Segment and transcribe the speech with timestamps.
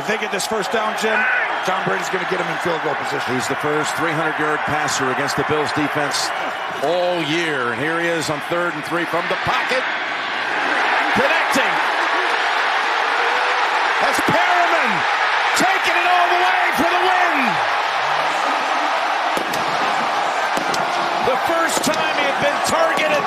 [0.00, 1.20] If they get this first down, Jim,
[1.68, 3.36] Tom Brady's going to get him in field goal position.
[3.36, 6.32] He's the first 300-yard passer against the Bills defense
[6.80, 7.76] all year.
[7.76, 9.84] And here he is on third and three from the pocket.
[11.20, 11.74] Connecting.
[14.00, 14.90] That's Perriman
[15.60, 17.36] taking it all the way for the win.
[21.28, 23.24] The first time he had been targeted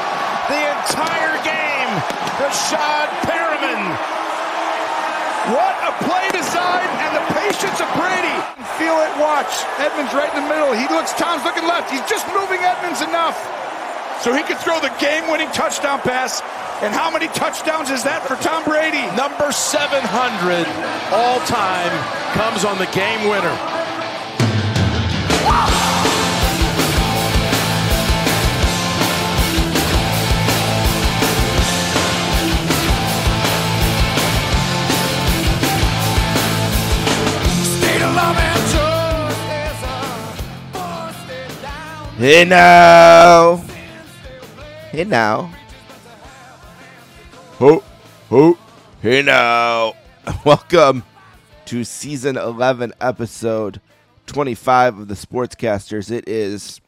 [0.50, 1.92] the entire game,
[2.42, 4.14] Rashad Perriman
[5.52, 8.40] what a play design and the patience of Brady.
[9.80, 10.74] Edmunds right in the middle.
[10.74, 11.92] He looks, Tom's looking left.
[11.92, 13.38] He's just moving Edmunds enough
[14.22, 16.42] so he can throw the game-winning touchdown pass.
[16.82, 19.04] And how many touchdowns is that for Tom Brady?
[19.16, 20.04] Number 700
[21.16, 21.92] all time
[22.36, 23.73] comes on the game winner.
[42.24, 43.58] Hey now.
[44.92, 45.54] Hey now.
[47.60, 47.84] Ho,
[48.30, 48.58] ho.
[49.02, 49.96] Hey now.
[50.46, 51.04] Welcome
[51.66, 53.82] to season 11, episode
[54.28, 56.10] 25 of the Sportscasters.
[56.12, 56.80] It is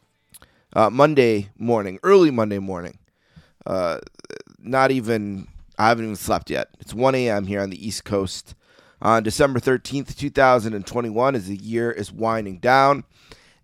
[0.72, 2.96] uh, Monday morning, early Monday morning.
[3.66, 3.98] Uh,
[4.58, 5.48] not even,
[5.78, 6.68] I haven't even slept yet.
[6.80, 7.46] It's 1 a.m.
[7.46, 8.54] here on the East Coast
[9.02, 13.04] on December 13th, 2021, as the year is winding down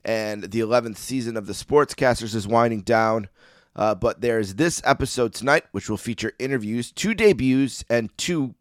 [0.05, 3.29] and the 11th season of the Sportscasters is winding down.
[3.75, 8.55] Uh, but there's this episode tonight, which will feature interviews, two debuts, and two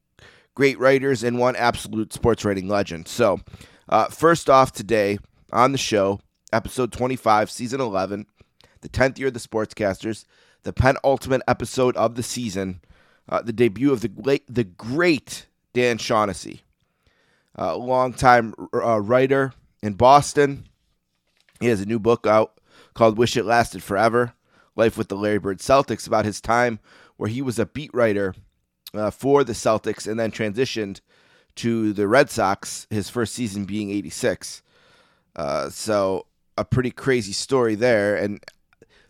[0.55, 3.07] great writers and one absolute sports writing legend.
[3.07, 3.41] So,
[3.89, 5.19] uh, first off, today
[5.51, 6.21] on the show,
[6.53, 8.25] episode 25, season 11,
[8.81, 10.25] the 10th year of the Sportscasters,
[10.63, 12.81] the penultimate episode of the season,
[13.27, 16.61] uh, the debut of the great, the great Dan Shaughnessy,
[17.57, 19.53] uh, longtime uh, writer
[19.83, 20.67] in Boston
[21.61, 22.59] he has a new book out
[22.93, 24.33] called Wish It Lasted Forever
[24.75, 26.79] Life with the Larry Bird Celtics about his time
[27.17, 28.33] where he was a beat writer
[28.93, 31.01] uh, for the Celtics and then transitioned
[31.55, 34.63] to the Red Sox, his first season being 86.
[35.35, 36.25] Uh, so,
[36.57, 38.15] a pretty crazy story there.
[38.15, 38.43] And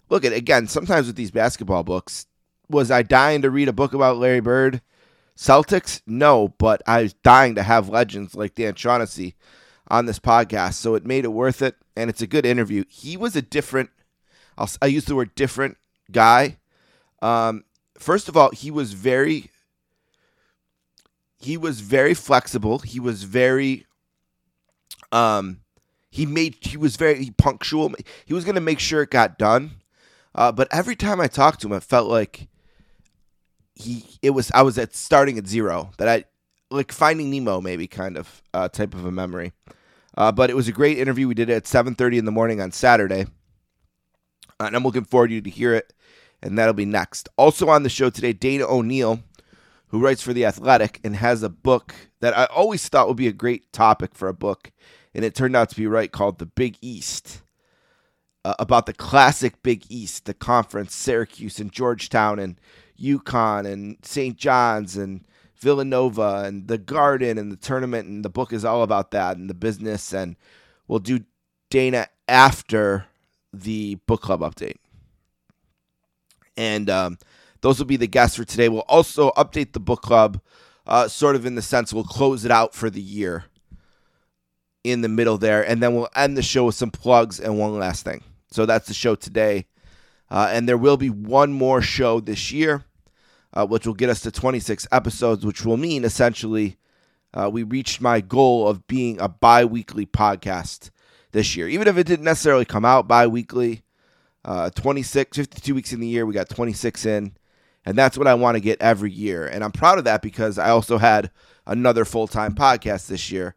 [0.10, 2.28] look at again, sometimes with these basketball books,
[2.70, 4.82] was I dying to read a book about Larry Bird?
[5.38, 6.02] Celtics?
[6.06, 9.36] No, but I was dying to have legends like Dan Shaughnessy
[9.88, 10.74] on this podcast.
[10.74, 12.84] So it made it worth it and it's a good interview.
[12.88, 13.90] He was a different,
[14.58, 15.78] I'll, I use the word different
[16.12, 16.58] guy.
[17.22, 17.64] Um,
[17.98, 19.50] first of all, he was very,
[21.40, 22.80] he was very flexible.
[22.80, 23.86] He was very,
[25.12, 25.62] um,
[26.10, 27.94] he made, he was very punctual.
[28.26, 29.72] He was going to make sure it got done.
[30.34, 32.48] Uh, but every time I talked to him, it felt like
[33.76, 36.26] he, it was, I was at starting at zero that I,
[36.70, 39.52] like finding Nemo, maybe kind of uh, type of a memory.
[40.18, 41.28] Uh, but it was a great interview.
[41.28, 43.26] We did it at 7:30 in the morning on Saturday,
[44.60, 45.94] uh, and I'm looking forward to you to hear it.
[46.44, 47.30] And that'll be next.
[47.38, 49.20] Also on the show today, Dana O'Neil,
[49.90, 53.28] who writes for the Athletic and has a book that I always thought would be
[53.28, 54.72] a great topic for a book,
[55.14, 57.42] and it turned out to be right, called The Big East.
[58.44, 62.60] Uh, about the classic Big East, the conference, Syracuse and Georgetown and
[63.00, 64.36] UConn and St.
[64.36, 65.24] John's and
[65.62, 69.50] Villanova and the Garden and the tournament, and the book is all about that and
[69.50, 70.14] the business.
[70.14, 70.36] And
[70.88, 71.22] we'll do
[71.70, 73.06] Dana after
[73.54, 74.78] the book club update.
[76.58, 77.18] And um,
[77.62, 78.70] those will be the guests for today.
[78.70, 80.42] We'll also update the book club,
[80.86, 83.46] uh, sort of in the sense we'll close it out for the year
[84.84, 85.68] in the middle there.
[85.68, 88.24] And then we'll end the show with some plugs and one last thing.
[88.52, 89.68] So that's the show today.
[90.30, 92.86] Uh, and there will be one more show this year
[93.54, 96.78] uh, which will get us to 26 episodes, which will mean essentially
[97.34, 100.90] uh, we reached my goal of being a bi weekly podcast
[101.32, 101.68] this year.
[101.68, 103.84] Even if it didn't necessarily come out bi weekly,
[104.44, 107.34] uh, 26, 52 weeks in the year, we got 26 in.
[107.86, 109.48] And that's what I want to get every year.
[109.48, 111.32] And I'm proud of that because I also had
[111.66, 113.56] another full time podcast this year.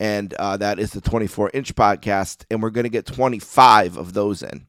[0.00, 2.44] And uh, that is the 24 inch podcast.
[2.50, 4.66] And we're going to get 25 of those in.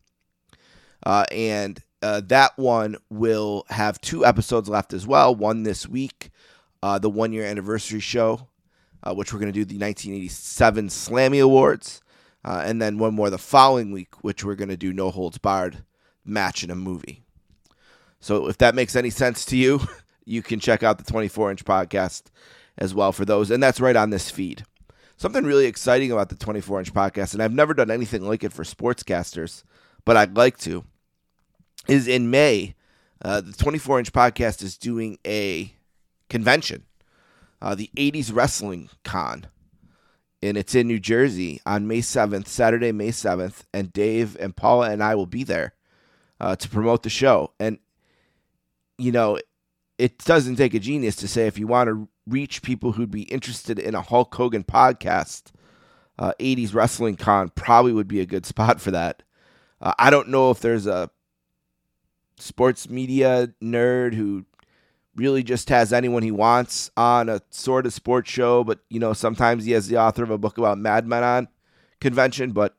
[1.04, 5.36] Uh, and uh, that one will have two episodes left as well.
[5.36, 6.32] One this week,
[6.82, 8.48] uh, the one year anniversary show,
[9.04, 12.02] uh, which we're going to do the 1987 Slammy Awards,
[12.44, 15.38] uh, and then one more the following week, which we're going to do No Holds
[15.38, 15.84] Barred
[16.26, 17.24] match in a movie.
[18.20, 19.82] So if that makes any sense to you,
[20.26, 22.24] you can check out the 24 inch podcast
[22.78, 24.66] as well for those, and that's right on this feed.
[25.18, 28.54] Something really exciting about the 24 inch podcast, and I've never done anything like it
[28.54, 29.64] for sportscasters,
[30.04, 30.84] but I'd like to
[31.88, 32.76] is in May.
[33.24, 35.74] Uh, the 24 inch podcast is doing a
[36.30, 36.86] convention,
[37.62, 39.46] uh, the 80s Wrestling Con.
[40.42, 43.64] and it's in New Jersey on May 7th, Saturday, May 7th.
[43.74, 45.74] And Dave and Paula and I will be there
[46.40, 47.52] uh, to promote the show.
[47.60, 47.78] And,
[48.98, 49.38] you know,
[50.00, 53.24] it doesn't take a genius to say if you want to reach people who'd be
[53.24, 55.52] interested in a Hulk Hogan podcast,
[56.18, 59.22] uh, 80s Wrestling Con probably would be a good spot for that.
[59.80, 61.12] Uh, I don't know if there's a
[62.42, 64.46] sports media nerd who
[65.16, 69.14] really just has anyone he wants on a sort of sports show, but you know,
[69.14, 71.48] sometimes he has the author of a book about Mad Men on
[72.00, 72.52] convention.
[72.52, 72.76] But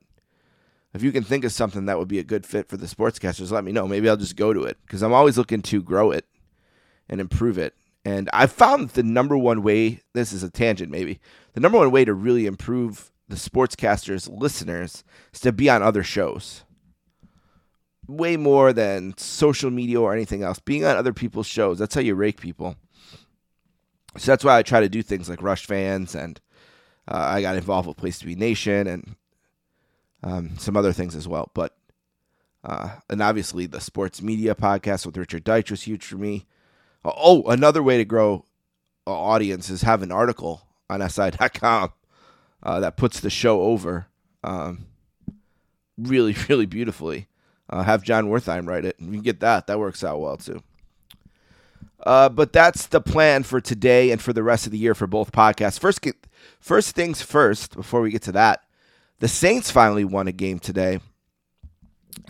[0.93, 3.51] if you can think of something that would be a good fit for the sportscasters,
[3.51, 3.87] let me know.
[3.87, 6.25] Maybe I'll just go to it because I'm always looking to grow it
[7.09, 7.75] and improve it.
[8.05, 11.19] And I found the number one way, this is a tangent maybe,
[11.53, 16.03] the number one way to really improve the sportscasters' listeners is to be on other
[16.03, 16.63] shows
[18.07, 20.59] way more than social media or anything else.
[20.59, 22.75] Being on other people's shows, that's how you rake people.
[24.17, 26.39] So that's why I try to do things like Rush fans, and
[27.07, 29.15] uh, I got involved with Place to Be Nation and
[30.23, 31.49] um, some other things as well.
[31.53, 31.75] But
[32.63, 36.45] uh, and obviously the sports media podcast with Richard Deitsch was huge for me.
[37.03, 38.45] Oh, another way to grow
[39.05, 41.91] audience is have an article on SI.com
[42.61, 44.07] uh, that puts the show over
[44.43, 44.85] um,
[45.97, 47.27] really, really beautifully.
[47.73, 48.95] Uh, have Jon Wertheim write it.
[48.99, 49.65] You can get that.
[49.65, 50.61] That works out well too.
[52.05, 55.07] Uh, but that's the plan for today and for the rest of the year for
[55.07, 55.79] both podcasts.
[55.79, 56.15] First, get,
[56.59, 57.75] first things first.
[57.75, 58.63] Before we get to that,
[59.21, 60.99] the Saints finally won a game today,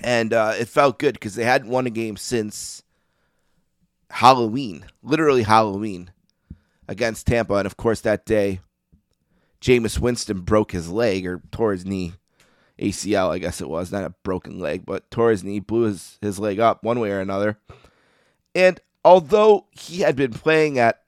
[0.01, 2.81] and uh, it felt good because they hadn't won a game since
[4.11, 6.11] Halloween, literally Halloween,
[6.87, 7.55] against Tampa.
[7.55, 8.61] And of course, that day,
[9.59, 12.13] Jameis Winston broke his leg or tore his knee
[12.79, 16.17] ACL, I guess it was, not a broken leg, but tore his knee, blew his,
[16.21, 17.59] his leg up one way or another.
[18.55, 21.01] And although he had been playing at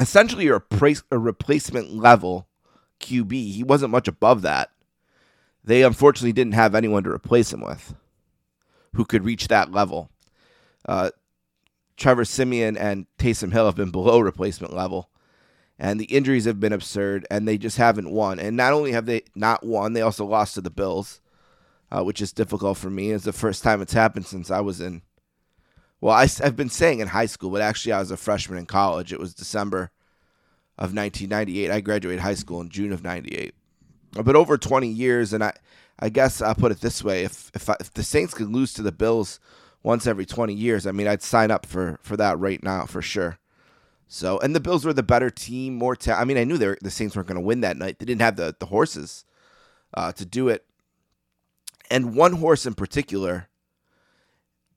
[0.00, 0.62] essentially a,
[1.10, 2.46] a replacement level
[3.00, 4.70] QB, he wasn't much above that.
[5.64, 7.94] They unfortunately didn't have anyone to replace him with
[8.94, 10.10] who could reach that level.
[10.86, 11.10] Uh,
[11.96, 15.08] Trevor Siemian and Taysom Hill have been below replacement level
[15.82, 18.38] and the injuries have been absurd, and they just haven't won.
[18.38, 21.20] And not only have they not won, they also lost to the Bills,
[21.90, 23.10] uh, which is difficult for me.
[23.10, 25.02] It's the first time it's happened since I was in.
[26.00, 28.66] Well, I, have been saying in high school, but actually I was a freshman in
[28.66, 29.12] college.
[29.12, 29.90] It was December
[30.78, 31.72] of 1998.
[31.72, 33.52] I graduated high school in June of '98.
[34.12, 35.52] But over 20 years, and I,
[35.98, 38.72] I guess I'll put it this way: if if, I, if the Saints could lose
[38.74, 39.40] to the Bills
[39.82, 43.02] once every 20 years, I mean, I'd sign up for for that right now for
[43.02, 43.40] sure.
[44.14, 45.96] So, and the Bills were the better team, more.
[45.96, 47.98] Ta- I mean, I knew they were, the Saints weren't going to win that night.
[47.98, 49.24] They didn't have the the horses
[49.94, 50.66] uh, to do it.
[51.90, 53.48] And one horse in particular,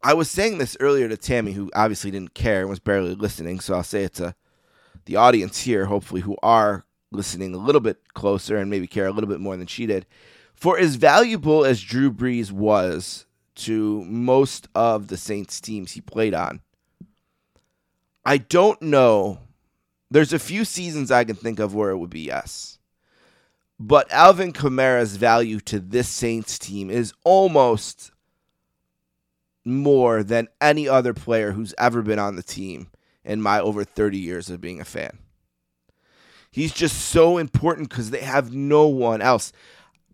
[0.02, 3.60] I was saying this earlier to Tammy, who obviously didn't care and was barely listening.
[3.60, 4.36] So I'll say it to
[5.04, 9.12] the audience here, hopefully, who are listening a little bit closer and maybe care a
[9.12, 10.06] little bit more than she did.
[10.54, 16.34] For as valuable as Drew Brees was to most of the Saints teams he played
[16.34, 16.62] on,
[18.26, 19.40] I don't know.
[20.10, 22.80] There's a few seasons I can think of where it would be yes.
[23.80, 28.12] But Alvin Kamara's value to this Saints team is almost
[29.66, 32.88] more than any other player who's ever been on the team
[33.24, 35.18] in my over 30 years of being a fan.
[36.52, 39.52] He's just so important because they have no one else.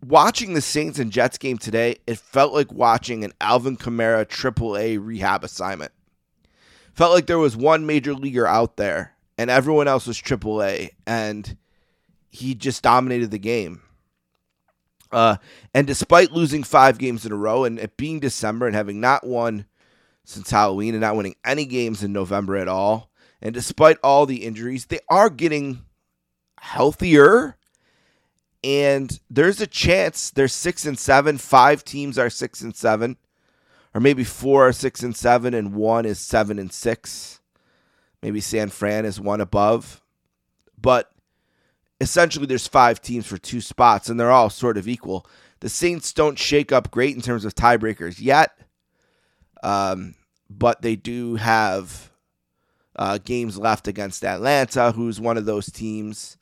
[0.04, 4.98] Watching the Saints and Jets game today, it felt like watching an Alvin Kamara AAA
[5.00, 5.92] rehab assignment.
[6.94, 11.56] Felt like there was one major leaguer out there and everyone else was AAA, and
[12.30, 13.82] he just dominated the game.
[15.10, 15.36] Uh,
[15.74, 19.26] and despite losing five games in a row and it being December and having not
[19.26, 19.66] won
[20.24, 23.10] since Halloween and not winning any games in November at all,
[23.42, 25.82] and despite all the injuries, they are getting
[26.60, 27.56] healthier.
[28.64, 31.36] And there's a chance they're six and seven.
[31.36, 33.16] Five teams are six and seven
[33.94, 37.40] or maybe four are six and seven, and one is seven and six.
[38.22, 40.00] Maybe San Fran is one above.
[40.80, 41.10] But
[42.00, 45.26] essentially, there's five teams for two spots, and they're all sort of equal.
[45.60, 48.58] The Saints don't shake up great in terms of tiebreakers yet,
[49.62, 50.16] um,
[50.50, 52.10] but they do have
[52.96, 56.36] uh, games left against Atlanta, who's one of those teams.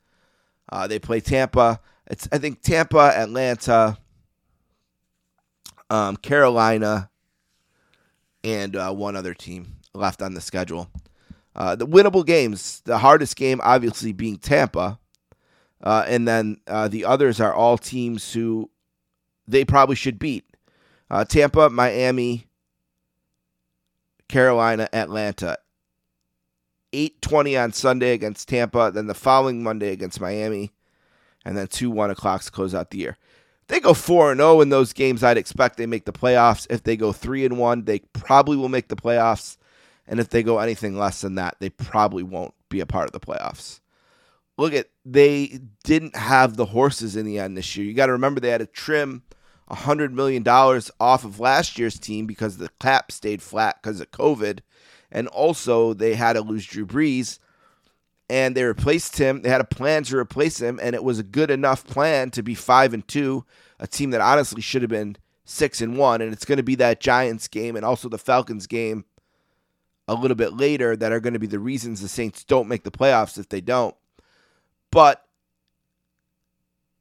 [0.71, 1.79] Uh, they play Tampa.
[2.07, 3.97] It's I think Tampa, Atlanta,
[5.91, 7.10] um, Carolina,
[8.43, 10.89] and uh, one other team left on the schedule.
[11.55, 14.99] Uh, the winnable games, the hardest game obviously being Tampa,
[15.83, 18.69] uh, and then uh, the others are all teams who
[19.47, 20.45] they probably should beat.
[21.09, 22.47] Uh, Tampa, Miami,
[24.29, 25.57] Carolina, Atlanta.
[26.93, 30.73] 8:20 on Sunday against Tampa, then the following Monday against Miami,
[31.45, 33.17] and then two one o'clocks to close out the year.
[33.71, 35.23] They go four and zero in those games.
[35.23, 36.67] I'd expect they make the playoffs.
[36.69, 39.55] If they go three and one, they probably will make the playoffs.
[40.05, 43.13] And if they go anything less than that, they probably won't be a part of
[43.13, 43.79] the playoffs.
[44.57, 47.85] Look at they didn't have the horses in the end this year.
[47.85, 49.23] You got to remember they had to trim
[49.69, 54.59] $100 million off of last year's team because the cap stayed flat because of COVID.
[55.13, 57.39] And also, they had to lose Drew Brees
[58.31, 59.41] and they replaced him.
[59.41, 62.41] They had a plan to replace him, and it was a good enough plan to
[62.41, 63.43] be five and two,
[63.77, 66.21] a team that honestly should have been six and one.
[66.21, 69.03] And it's going to be that Giants game and also the Falcons game
[70.07, 72.85] a little bit later that are going to be the reasons the Saints don't make
[72.85, 73.95] the playoffs if they don't.
[74.91, 75.25] But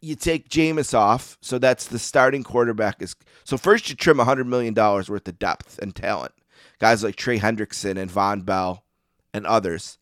[0.01, 3.01] you take Jameis off, so that's the starting quarterback.
[3.01, 6.33] Is so first you trim hundred million dollars worth of depth and talent,
[6.81, 8.83] guys like Trey Hendrickson and Vonn Bell
[9.33, 10.00] and others.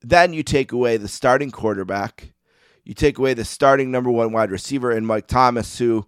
[0.00, 2.32] Then you take away the starting quarterback,
[2.84, 6.06] you take away the starting number one wide receiver in Mike Thomas, who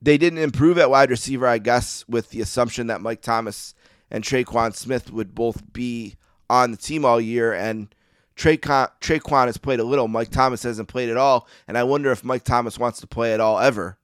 [0.00, 3.74] they didn't improve at wide receiver, I guess, with the assumption that Mike Thomas
[4.10, 6.16] and Tre'Quan Smith would both be
[6.48, 7.94] on the team all year, and
[8.36, 10.06] Tre'Quan, Tre'Quan has played a little.
[10.06, 13.34] Mike Thomas hasn't played at all, and I wonder if Mike Thomas wants to play
[13.34, 13.98] at all ever.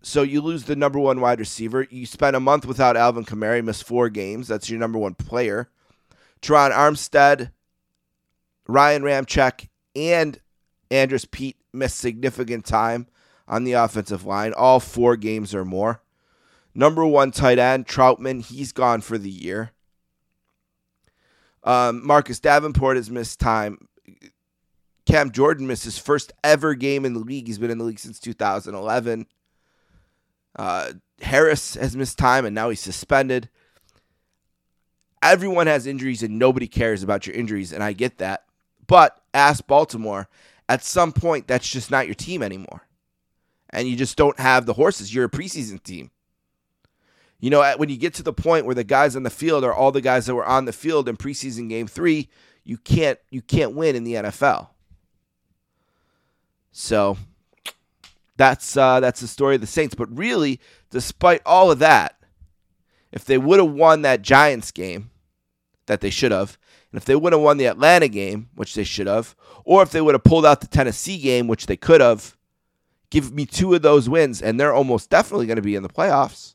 [0.00, 1.86] So you lose the number one wide receiver.
[1.90, 4.48] You spend a month without Alvin Kamara, miss four games.
[4.48, 5.70] That's your number one player.
[6.42, 7.52] Terron Armstead,
[8.66, 10.40] Ryan Ramczyk, and
[10.90, 13.06] Andrus Peat missed significant time
[13.48, 16.02] on the offensive line, all four games or more.
[16.74, 19.72] Number one tight end, Trautman, he's gone for the year.
[21.64, 23.88] Um, Marcus Davenport has missed time.
[25.06, 27.46] Cam Jordan missed his first ever game in the league.
[27.46, 29.26] He's been in the league since 2011.
[30.56, 33.48] Uh, Harris has missed time and now he's suspended.
[35.22, 38.44] Everyone has injuries and nobody cares about your injuries, and I get that.
[38.86, 40.28] But ask Baltimore,
[40.68, 42.82] at some point, that's just not your team anymore.
[43.70, 45.14] And you just don't have the horses.
[45.14, 46.10] You're a preseason team.
[47.40, 49.72] You know, when you get to the point where the guys on the field are
[49.72, 52.28] all the guys that were on the field in preseason game three,
[52.64, 54.68] you can't you can't win in the NFL.
[56.70, 57.16] So
[58.36, 59.94] that's uh, that's the story of the Saints.
[59.94, 60.60] But really,
[60.90, 62.16] despite all of that,
[63.10, 65.10] if they would have won that Giants game,
[65.86, 66.58] that they should have,
[66.90, 69.34] and if they would have won the Atlanta game, which they should have,
[69.64, 72.36] or if they would have pulled out the Tennessee game, which they could have,
[73.10, 75.88] give me two of those wins, and they're almost definitely going to be in the
[75.88, 76.54] playoffs.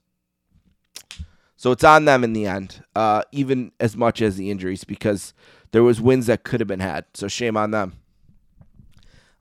[1.55, 5.33] So it's on them in the end, uh, even as much as the injuries, because
[5.71, 7.05] there was wins that could have been had.
[7.13, 7.93] So shame on them.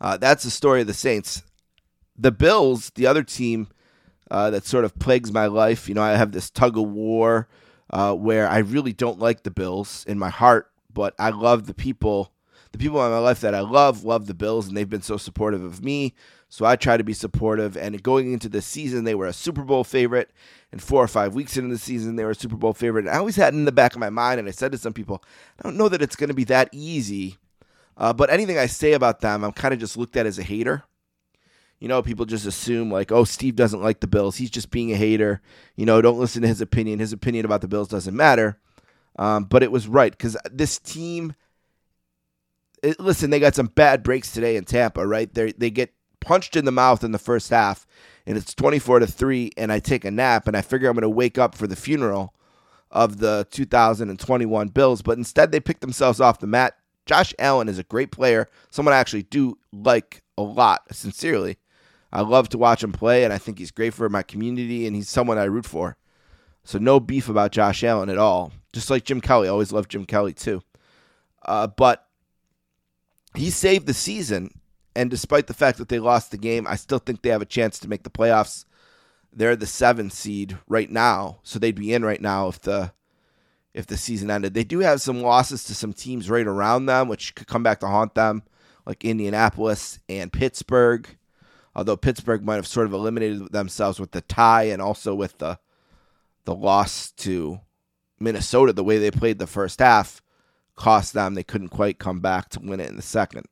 [0.01, 1.43] Uh, that's the story of the Saints.
[2.19, 3.69] The Bills, the other team
[4.31, 5.89] uh, that sort of plagues my life.
[5.89, 7.49] You know, I have this tug of war
[7.91, 11.75] uh, where I really don't like the Bills in my heart, but I love the
[11.75, 12.33] people.
[12.73, 15.17] The people in my life that I love love the Bills, and they've been so
[15.17, 16.15] supportive of me.
[16.49, 17.77] So I try to be supportive.
[17.77, 20.31] And going into the season, they were a Super Bowl favorite.
[20.73, 23.07] And four or five weeks into the season, they were a Super Bowl favorite.
[23.07, 24.93] And I always had in the back of my mind, and I said to some
[24.93, 25.23] people,
[25.59, 27.39] I don't know that it's going to be that easy.
[27.97, 30.43] Uh, but anything I say about them, I'm kind of just looked at as a
[30.43, 30.85] hater.
[31.79, 34.37] You know, people just assume, like, oh, Steve doesn't like the Bills.
[34.37, 35.43] He's just being a hater.
[35.77, 36.99] You know, don't listen to his opinion.
[36.99, 38.59] His opinion about the Bills doesn't matter.
[39.19, 41.35] Um, but it was right because this team,
[42.83, 45.33] it, listen, they got some bad breaks today in Tampa, right?
[45.33, 47.87] They they get punched in the mouth in the first half,
[48.27, 51.03] and it's 24 to 3, and I take a nap, and I figure I'm going
[51.03, 52.35] to wake up for the funeral
[52.91, 56.75] of the 2021 Bills, but instead they pick themselves off the mat.
[57.05, 61.59] Josh Allen is a great player, someone I actually do like a lot, sincerely.
[62.13, 64.95] I love to watch him play, and I think he's great for my community, and
[64.95, 65.97] he's someone I root for.
[66.65, 68.53] So no beef about Josh Allen at all.
[68.73, 70.63] Just like Jim Kelly, I always loved Jim Kelly too.
[71.45, 72.09] Uh, but
[73.35, 74.61] he saved the season,
[74.95, 77.47] and despite the fact that they lost the game, I still think they have a
[77.47, 78.65] chance to make the playoffs.
[79.33, 82.93] They're the seventh seed right now, so they'd be in right now if the
[83.75, 84.55] if the season ended.
[84.55, 87.81] They do have some losses to some teams right around them, which could come back
[87.81, 88.43] to haunt them,
[88.87, 91.07] like Indianapolis and Pittsburgh.
[91.77, 95.59] Although Pittsburgh might have sort of eliminated themselves with the tie and also with the
[96.47, 97.61] the loss to
[98.19, 100.23] Minnesota, the way they played the first half
[100.75, 101.35] cost them.
[101.35, 103.47] They couldn't quite come back to win it in the second.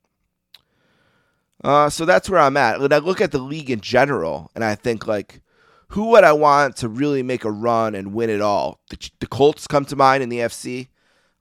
[1.62, 2.80] Uh, so that's where I'm at.
[2.80, 5.42] When I look at the league in general, and I think like,
[5.88, 8.80] who would I want to really make a run and win it all?
[8.90, 10.88] The, the Colts come to mind in the FC.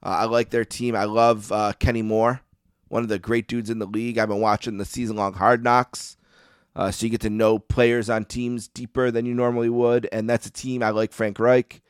[0.02, 0.96] Uh, I like their team.
[0.96, 2.40] I love uh, Kenny Moore,
[2.88, 4.18] one of the great dudes in the league.
[4.18, 6.16] I've been watching the season long Hard Knocks,
[6.76, 10.28] uh, so you get to know players on teams deeper than you normally would, and
[10.28, 11.12] that's a team I like.
[11.12, 11.82] Frank Reich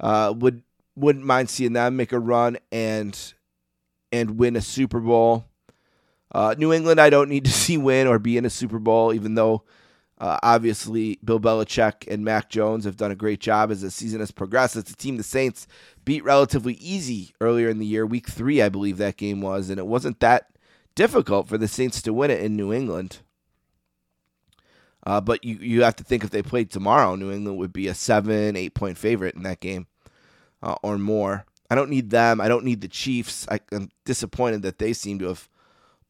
[0.00, 0.62] uh, would
[0.96, 3.34] wouldn't mind seeing them make a run and
[4.10, 5.44] and win a Super Bowl.
[6.32, 9.12] Uh, New England, I don't need to see win or be in a Super Bowl,
[9.12, 9.62] even though
[10.18, 14.20] uh, obviously Bill Belichick and Mac Jones have done a great job as the season
[14.20, 14.74] has progressed.
[14.74, 15.68] It's a team the Saints
[16.04, 19.78] beat relatively easy earlier in the year, week three, I believe that game was, and
[19.78, 20.48] it wasn't that
[20.94, 23.20] difficult for the Saints to win it in New England.
[25.06, 27.86] Uh, but you, you have to think if they played tomorrow, New England would be
[27.86, 29.86] a seven, eight point favorite in that game
[30.62, 31.46] uh, or more.
[31.70, 32.40] I don't need them.
[32.40, 33.46] I don't need the Chiefs.
[33.50, 35.48] I, I'm disappointed that they seem to have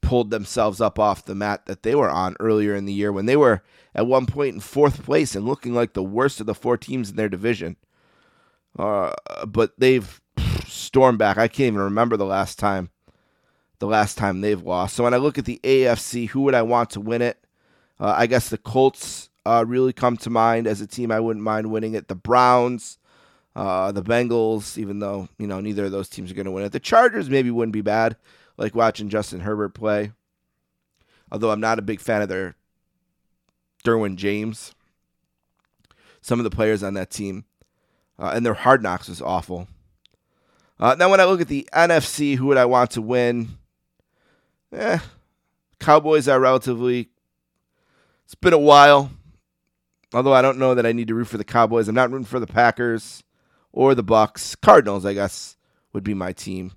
[0.01, 3.27] pulled themselves up off the mat that they were on earlier in the year when
[3.27, 3.63] they were
[3.95, 7.11] at one point in fourth place and looking like the worst of the four teams
[7.11, 7.77] in their division.
[8.79, 9.13] Uh,
[9.47, 10.21] but they've
[10.67, 11.37] stormed back.
[11.37, 12.91] I can't even remember the last time
[13.79, 14.97] the last time they've lost.
[14.97, 17.46] So when I look at the AFC, who would I want to win it?
[17.99, 21.45] Uh, I guess the Colts uh, really come to mind as a team I wouldn't
[21.45, 22.09] mind winning it.
[22.09, 22.99] The Browns,
[23.55, 26.65] uh, the Bengals, even though you know neither of those teams are going to win
[26.65, 26.73] it.
[26.73, 28.17] The Chargers maybe wouldn't be bad,
[28.57, 30.13] like watching Justin Herbert play.
[31.31, 32.55] Although I'm not a big fan of their
[33.85, 34.75] Derwin James.
[36.21, 37.45] Some of the players on that team,
[38.19, 39.69] uh, and their hard knocks was awful.
[40.79, 43.59] Uh, now, when I look at the NFC, who would I want to win?
[44.73, 44.99] Eh,
[45.79, 47.11] Cowboys are relatively
[48.27, 49.13] it's been a while.
[50.13, 51.87] Although I don't know that I need to root for the Cowboys.
[51.87, 53.23] I'm not rooting for the Packers
[53.73, 54.61] or the Bucs.
[54.61, 55.57] Cardinals, I guess,
[55.93, 56.73] would be my team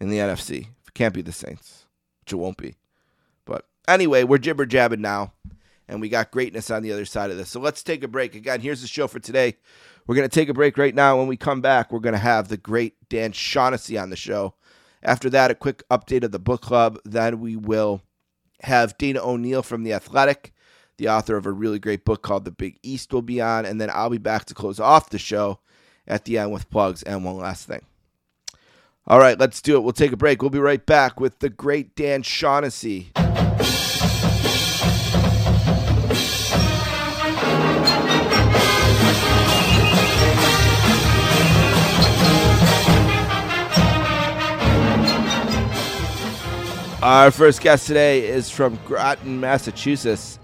[0.00, 0.68] in the NFC.
[0.86, 1.86] It can't be the Saints,
[2.20, 2.76] which it won't be.
[3.44, 5.32] But anyway, we're jibber jabbing now,
[5.88, 7.48] and we got greatness on the other side of this.
[7.48, 8.36] So let's take a break.
[8.36, 9.56] Again, here's the show for today.
[10.06, 11.18] We're going to take a break right now.
[11.18, 14.54] When we come back, we're going to have the great Dan Shaughnessy on the show.
[15.02, 16.98] After that, a quick update of the book club.
[17.04, 18.02] Then we will
[18.62, 20.52] have Dana O'Neil from The Athletic
[21.00, 23.64] the author of a really great book called The Big East, will be on.
[23.64, 25.58] And then I'll be back to close off the show
[26.06, 27.80] at the end with plugs and one last thing.
[29.06, 29.80] All right, let's do it.
[29.80, 30.42] We'll take a break.
[30.42, 33.12] We'll be right back with the great Dan Shaughnessy.
[47.02, 50.39] Our first guest today is from Groton, Massachusetts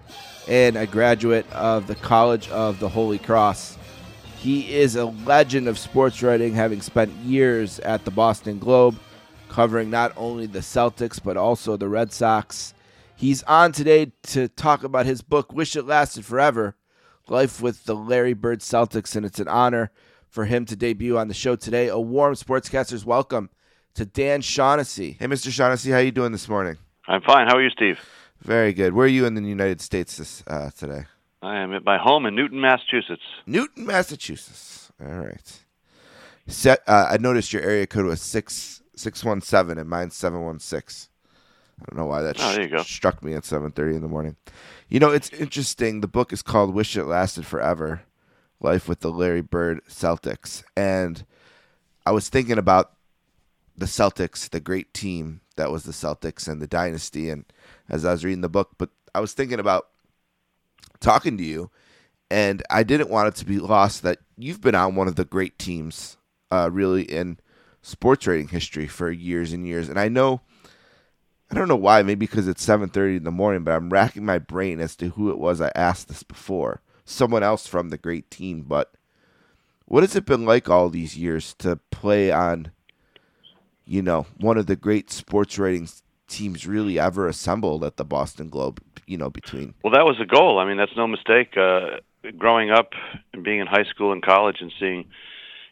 [0.49, 3.79] and a graduate of the College of the Holy Cross.
[4.39, 8.97] He is a legend of sports writing, having spent years at the Boston Globe,
[9.49, 12.75] covering not only the Celtics but also the Red Sox.
[13.17, 16.77] He's on today to talk about his book, Wish It Lasted Forever
[17.29, 19.91] Life with the Larry Bird Celtics, and it's an honor
[20.29, 21.89] for him to debut on the show today.
[21.89, 23.51] A warm sportscaster's welcome
[23.95, 25.17] to Dan Shaughnessy.
[25.19, 25.51] Hey, Mr.
[25.51, 26.77] Shaughnessy, how you doing this morning?
[27.09, 27.47] I'm fine.
[27.49, 27.99] How are you, Steve?
[28.41, 28.93] Very good.
[28.93, 31.05] Where are you in the United States this, uh, today?
[31.43, 33.23] I am at my home in Newton, Massachusetts.
[33.47, 34.91] Newton, Massachusetts.
[35.01, 35.63] All right.
[36.47, 36.83] Set.
[36.87, 40.59] Uh, I noticed your area code was six six one seven, and mine's seven one
[40.59, 41.09] six.
[41.81, 42.83] I don't know why that oh, go.
[42.83, 44.37] struck me at seven thirty in the morning.
[44.89, 46.01] You know, it's interesting.
[46.01, 48.03] The book is called "Wish It Lasted Forever:
[48.61, 51.27] Life with the Larry Bird Celtics," and
[52.07, 52.93] I was thinking about
[53.77, 57.45] the Celtics, the great team that was the Celtics and the dynasty, and
[57.89, 59.89] as I was reading the book, but I was thinking about
[61.01, 61.71] talking to you,
[62.31, 65.25] and I didn't want it to be lost that you've been on one of the
[65.25, 66.17] great teams,
[66.51, 67.39] uh, really in
[67.83, 70.41] sports rating history for years and years, and I know.
[71.49, 74.39] I don't know why, maybe because it's 7:30 in the morning, but I'm racking my
[74.39, 76.83] brain as to who it was I asked this before.
[77.05, 78.93] Someone else from the great team, but
[79.85, 82.73] what has it been like all these years to play on
[83.87, 88.49] you know, one of the great sports ratings teams really ever assembled at the Boston
[88.49, 89.75] Globe, you know, between.
[89.85, 90.59] Well, that was the goal.
[90.59, 91.57] I mean, that's no mistake.
[91.57, 92.01] Uh,
[92.37, 92.91] growing up
[93.33, 95.05] and being in high school and college and seeing,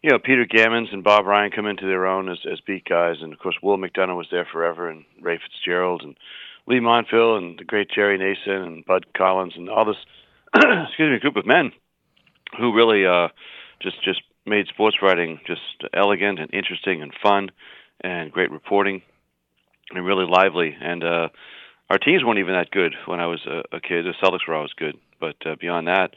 [0.03, 3.17] you know, Peter Gammons and Bob Ryan come into their own as, as beat guys.
[3.21, 6.17] And, of course, Will McDonough was there forever and Ray Fitzgerald and
[6.67, 9.97] Leigh Montville and the great Jerry Nason and Bud Collins and all this,
[10.55, 11.73] excuse me, group of men
[12.59, 13.29] who really uh,
[13.83, 15.61] just just made sports writing just
[15.95, 17.51] elegant and interesting and fun
[18.05, 19.03] and great reporting
[19.91, 20.77] and really lively.
[20.79, 21.29] And uh,
[21.91, 24.05] our teams weren't even that good when I was a, a kid.
[24.05, 26.11] The Celtics were always good, but uh, beyond that,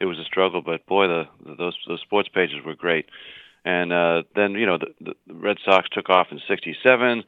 [0.00, 0.62] it was a struggle.
[0.62, 3.06] But boy, the, the those those sports pages were great.
[3.64, 7.24] And uh, then you know the, the Red Sox took off in '67,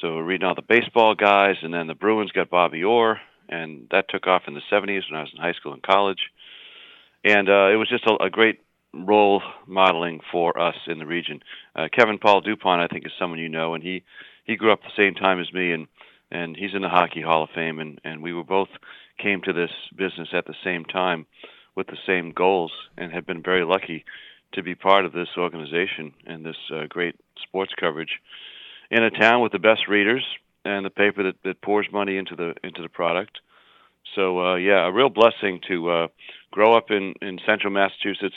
[0.00, 4.08] so reading all the baseball guys, and then the Bruins got Bobby Orr, and that
[4.08, 6.30] took off in the '70s when I was in high school and college.
[7.24, 8.60] And uh, it was just a, a great
[8.94, 11.40] role modeling for us in the region.
[11.74, 14.02] Uh, Kevin Paul Dupont, I think, is someone you know, and he
[14.44, 15.86] he grew up the same time as me, and
[16.30, 18.68] and he's in the Hockey Hall of Fame, and and we were both
[19.18, 21.26] came to this business at the same time
[21.76, 24.04] with the same goals, and have been very lucky
[24.52, 28.20] to be part of this organization and this uh, great sports coverage
[28.90, 30.24] in a town with the best readers
[30.64, 33.38] and the paper that, that pours money into the into the product.
[34.14, 36.06] So uh, yeah, a real blessing to uh,
[36.50, 38.36] grow up in in central Massachusetts,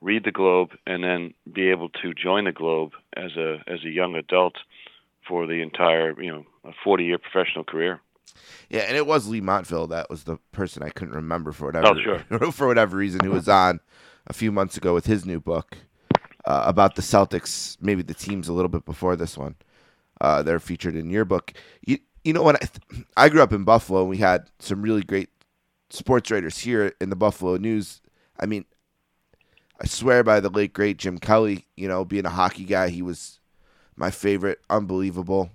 [0.00, 3.90] read the Globe, and then be able to join the Globe as a as a
[3.90, 4.54] young adult
[5.26, 8.00] for the entire you know a 40 year professional career.
[8.68, 11.88] Yeah, and it was Leigh Montville that was the person I couldn't remember for whatever
[11.88, 12.00] Oh,
[12.38, 12.50] sure.
[12.52, 13.80] for whatever reason who was on
[14.26, 15.78] a few months ago with his new book
[16.44, 17.76] uh, about the Celtics.
[17.80, 19.54] Maybe the teams a little bit before this one.
[20.20, 21.52] Uh, they're featured in your book.
[21.86, 22.68] You you know when I
[23.16, 25.30] I grew up in Buffalo and we had some really great
[25.90, 28.00] sports writers here in the Buffalo News.
[28.38, 28.64] I mean,
[29.80, 31.66] I swear by the late great Jim Kelley.
[31.76, 33.38] You know, being a hockey guy, he was
[33.96, 34.60] my favorite.
[34.70, 35.50] Unbelievable.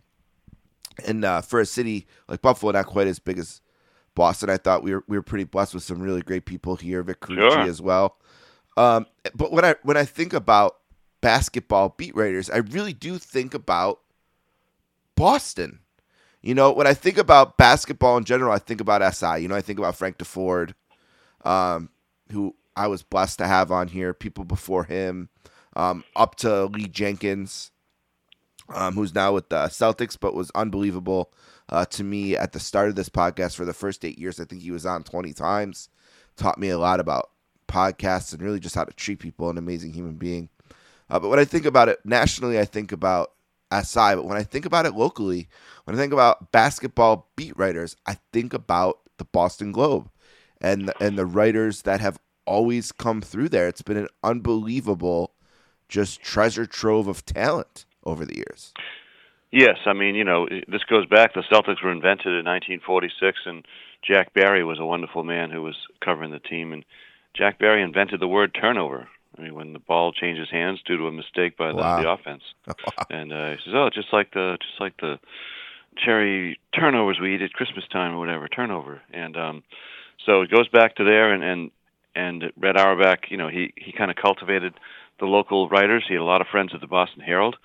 [1.06, 3.62] And uh, for a city like Buffalo, not quite as big as
[4.14, 7.02] Boston, I thought we were we were pretty blessed with some really great people here.
[7.02, 7.62] Vic Carucci Sure.
[7.62, 8.18] as well.
[8.78, 10.78] Um, but when I when I think about
[11.22, 14.02] basketball beat writers, I really do think about
[15.16, 15.80] Boston.
[16.42, 19.42] You know, when I think about basketball in general, I think about SI.
[19.42, 20.74] You know, I think about Frank DeFord,
[21.46, 21.90] um,
[22.32, 24.14] who I was blessed to have on here.
[24.14, 25.30] People before him,
[25.76, 27.72] um, up to Lee Jenkins,
[28.70, 31.32] um, who's now with the Celtics, but was unbelievable
[31.70, 34.40] uh, to me at the start of this podcast for the first eight years.
[34.40, 35.90] I think he was on 20 times.
[36.38, 37.32] Taught me a lot about
[37.68, 39.50] podcasts and really just how to treat people.
[39.50, 40.50] An amazing human being.
[41.10, 43.34] Uh, but when I think about it nationally, I think about
[43.72, 44.16] SI.
[44.16, 45.50] But when I think about it locally,
[45.84, 50.10] when I think about basketball beat writers, I think about the Boston Globe
[50.62, 53.68] and the, and the writers that have always come through there.
[53.68, 55.32] It's been an unbelievable,
[55.90, 58.74] just treasure trove of talent over the years.
[59.52, 61.34] Yes, I mean, you know, this goes back.
[61.34, 63.66] The Celtics were invented in 1946, and
[64.02, 66.72] Jack Barry was a wonderful man who was covering the team.
[66.72, 66.86] And
[67.36, 69.10] Jack Barry invented the word turnover.
[69.38, 72.02] I mean, when the ball changes hands due to a mistake by the, Wow.
[72.02, 72.44] the offense,
[73.10, 75.20] and uh, he says, "Oh, just like the just like the
[75.98, 79.64] cherry turnovers we eat at Christmas time or whatever turnover." And um,
[80.26, 81.72] so it goes back to there, and and
[82.16, 84.74] and Red Auerbach, you know, he he kind of cultivated
[85.20, 86.04] the local writers.
[86.08, 87.56] He had a lot of friends at the Boston Herald,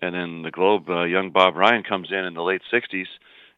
[0.00, 0.88] and then the Globe.
[0.88, 3.06] Uh, young Bob Ryan comes in in the late '60s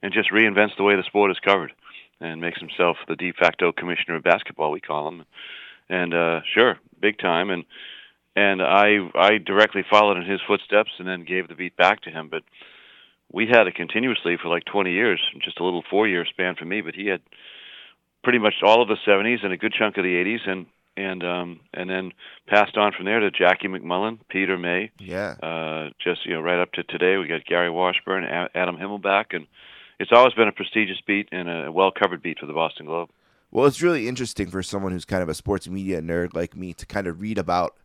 [0.02, 1.72] and just reinvents the way the sport is covered,
[2.20, 4.72] and makes himself the de facto commissioner of basketball.
[4.72, 5.24] We call him,
[5.88, 7.50] and uh, sure, big time.
[7.50, 7.64] And
[8.34, 12.10] and I I directly followed in his footsteps, and then gave the beat back to
[12.10, 12.28] him.
[12.28, 12.42] But
[13.32, 16.82] we had it continuously for like 20 years, just a little four-year span for me.
[16.82, 17.22] But he had
[18.22, 21.24] pretty much all of the 70s and a good chunk of the 80s, and and
[21.24, 22.12] um, and then
[22.48, 25.36] passed on from there to Jackie MacMullan, Peter May, Yeah.
[25.42, 27.16] uh, just you know right up to today.
[27.16, 29.46] We got Gary Washburn, A- Adam Himmelsbach, and
[29.98, 33.08] it's always been a prestigious beat and a well-covered beat for the Boston Globe.
[33.50, 36.72] Well, it's really interesting for someone who's kind of a sports media nerd like me
[36.74, 37.76] to kind of read about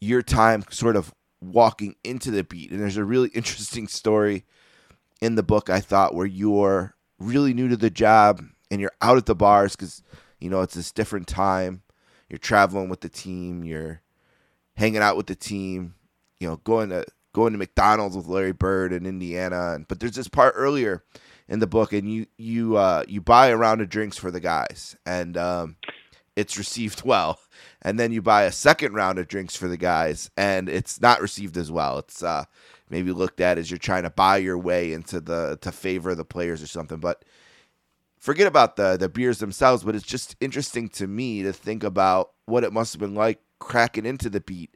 [0.00, 2.70] your time sort of walking into the beat.
[2.70, 4.44] And there's a really interesting story
[5.20, 8.42] in the book, I thought, where you're really new to the job
[8.74, 10.02] and you're out at the bars because,
[10.40, 11.82] you know, it's this different time.
[12.28, 14.02] You're traveling with the team, you're
[14.76, 15.94] hanging out with the team,
[16.40, 19.74] you know, going to going to McDonald's with Larry Bird in Indiana.
[19.74, 21.04] And but there's this part earlier
[21.48, 24.40] in the book, and you you uh, you buy a round of drinks for the
[24.40, 25.76] guys, and um,
[26.34, 27.38] it's received well.
[27.82, 31.20] And then you buy a second round of drinks for the guys, and it's not
[31.20, 31.98] received as well.
[31.98, 32.46] It's uh,
[32.90, 36.24] maybe looked at as you're trying to buy your way into the to favor the
[36.24, 36.98] players or something.
[36.98, 37.24] But
[38.24, 39.84] forget about the the beers themselves.
[39.84, 43.40] But it's just interesting to me to think about what it must have been like
[43.58, 44.74] cracking into the beat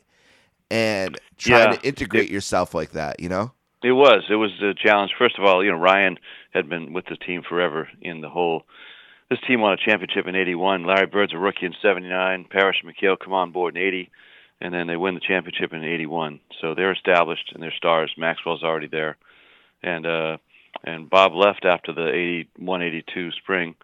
[0.71, 1.77] and trying Yeah.
[1.79, 3.21] to integrate yourself like that.
[3.21, 3.53] You know?
[3.83, 4.25] It was.
[4.29, 5.13] It was a challenge.
[5.17, 6.19] First of all, you know, Ryan
[6.53, 8.65] had been with the team forever in the whole.
[9.31, 10.85] This team won a championship in '81.
[10.85, 12.47] Larry Bird's a rookie in '79.
[12.51, 14.11] Parrish and McHale come on board in '80,
[14.61, 16.41] and then they win the championship in '81.
[16.61, 18.13] So they're established and they're stars.
[18.17, 19.17] Maxwell's already there,
[19.83, 20.37] and uh,
[20.85, 23.75] and Bob left after the '81, '82 spring,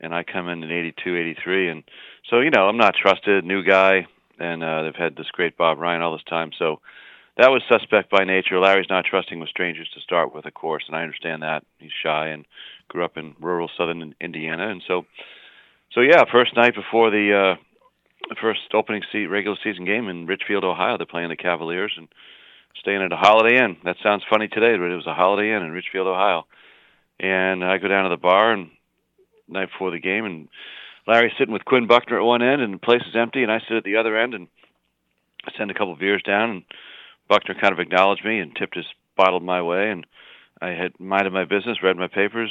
[0.00, 1.84] and I come in in '82, '83, and
[2.30, 4.06] so you know I'm not trusted, new guy,
[4.38, 6.80] and uh, they've had this great Bob Ryan all this time, so
[7.36, 8.58] that was suspect by nature.
[8.58, 11.64] Larry's not trusting with strangers to start with, of course, and I understand that.
[11.78, 12.46] He's shy and
[12.88, 15.04] grew up in rural southern Indiana, and so,
[15.92, 20.64] so yeah, first night before the uh, first opening seat regular season game in Richfield,
[20.64, 22.08] Ohio, they're playing the Cavaliers and
[22.80, 23.76] staying at a Holiday Inn.
[23.84, 26.46] That sounds funny today, but it was a Holiday Inn in Richfield, Ohio.
[27.18, 28.70] And I go down to the bar and
[29.48, 30.48] night before the game, and
[31.06, 33.60] Larry's sitting with Quinn Buckner at one end, and the place is empty, and I
[33.60, 34.48] sit at the other end, and
[35.44, 36.62] I send a couple of beers down, and
[37.28, 38.86] Buckner kind of acknowledged me and tipped his
[39.16, 40.06] bottle my way, and
[40.60, 42.50] I had minded my business, read my papers,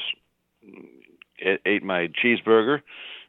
[1.39, 2.81] ate, my cheeseburger,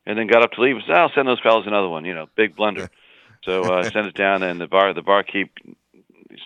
[0.06, 0.76] and then got up to leave.
[0.76, 2.88] and said, "I'll send those fellas another one." You know, big blunder.
[3.44, 5.50] So uh, I sent it down, and the bar the barkeep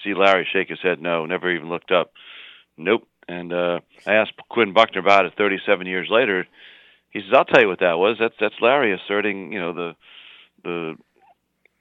[0.04, 2.12] see Larry shake his head, no, never even looked up.
[2.76, 3.06] Nope.
[3.28, 6.46] And uh, I asked Quinn Buckner about it 37 years later.
[7.10, 8.16] He says, "I'll tell you what that was.
[8.18, 9.96] That's that's Larry asserting, you know, the
[10.62, 10.96] the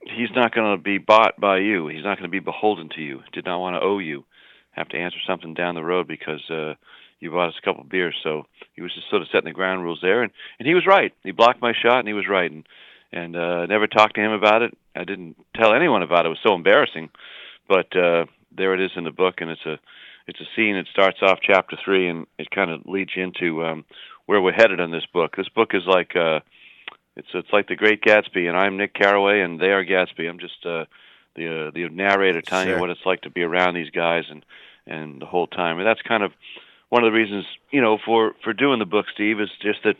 [0.02, 1.88] he's not going to be bought by you.
[1.88, 3.22] He's not going to be beholden to you.
[3.32, 4.24] Did not want to owe you.
[4.72, 6.74] Have to answer something down the road because uh,
[7.18, 8.16] you bought us a couple of beers.
[8.22, 10.86] So he was just sort of setting the ground rules there, and and he was
[10.86, 11.12] right.
[11.22, 12.50] He blocked my shot, and he was right.
[12.50, 12.66] And
[13.12, 14.76] and uh, never talked to him about it.
[14.94, 16.26] I didn't tell anyone about it.
[16.26, 17.10] It was so embarrassing.
[17.70, 19.78] But uh, there it is in the book, and it's a
[20.26, 20.74] it's a scene.
[20.74, 23.84] It starts off chapter three, and it kind of leads you into um,
[24.26, 25.36] where we're headed in this book.
[25.36, 26.40] This book is like uh,
[27.14, 30.28] it's it's like the Great Gatsby, and I'm Nick Carraway, and they are Gatsby.
[30.28, 30.86] I'm just uh,
[31.36, 32.74] the uh, the narrator telling sure.
[32.74, 34.44] you what it's like to be around these guys and
[34.84, 35.78] and the whole time.
[35.78, 36.32] And that's kind of
[36.88, 39.94] one of the reasons, you know, for for doing the book, Steve, is just that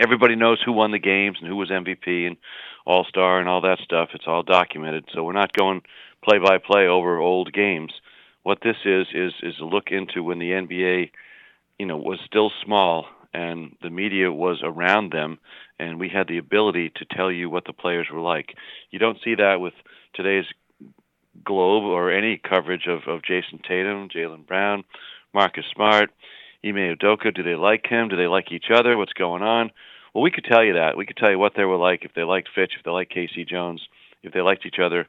[0.00, 2.36] everybody knows who won the games and who was MVP and
[2.84, 4.08] All Star and all that stuff.
[4.12, 5.82] It's all documented, so we're not going
[6.24, 7.92] play by play over old games.
[8.42, 11.10] What this is is is a look into when the NBA,
[11.78, 15.38] you know, was still small and the media was around them,
[15.78, 18.54] and we had the ability to tell you what the players were like.
[18.90, 19.74] You don't see that with
[20.14, 20.46] today's
[21.44, 24.84] Globe or any coverage of, of Jayson Tatum, Jaylen Brown,
[25.32, 26.10] Marcus Smart,
[26.64, 27.34] Ime Udoka.
[27.34, 28.08] Do they like him?
[28.08, 28.96] Do they like each other?
[28.96, 29.70] What's going on?
[30.12, 30.96] Well, we could tell you that.
[30.96, 33.14] We could tell you what they were like if they liked Fitch, if they liked
[33.14, 33.44] K.C.
[33.44, 33.80] Jones,
[34.22, 35.06] if they liked each other,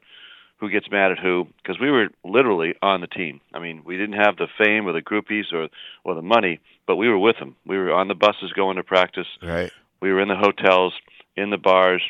[0.62, 3.40] who gets mad at who, because we were literally on the team.
[3.52, 5.68] I mean, we didn't have the fame or the groupies or
[6.04, 7.56] or the money, but we were with them.
[7.66, 9.26] We were on the buses going to practice.
[9.42, 9.72] Right.
[10.00, 10.94] We were in the hotels,
[11.36, 12.00] in the bars,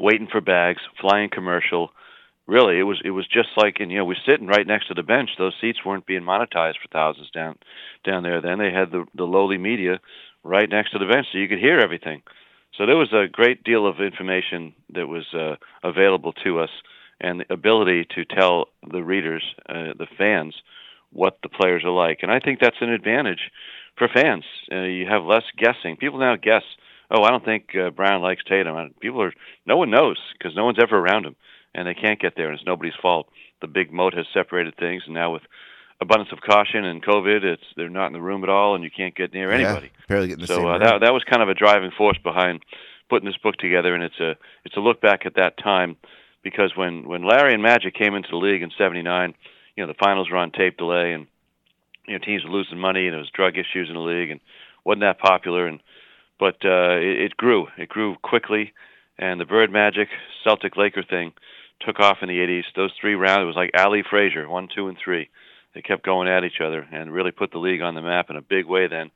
[0.00, 1.92] waiting for bags, flying commercial.
[2.48, 4.94] Really, it was it was just like, and you know, we're sitting right next to
[4.94, 5.30] the bench.
[5.38, 7.56] Those seats weren't being monetized for thousands down
[8.04, 8.40] down there.
[8.40, 10.00] Then they had the the lowly media
[10.42, 12.22] right next to the bench, so you could hear everything.
[12.76, 15.54] So there was a great deal of information that was uh,
[15.84, 16.70] available to us
[17.20, 20.54] and the ability to tell the readers, uh, the fans,
[21.12, 22.20] what the players are like.
[22.22, 23.50] And I think that's an advantage
[23.96, 24.44] for fans.
[24.72, 25.96] Uh, you have less guessing.
[25.96, 26.62] People now guess.
[27.10, 28.94] Oh, I don't think uh, Brown likes Tatum.
[29.00, 29.32] People are.
[29.66, 31.36] No one knows because no one's ever around him,
[31.74, 32.48] and they can't get there.
[32.50, 33.28] And it's nobody's fault.
[33.60, 35.42] The big moat has separated things, and now with
[36.00, 38.90] abundance of caution and COVID, it's they're not in the room at all, and you
[38.90, 39.90] can't get near anybody.
[39.92, 42.18] Yeah, barely getting the so same uh, that that was kind of a driving force
[42.22, 42.62] behind
[43.10, 45.96] putting this book together, and it's a it's a look back at that time
[46.42, 49.34] because when when Larry and Magic came into the league in '79,
[49.76, 51.26] you know the finals were on tape delay, and
[52.06, 54.40] you know teams were losing money, and there was drug issues in the league, and
[54.84, 55.80] wasn't that popular, and
[56.38, 58.72] but uh, it, it grew, it grew quickly,
[59.18, 60.08] and the Bird Magic
[60.42, 61.32] Celtic Laker thing
[61.80, 62.64] took off in the '80s.
[62.74, 65.28] Those three rounds, it was like Ali Frazier, one, two, and three.
[65.74, 68.36] They kept going at each other and really put the league on the map in
[68.36, 68.88] a big way.
[68.88, 69.10] Then,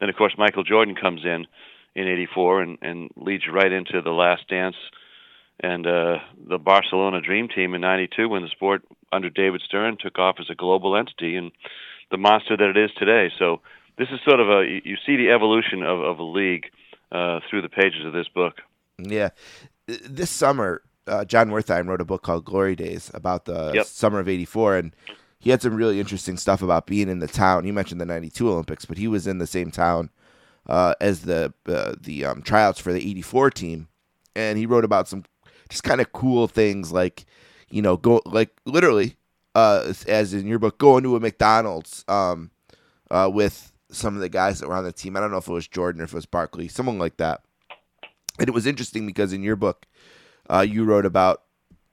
[0.00, 1.46] then of course Michael Jordan comes in
[1.94, 4.76] in '84 and and leads right into the Last Dance
[5.60, 6.18] and uh,
[6.48, 10.50] the Barcelona Dream Team in '92 when the sport under David Stern took off as
[10.50, 11.50] a global entity and
[12.10, 13.30] the monster that it is today.
[13.38, 13.60] So
[13.98, 16.66] this is sort of a you see the evolution of, of a league
[17.12, 18.56] uh, through the pages of this book.
[18.98, 19.30] Yeah,
[19.86, 23.86] this summer, uh, Jon Wertheim wrote a book called Glory Days about the yep.
[23.86, 24.96] summer of '84, and
[25.38, 27.66] he had some really interesting stuff about being in the town.
[27.66, 30.10] You mentioned the '92 Olympics, but he was in the same town
[30.68, 33.88] uh, as the uh, the um, tryouts for the '84 team,
[34.36, 35.24] and he wrote about some
[35.68, 37.26] just kind of cool things like
[37.70, 39.16] you know go like literally
[39.54, 42.50] uh as in your book going to a McDonald's um
[43.10, 45.16] uh with some of the guys that were on the team.
[45.16, 47.42] I don't know if it was Jordan or if it was Barkley, someone like that.
[48.38, 49.86] And it was interesting because in your book,
[50.48, 51.42] uh, you wrote about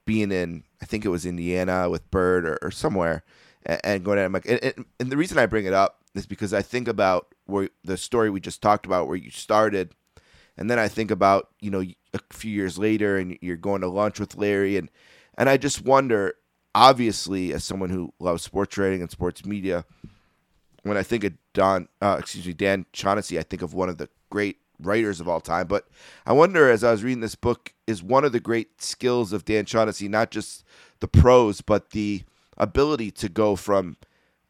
[0.05, 3.23] being in, I think it was Indiana with Bird or, or somewhere,
[3.65, 4.33] and, going at him.
[4.33, 7.33] Like, and, and, and the reason I bring it up is because I think about
[7.45, 9.93] where the story we just talked about, where you started,
[10.57, 11.83] and then I think about you know
[12.15, 14.89] a few years later and you're going to lunch with Larry and
[15.37, 16.35] and I just wonder
[16.73, 19.85] obviously as someone who loves sports writing and sports media
[20.83, 23.97] when I think of Don uh, excuse me Dan Shaughnessy I think of one of
[23.97, 25.87] the great writers of all time but
[26.25, 29.45] I wonder as I was reading this book is one of the great skills of
[29.45, 30.63] Dan Shaughnessy not just
[30.99, 32.23] the prose but the
[32.57, 33.97] ability to go from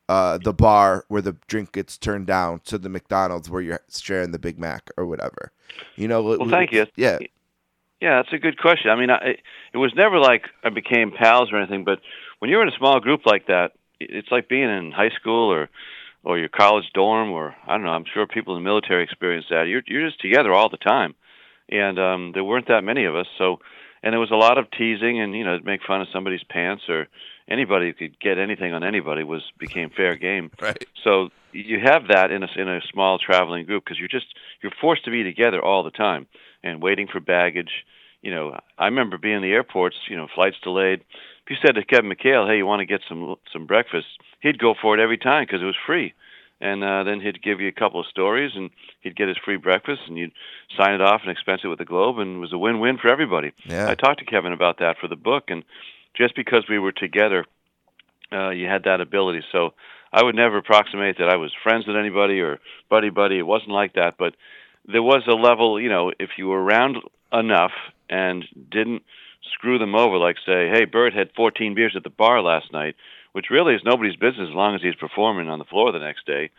[0.07, 4.31] uh, the bar where the drink gets turned down to the McDonald's where you're sharing
[4.31, 5.51] the Big Mac or whatever.
[5.95, 6.21] You know.
[6.21, 6.85] Well, thank you.
[6.95, 7.19] Yeah.
[8.01, 8.91] Yeah, that's a good question.
[8.91, 9.35] I mean, I,
[9.73, 11.99] it was never like I became pals or anything, but
[12.39, 15.69] when you're in a small group like that, it's like being in high school or
[16.23, 17.91] or your college dorm or I don't know.
[17.91, 19.67] I'm sure people in the military experience that.
[19.67, 21.15] You're you're just together all the time,
[21.69, 23.27] and um, there weren't that many of us.
[23.37, 23.59] So,
[24.03, 26.83] and there was a lot of teasing and you know make fun of somebody's pants
[26.89, 27.07] or
[27.47, 30.51] anybody who could get anything on anybody was became fair game.
[30.61, 30.85] Right.
[31.03, 34.27] So you have that in a in a small traveling group because you're just
[34.61, 36.27] you're forced to be together all the time
[36.65, 37.85] and waiting for baggage.
[38.21, 39.95] You know, I remember being in the airports.
[40.09, 40.99] You know, flights delayed.
[41.45, 44.07] If you said to Kevin McHale, "Hey, you want to get some some breakfast?"
[44.41, 46.13] He'd go for it every time because it was free.
[46.61, 48.69] and uh, then he'd give you a couple of stories, and
[49.01, 50.31] he'd get his free breakfast, and you'd
[50.77, 53.09] sign it off and expense it with the Globe, and it was a win-win for
[53.09, 53.51] everybody.
[53.65, 53.89] Yeah.
[53.89, 55.63] I talked to Kevin about that for the book, and
[56.15, 57.45] just because we were together,
[58.31, 59.41] uh, you had that ability.
[59.51, 59.73] So
[60.13, 63.37] I would never approximate that I was friends with anybody or buddy buddy.
[63.37, 64.33] It wasn't like that, but
[64.87, 66.97] there was a level, you know, if you were around
[67.31, 67.71] enough
[68.09, 69.03] and didn't
[69.53, 72.95] screw them over, like say, hey, Bert had 14 beers at the bar last night,
[73.33, 76.25] which really is nobody's business as long as he's performing on the floor the next
[76.25, 76.49] day.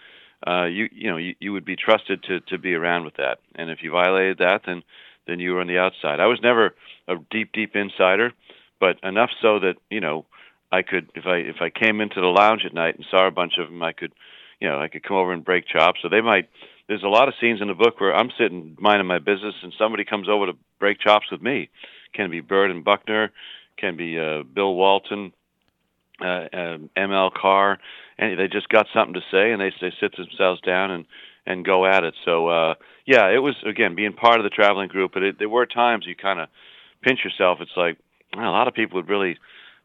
[0.47, 3.39] Uh, you you know you, you would be trusted to to be around with that,
[3.55, 4.83] and if you violated that, then
[5.27, 6.21] then you were on the outside.
[6.21, 6.75] I was never
[7.09, 8.33] a deep deep insider,
[8.79, 10.27] but enough so that you know
[10.71, 13.31] I could if I if I came into the lounge at night and saw a
[13.31, 14.13] bunch of them, I could
[14.61, 16.01] you know I could come over and break chops.
[16.03, 16.49] So they might.
[16.89, 19.73] There's a lot of scenes in the book where I'm sitting minding my business and
[19.79, 21.69] somebody comes over to break chops with me.
[22.15, 23.33] Can be Bird and Buckner,
[23.77, 25.33] can be uh, Bill Walton,
[26.21, 27.79] uh, uh, ML Carr,
[28.19, 31.07] and they just got something to say and they they sit themselves down and
[31.47, 32.15] and go at it.
[32.25, 35.49] So uh, yeah, it was again being part of the traveling group, but it, there
[35.49, 36.49] were times you kind of
[37.03, 37.59] pinch yourself.
[37.61, 37.99] It's like
[38.37, 39.37] well, a lot of people would really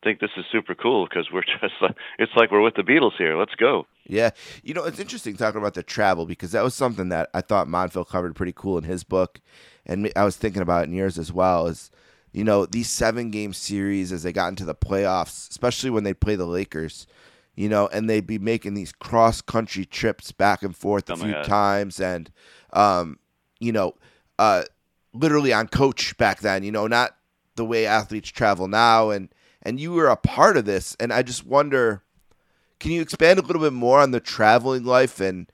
[0.04, 3.18] think this is super cool because we're just like, it's like we're with the Beatles
[3.18, 3.38] here.
[3.38, 3.86] Let's go.
[4.08, 4.32] Yeah,
[4.64, 7.68] you know it's interesting talking about the travel because that was something that I thought
[7.68, 9.40] Montville covered pretty cool in his book,
[9.86, 11.68] and I was thinking about it in yours as well.
[11.68, 11.92] Is
[12.34, 16.14] you know these seven game series as they got into the playoffs, especially when they
[16.16, 17.06] play the Lakers,
[17.56, 21.18] you know, and they'd be making these cross country trips back and forth a Oh
[21.18, 21.46] my few God.
[21.46, 22.32] times, and
[22.74, 23.20] um,
[23.60, 23.94] you know,
[24.40, 24.64] uh,
[25.14, 27.16] literally on coach back then, you know, not
[27.56, 29.30] the way athletes travel now, and
[29.64, 32.04] and you were a part of this, and I just wonder,
[32.80, 35.48] can you expand a little bit more on the traveling life and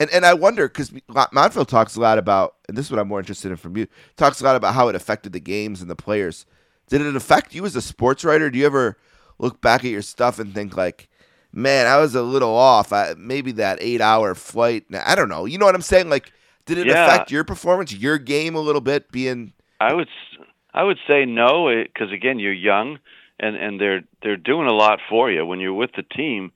[0.00, 0.92] and and I wonder because
[1.32, 3.88] Montville talks a lot about, and this is what I'm more interested in from you,
[4.16, 6.46] talks a lot about how it affected the games and the players.
[6.88, 8.48] Did it affect you as a sports writer?
[8.48, 8.96] Do you ever
[9.38, 11.08] look back at your stuff and think like,
[11.52, 12.92] man, I was a little off.
[12.92, 14.84] I, maybe that eight hour flight.
[14.92, 15.44] I don't know.
[15.44, 16.08] You know what I'm saying?
[16.08, 16.32] Like,
[16.64, 17.04] did it Yeah.
[17.04, 19.10] affect your performance, your game a little bit?
[19.10, 20.08] Being I would
[20.74, 22.98] I would say no because again you're young
[23.38, 26.52] and and they're they're doing a lot for you when you're with the team.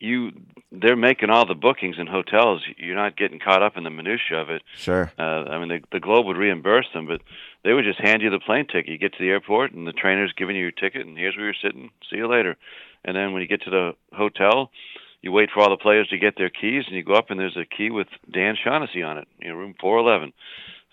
[0.00, 0.30] You
[0.70, 2.62] they're making all the bookings in hotels.
[2.76, 4.62] You're not getting caught up in the minutia of it.
[4.76, 7.20] sure, Uh, I mean, the, the Globe would reimburse them, but
[7.64, 8.88] they would just hand you the plane ticket.
[8.88, 11.46] You get to the airport, and the trainer's giving you your ticket, and here's where
[11.46, 11.90] you're sitting.
[12.08, 12.56] See you later.
[13.04, 14.70] And then when you get to the hotel,
[15.22, 17.40] you wait for all the players to get their keys, and you go up, and
[17.40, 20.32] there's a key with Dan Shaughnessy on it, you know, room 411.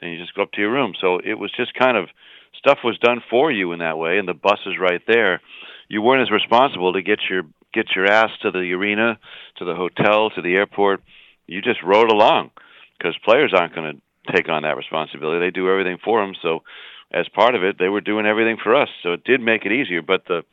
[0.02, 0.94] And you just go up to your room.
[1.00, 2.10] So it was just kind of
[2.58, 5.42] stuff was done for you in that way, and the bus is right there.
[5.88, 9.20] You weren't as responsible to get your get your ass to the arena,
[9.58, 11.04] to the hotel, to the airport.
[11.46, 12.52] You just rode along
[12.98, 15.46] because players aren't going to take on that responsibility.
[15.46, 16.34] They do everything for them.
[16.42, 16.64] So,
[17.12, 18.90] as part of it, they were doing everything for us.
[19.04, 20.02] So it did make it easier.
[20.02, 20.44] But the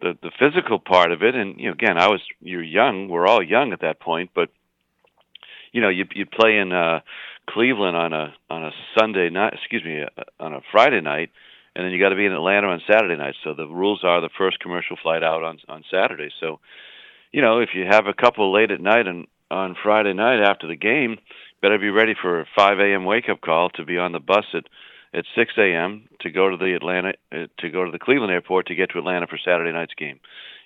[0.00, 3.08] the the physical part of it, and you know, again, I was you're young.
[3.08, 4.50] We're all young at that point, but
[5.72, 7.00] you know, you you play in uh,
[7.48, 9.54] Cleveland on a on a Sunday night.
[9.54, 11.30] Excuse me, uh, on a Friday night.
[11.74, 13.36] And then you got to be in Atlanta on Saturday night.
[13.44, 16.30] So the rules are the first commercial flight out on on Saturday.
[16.40, 16.58] So,
[17.32, 20.66] you know, if you have a couple late at night and on Friday night after
[20.66, 21.18] the game,
[21.60, 23.04] better be ready for a 5 a.m.
[23.04, 24.64] wake up call to be on the bus at
[25.12, 26.08] at 6 a.m.
[26.20, 28.98] to go to the Atlanta uh, to go to the Cleveland airport to get to
[28.98, 30.20] Atlanta for Saturday night's game.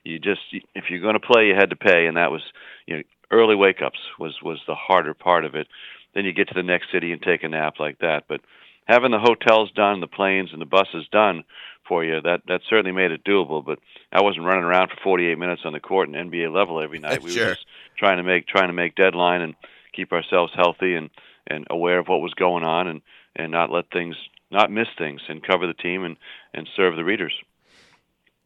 [0.04, 0.40] You just
[0.74, 2.42] if you're going to play, you had to pay, and that was
[2.87, 5.66] you know early wake ups was was the harder part of it.
[6.14, 8.40] Then you get to the next city and take a nap like that, but
[8.87, 11.44] having the hotels done, the planes and the buses done
[11.88, 13.64] for you, that that certainly made it doable.
[13.64, 13.79] But
[14.12, 17.22] I wasn't running around for 48 minutes on the court in NBA level every night.
[17.24, 17.46] We Sure.
[17.48, 17.66] were just
[17.98, 19.55] trying to make trying to make deadline and
[19.92, 21.11] keep ourselves healthy and
[21.46, 23.03] and aware of what was going on and
[23.37, 24.16] and not let things
[24.50, 26.16] not miss things and cover the team and
[26.55, 27.35] and serve the readers.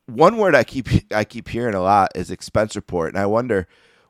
[0.07, 3.69] one word I keep I keep hearing a lot is expense report, and I wonder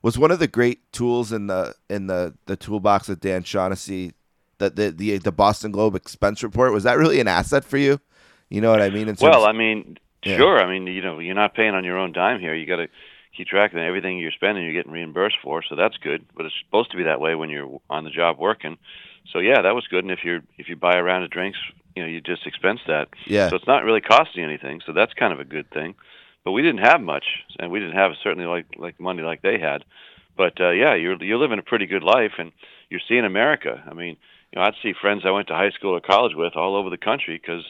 [0.09, 4.15] was one of the great tools in the in the the toolbox of Dan Shaughnessy
[4.57, 8.01] the the the, the Boston Globe expense report was that really an asset for you?
[8.49, 9.15] You know what I mean?
[9.21, 10.39] Well, I mean, Yeah.
[10.39, 10.59] sure.
[10.59, 12.55] I mean, you know, you're not paying on your own dime here.
[12.55, 12.89] You got to
[13.37, 14.65] keep track of everything you're spending.
[14.65, 16.25] You're getting reimbursed for, so that's good.
[16.35, 18.79] But it's supposed to be that way when you're on the job working.
[19.31, 20.05] So yeah, that was good.
[20.05, 21.59] And if you're if you buy a round of drinks,
[21.95, 23.09] you know, you just expense that.
[23.27, 24.81] yeah, So it's not really costing anything.
[24.87, 25.95] So that's kind of a good thing.
[26.49, 27.27] But we didn't have much,
[27.59, 29.85] and we didn't have certainly like like money like they had.
[30.35, 32.53] But uh, yeah, you're you're living a pretty good life, and
[32.89, 33.85] you're seeing America.
[33.87, 34.17] I mean,
[34.51, 36.89] you know, I'd see friends I went to high school or college with all over
[36.89, 37.67] the country because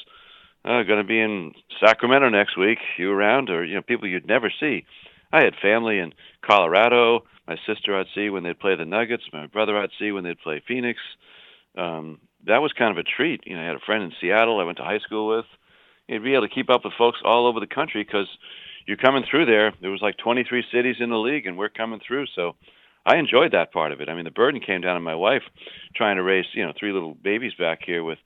[0.64, 1.54] uh, going to be in
[1.84, 2.78] Sacramento next week.
[2.98, 4.84] You around, or you know, people you'd never see.
[5.32, 7.24] I had family in Colorado.
[7.48, 9.24] My sister I'd see when they'd play the Nuggets.
[9.32, 11.00] My brother I'd see when they'd play Phoenix.
[11.76, 13.40] Um, that was kind of a treat.
[13.44, 15.46] You know, I had a friend in Seattle I went to high school with.
[16.06, 18.28] You'd be able to keep up with folks all over the country because
[18.88, 19.74] you're coming through there.
[19.82, 22.24] There was like 23 cities in the league, and we're coming through.
[22.34, 22.56] So
[23.04, 24.08] I enjoyed that part of it.
[24.08, 25.42] I mean, the burden came down on my wife
[25.94, 28.16] trying to raise, you know, three little babies back here with,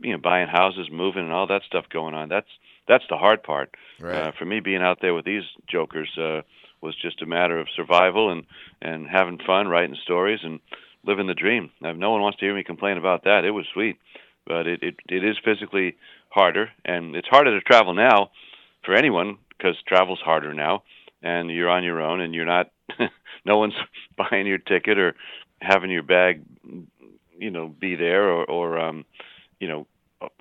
[0.00, 2.28] you know, buying houses, moving, and all that stuff going on.
[2.28, 2.46] That's
[2.86, 3.74] that's the hard part.
[3.98, 4.14] Right.
[4.14, 6.42] Uh, for me, being out there with these jokers uh,
[6.80, 8.44] was just a matter of survival and
[8.80, 10.60] and having fun, writing stories, and
[11.04, 11.70] living the dream.
[11.80, 13.44] Now, no one wants to hear me complain about that.
[13.44, 13.98] It was sweet,
[14.46, 15.96] but it it, it is physically
[16.28, 18.30] harder, and it's harder to travel now
[18.84, 20.82] for anyone because travel's harder now,
[21.22, 22.70] and you're on your own, and you're not.
[23.44, 23.74] no one's
[24.16, 25.14] buying your ticket or
[25.60, 26.42] having your bag,
[27.38, 29.04] you know, be there or or um,
[29.60, 29.86] you know,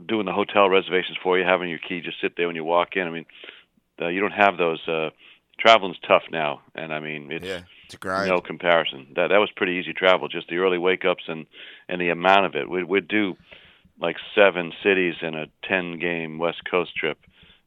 [0.06, 2.96] doing the hotel reservations for you, having your key just sit there when you walk
[2.96, 3.08] in.
[3.08, 3.26] I mean,
[4.02, 4.86] uh, you don't have those.
[4.88, 5.10] Uh,
[5.60, 7.46] traveling's tough now, and I mean, it's.
[7.46, 7.96] Yeah, it's.
[8.30, 9.08] No comparison.
[9.16, 10.28] That that was pretty easy travel.
[10.28, 11.46] Just the early wake ups and
[11.88, 12.70] and the amount of it.
[12.70, 13.38] We'd we'd do
[14.00, 17.18] like seven cities in a ten game West Coast trip,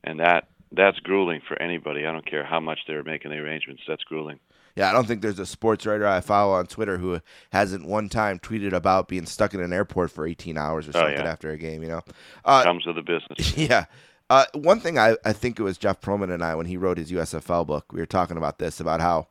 [0.04, 2.06] and that that's grueling for anybody.
[2.06, 3.82] I don't care how much they're making the arrangements.
[3.88, 4.38] That's grueling.
[4.76, 7.20] Yeah, I don't think there's a sports writer I follow on Twitter who
[7.50, 11.00] hasn't one time tweeted about being stuck in an airport for 18 hours or Oh,
[11.00, 11.30] something yeah.
[11.32, 11.82] after a game.
[11.82, 12.00] You know,
[12.44, 13.56] uh, Comes with the business.
[13.56, 13.86] yeah.
[14.28, 16.98] Uh, one thing I, I think it was Jeff Pearlman and I when he wrote
[16.98, 19.28] his USFL book, we were talking about this about how,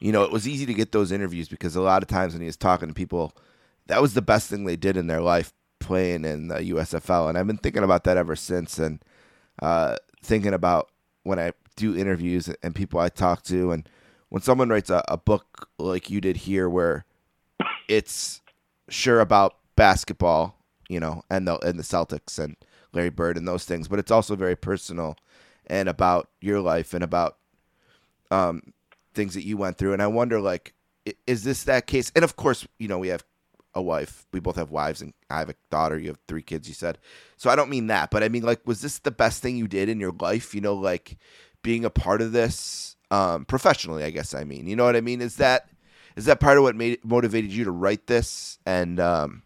[0.00, 2.42] you know, it was easy to get those interviews because a lot of times when
[2.42, 3.32] he was talking to people,
[3.86, 7.36] that was the best thing they did in their life playing in the USFL, and
[7.38, 9.02] I've been thinking about that ever since, and
[9.60, 10.90] uh, thinking about
[11.24, 13.88] when I do interviews and people I talk to, and
[14.28, 17.04] when someone writes a, a book like you did here, where
[17.88, 18.40] it's
[18.88, 22.56] sure about basketball, you know, and the and the Celtics and
[22.92, 25.16] Larry Bird and those things, but it's also very personal
[25.66, 27.38] and about your life and about
[28.30, 28.72] um,
[29.14, 29.92] things that you went through.
[29.92, 30.74] And I wonder, like,
[31.26, 32.12] is this that case?
[32.14, 33.24] And of course, you know, we have
[33.74, 34.26] a wife.
[34.32, 35.98] We both have wives, and I have a daughter.
[35.98, 36.68] You have three kids.
[36.68, 36.98] You said
[37.36, 37.50] so.
[37.50, 39.88] I don't mean that, but I mean, like, was this the best thing you did
[39.88, 40.54] in your life?
[40.54, 41.16] You know, like
[41.62, 44.04] being a part of this um, professionally.
[44.04, 45.20] I guess I mean, you know what I mean?
[45.20, 45.68] Is that
[46.16, 48.58] is that part of what made motivated you to write this?
[48.66, 49.42] And um,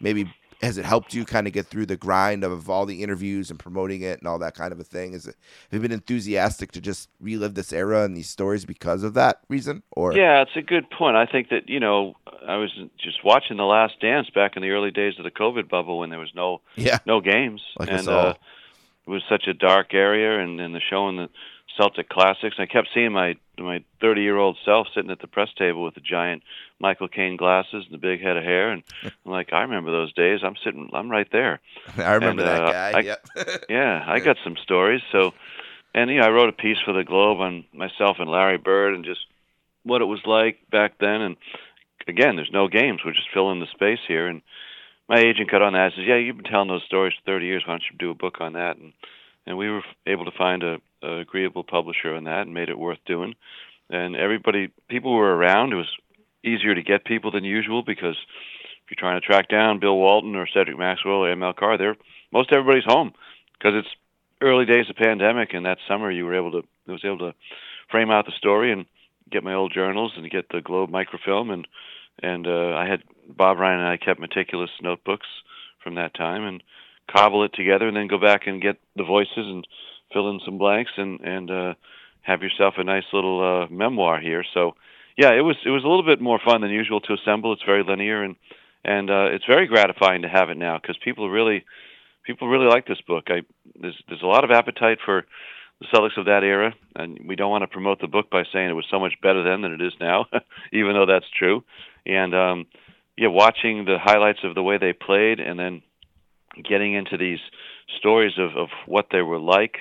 [0.00, 0.32] maybe
[0.62, 3.58] has it helped you kind of get through the grind of all the interviews and
[3.58, 5.12] promoting it and all that kind of a thing?
[5.12, 5.36] Is it
[5.70, 9.40] have you been enthusiastic to just relive this era and these stories because of that
[9.48, 9.82] reason?
[9.90, 11.16] Or Yeah, it's a good point.
[11.16, 12.14] I think that you know
[12.46, 15.68] I was just watching The Last Dance back in the early days of the COVID
[15.68, 18.34] bubble when there was no yeah, no games, Like and uh,
[19.06, 21.28] it was such a dark area, and, and the show and the
[21.76, 22.56] Celtic classics.
[22.58, 25.94] I kept seeing my my 30 year old self sitting at the press table with
[25.94, 26.42] the giant
[26.80, 30.12] Michael Caine glasses and the big head of hair, and I'm like, I remember those
[30.12, 30.40] days.
[30.42, 31.60] I'm sitting, I'm right there.
[31.96, 32.98] I remember and, that uh, guy.
[32.98, 33.26] I- yep.
[33.68, 35.02] Yeah, I got some stories.
[35.12, 35.32] So,
[35.94, 38.94] and you know, I wrote a piece for the Globe on myself and Larry Bird,
[38.94, 39.20] and just
[39.84, 41.20] what it was like back then.
[41.20, 41.36] And
[42.08, 44.28] again, there's no games; we're just filling the space here.
[44.28, 44.42] And
[45.08, 45.84] my agent got on that.
[45.84, 47.62] and says, "Yeah, you've been telling those stories for 30 years.
[47.66, 48.92] Why don't you do a book on that?" And
[49.46, 52.78] and we were able to find a, a agreeable publisher on that, and made it
[52.78, 53.34] worth doing.
[53.90, 55.72] And everybody, people were around.
[55.72, 55.94] It was
[56.44, 58.16] easier to get people than usual because
[58.84, 61.96] if you're trying to track down Bill Walton or Cedric Maxwell or ML Carr, they're
[62.32, 63.12] most everybody's home
[63.58, 63.94] because it's
[64.40, 67.34] early days of pandemic, and that summer you were able to I was able to
[67.90, 68.86] frame out the story and
[69.30, 71.66] get my old journals and get the Globe microfilm and
[72.22, 75.26] and uh, I had Bob Ryan and I kept meticulous notebooks
[75.82, 76.62] from that time and
[77.10, 79.66] cobble it together and then go back and get the voices and
[80.12, 81.74] fill in some blanks and and uh,
[82.22, 84.44] have yourself a nice little uh, memoir here.
[84.54, 84.74] So
[85.16, 87.52] yeah, it was it was a little bit more fun than usual to assemble.
[87.52, 88.36] It's very linear and
[88.84, 91.64] and uh, it's very gratifying to have it now because people really
[92.24, 93.24] people really like this book.
[93.28, 93.42] I
[93.80, 95.24] there's there's a lot of appetite for
[95.80, 98.70] the Celtics of that era, and we don't want to promote the book by saying
[98.70, 100.26] it was so much better then than it is now,
[100.72, 101.64] even though that's true.
[102.06, 102.66] And um,
[103.16, 105.82] yeah, watching the highlights of the way they played, and then
[106.62, 107.40] getting into these
[107.98, 109.78] stories of of what they were like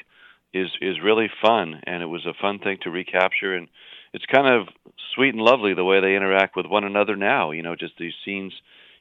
[0.54, 3.68] is is really fun, and it was a fun thing to recapture and.
[4.14, 4.68] It's kind of
[5.16, 7.52] sweet and lovely the way they interact with one another now.
[7.52, 8.52] You know, just these scenes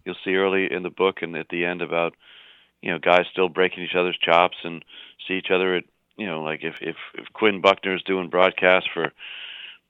[0.05, 2.15] you'll see early in the book and at the end about
[2.83, 4.85] you know guys still breaking each other's chops and
[5.27, 5.85] see each other at
[6.17, 9.13] you know like if if, if Quinn Buckner's doing broadcast for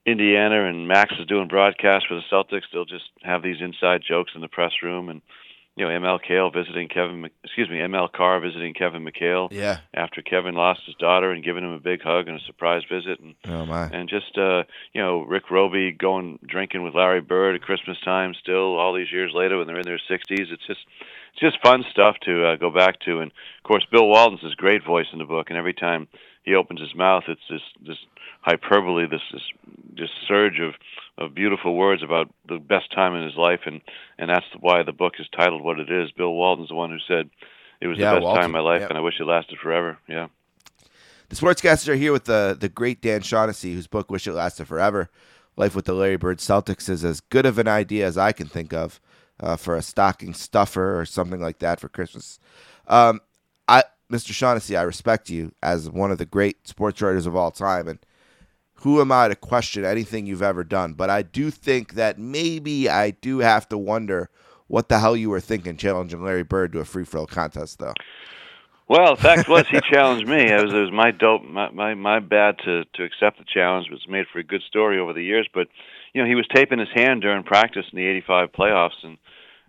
[0.07, 4.33] Indiana and Max is doing broadcast for the Celtics, they'll just have these inside jokes
[4.35, 5.21] in the press room and
[5.77, 9.79] you know ML Kale visiting Kevin excuse me ML Carr visiting Kevin McHale yeah.
[9.95, 13.21] after Kevin lost his daughter and giving him a big hug and a surprise visit
[13.21, 13.85] and Oh my.
[13.87, 18.35] and just uh you know Rick Robey going drinking with Larry Bird at Christmas time
[18.41, 20.21] still all these years later when they're in their 60s
[20.53, 20.81] it's just
[21.33, 24.55] it's just fun stuff to uh, go back to and of course Bill Walton's his
[24.55, 26.09] great voice in the book and every time
[26.43, 27.99] he opens his mouth it's this this
[28.43, 29.43] hyperbole this this
[29.97, 30.75] this surge of
[31.19, 33.81] of beautiful words about the best time in his life and
[34.19, 36.99] and that's why the book is titled what it is Bill Walton's the one who
[37.09, 37.31] said
[37.81, 38.89] it was Yeah, the best Walton, time in my life yeah.
[38.89, 40.29] and I wish it lasted forever yeah
[41.29, 44.67] The sportscasters are here with the the great Dan Shaughnessy, whose book "Wish It Lasted
[44.67, 45.11] Forever."
[45.57, 48.47] Life with the Larry Bird Celtics is as good of an idea as I can
[48.49, 49.01] think of
[49.41, 52.39] uh, for a stocking stuffer or something like that for Christmas.
[52.87, 53.21] Um,
[53.69, 54.33] I, Mr.
[54.33, 57.99] Shaughnessy, I respect you as one of the great sports writers of all time, and
[58.81, 60.95] who am I to question anything you've ever done?
[60.95, 64.31] But I do think that maybe I do have to wonder
[64.69, 67.95] what the hell you were thinking challenging Larry Bird to a free throw contest, though.
[68.89, 70.51] Well, the fact was, he challenged me.
[70.51, 73.87] It was, it was my dope, my, my my bad to to accept the challenge.
[73.87, 75.69] It was made for a good story over the years, but
[76.13, 79.19] you know, he was taping his hand during practice in the '85 playoffs, and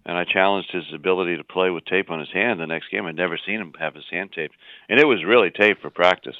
[0.05, 3.05] and I challenged his ability to play with tape on his hand the next game.
[3.05, 4.55] I'd never seen him have his hand taped,
[4.89, 6.37] and it was really taped for practice,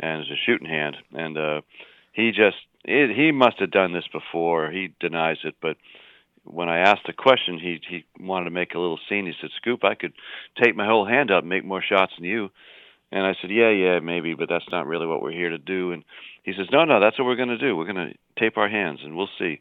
[0.00, 1.60] and it was a shooting hand, and uh,
[2.16, 4.70] he just it, he must have done this before.
[4.70, 5.76] He denies it, but
[6.44, 9.26] when I asked the question, he he wanted to make a little scene.
[9.26, 10.14] He said, "Scoop, I could
[10.62, 12.50] take my whole hand up and make more shots than you."
[13.12, 15.92] And I said, "Yeah, yeah, maybe, but that's not really what we're here to do."
[15.92, 16.04] And
[16.42, 17.76] he says, "No, no, that's what we're going to do.
[17.76, 19.58] We're going to tape our hands, and we'll see."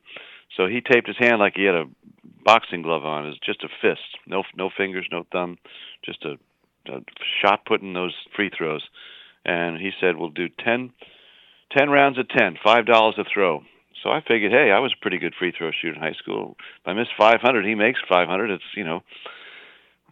[0.55, 1.89] So he taped his hand like he had a
[2.43, 3.25] boxing glove on.
[3.25, 5.57] It's just a fist, no no fingers, no thumb,
[6.05, 6.37] just a,
[6.89, 7.01] a
[7.41, 8.87] shot putting those free throws.
[9.43, 10.93] And he said, "We'll do ten,
[11.71, 13.63] ten rounds of ten, five dollars a throw."
[14.05, 16.55] So I figured, hey, I was a pretty good free throw shooter in high school.
[16.59, 18.51] If I miss 500, he makes 500.
[18.51, 19.01] It's you know,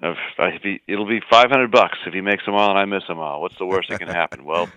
[0.02, 2.86] if I, if he, it'll be 500 bucks if he makes them all and I
[2.86, 3.40] miss them all.
[3.42, 4.46] What's the worst that can happen?
[4.46, 4.68] Well,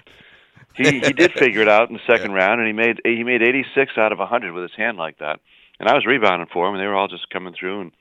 [0.74, 2.36] he he did figure it out in the second yeah.
[2.36, 5.40] round, and he made he made 86 out of 100 with his hand like that.
[5.80, 7.92] And I was rebounding for him, and they were all just coming through and.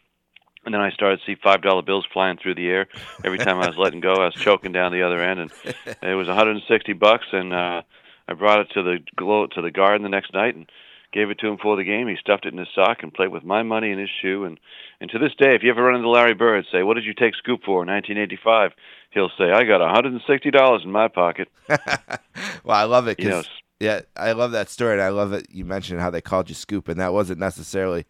[0.66, 2.88] And then I started to see five dollar bills flying through the air.
[3.24, 5.52] Every time I was letting go, I was choking down the other end, and
[6.02, 7.28] it was 160 bucks.
[7.32, 7.84] And uh,
[8.28, 10.70] I brought it to the glow to the garden the next night, and
[11.16, 12.08] gave it to him for the game.
[12.08, 14.44] He stuffed it in his sock and played with my money in his shoe.
[14.44, 14.60] And
[15.00, 17.14] and to this day, if you ever run into Larry Bird, say, "What did you
[17.14, 18.74] take Scoop for in 1985?"
[19.12, 23.18] He'll say, "I got 160 dollars in my pocket." well, I love it.
[23.18, 23.44] Cause, you know,
[23.80, 26.56] yeah, I love that story, and I love that you mentioned how they called you
[26.56, 28.06] Scoop, and that wasn't necessarily.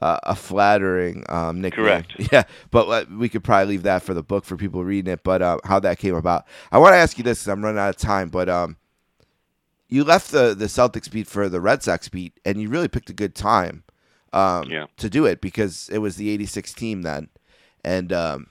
[0.00, 1.86] Uh, a flattering um, nickname.
[1.86, 2.14] Correct.
[2.32, 2.42] Yeah,
[2.72, 5.22] but uh, we could probably leave that for the book for people reading it.
[5.22, 7.78] But uh, how that came about, I want to ask you this because I'm running
[7.78, 8.28] out of time.
[8.28, 8.76] But um,
[9.94, 13.10] you left the the Celtics beat for the Red Sox beat, and you really picked
[13.10, 13.84] a good time
[14.32, 14.86] um, yeah.
[14.96, 17.28] to do it because it was the '86 team then,
[17.84, 18.48] and um,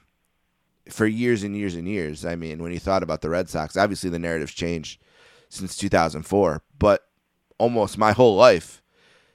[0.90, 2.26] for years and years and years.
[2.26, 5.02] I mean, when you thought about the Red Sox, obviously the narrative's changed
[5.50, 7.10] since 2004, but
[7.58, 8.82] almost my whole life.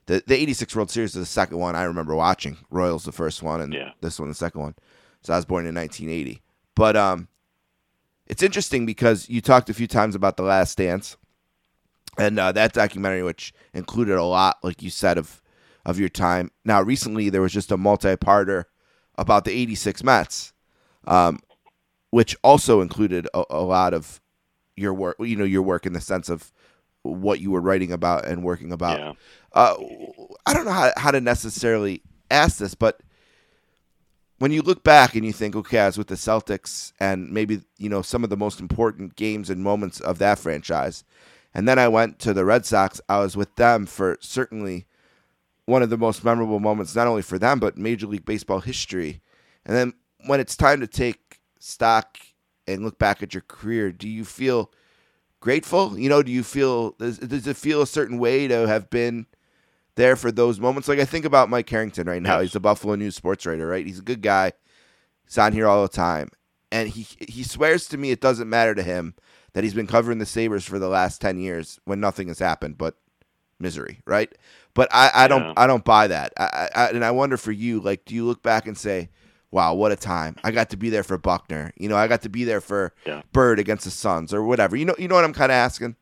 [0.06, 2.56] The, the 86 World Series is the second one I remember watching.
[2.70, 3.90] Royals the first one and yeah.
[4.00, 4.74] this one the second one.
[5.20, 6.40] So I was born in 1980.
[6.74, 7.28] But um,
[8.26, 11.18] it's interesting because you talked a few times about the last dance
[12.18, 15.40] and uh, that documentary, which included a lot, like you said, of
[15.86, 16.50] of your time.
[16.64, 18.64] Now, recently there was just a multi-parter
[19.16, 20.52] about the '86 Mets,
[21.06, 21.38] um,
[22.10, 24.20] which also included a, a, lot of
[24.76, 25.16] your work.
[25.20, 26.52] You know, your work in the sense of
[27.02, 28.98] what you were writing about and working about.
[28.98, 29.12] Yeah.
[29.52, 29.76] Uh,
[30.44, 33.00] I don't know how how to necessarily ask this, but
[34.38, 37.62] when you look back and you think, okay, I was with the Celtics, and maybe
[37.78, 41.04] you know some of the most important games and moments of that franchise
[41.54, 43.00] and then I went to the Red Sox.
[43.08, 44.86] I was with them for certainly
[45.64, 49.20] one of the most memorable moments, not only for them, but Major League Baseball history.
[49.66, 49.92] And then
[50.26, 52.18] when it's time to take stock
[52.66, 54.72] and look back at your career, do you feel
[55.40, 55.98] grateful?
[55.98, 59.26] You know, do you feel, does, does it feel a certain way to have been
[59.94, 60.88] there for those moments?
[60.88, 62.40] Like I think about Mike Harrington right now.
[62.40, 63.86] He's a Buffalo News sports writer, right?
[63.86, 64.52] He's a good guy.
[65.26, 66.30] He's on here all the time.
[66.70, 69.14] And he he swears to me it doesn't matter to him
[69.52, 72.78] that he's been covering the Sabres for the last 10 years when nothing has happened
[72.78, 72.96] but
[73.58, 74.32] misery, right?
[74.74, 75.58] But I, I don't.
[75.58, 76.32] I don't buy that.
[76.38, 79.08] I, I, and I wonder for you, like, do you look back and say,
[79.50, 80.36] wow, what a time.
[80.44, 81.72] I got to be there for Buckner.
[81.76, 83.22] You know, I got to be there for yeah.
[83.32, 84.76] Bird against the Suns or whatever.
[84.76, 85.96] You know you know what I'm kind of asking?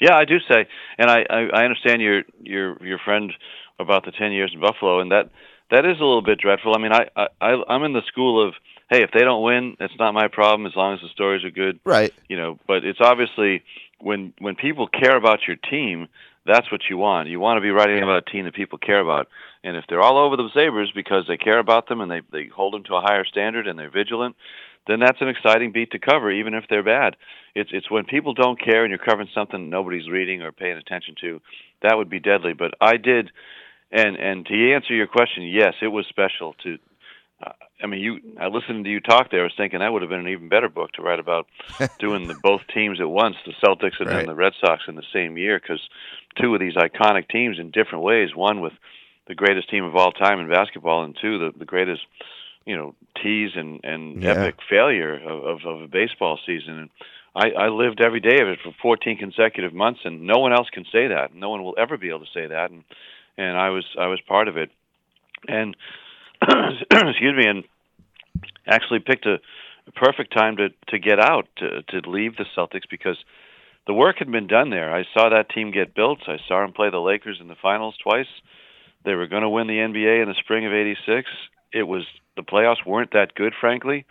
[0.00, 0.66] Yeah, I do say.
[0.98, 3.32] And I, I, I understand your your your friend
[3.78, 5.30] about the 10 years in Buffalo and that
[5.70, 6.74] that is a little bit dreadful.
[6.76, 7.08] I mean, I,
[7.40, 8.54] I I'm in the school of
[8.90, 11.50] hey, if they don't win, it's not my problem as long as the stories are
[11.50, 11.80] good.
[11.84, 12.12] Right.
[12.28, 13.62] You know, but it's obviously
[14.00, 16.08] when when people care about your team,
[16.46, 17.28] that's what you want.
[17.28, 19.28] You want to be writing about a team that people care about.
[19.62, 22.48] And if they're all over the Sabres because they care about them and they they
[22.48, 24.36] hold them to a higher standard and they're vigilant,
[24.86, 27.16] then that's an exciting beat to cover, even if they're bad.
[27.54, 31.14] It's it's when people don't care and you're covering something nobody's reading or paying attention
[31.22, 31.40] to,
[31.82, 32.52] that would be deadly.
[32.52, 33.30] But I did,
[33.90, 36.78] and and to answer your question, yes, it was special to
[37.82, 38.20] I mean, you.
[38.40, 39.40] I listened to you talk there.
[39.40, 41.46] I was thinking that would have been an even better book to write about
[41.98, 44.16] doing the both teams at once, the Celtics and right.
[44.18, 45.80] then the Red Sox in the same year, because
[46.40, 48.34] two of these iconic teams in different ways.
[48.34, 48.72] One with
[49.26, 52.02] the greatest team of all time in basketball, and two the the greatest,
[52.64, 54.30] you know, tease and and yeah.
[54.30, 56.78] epic failure of, of of a baseball season.
[56.78, 56.90] And
[57.34, 60.70] I, I lived every day of it for 14 consecutive months, and no one else
[60.70, 61.34] can say that.
[61.34, 62.84] No one will ever be able to say that, and
[63.36, 64.70] and I was I was part of it,
[65.48, 65.76] and
[66.90, 67.64] excuse me, and
[68.66, 69.38] actually picked a,
[69.94, 73.18] perfect time to to get out to to leave the Celtics because
[73.86, 74.94] the work had been done there.
[74.94, 76.20] I saw that team get built.
[76.26, 78.28] I saw them play the Lakers in the finals twice.
[79.04, 81.28] They were going to win the NBA in the spring of '86.
[81.72, 82.04] It was
[82.36, 84.06] the playoffs weren't that good, frankly.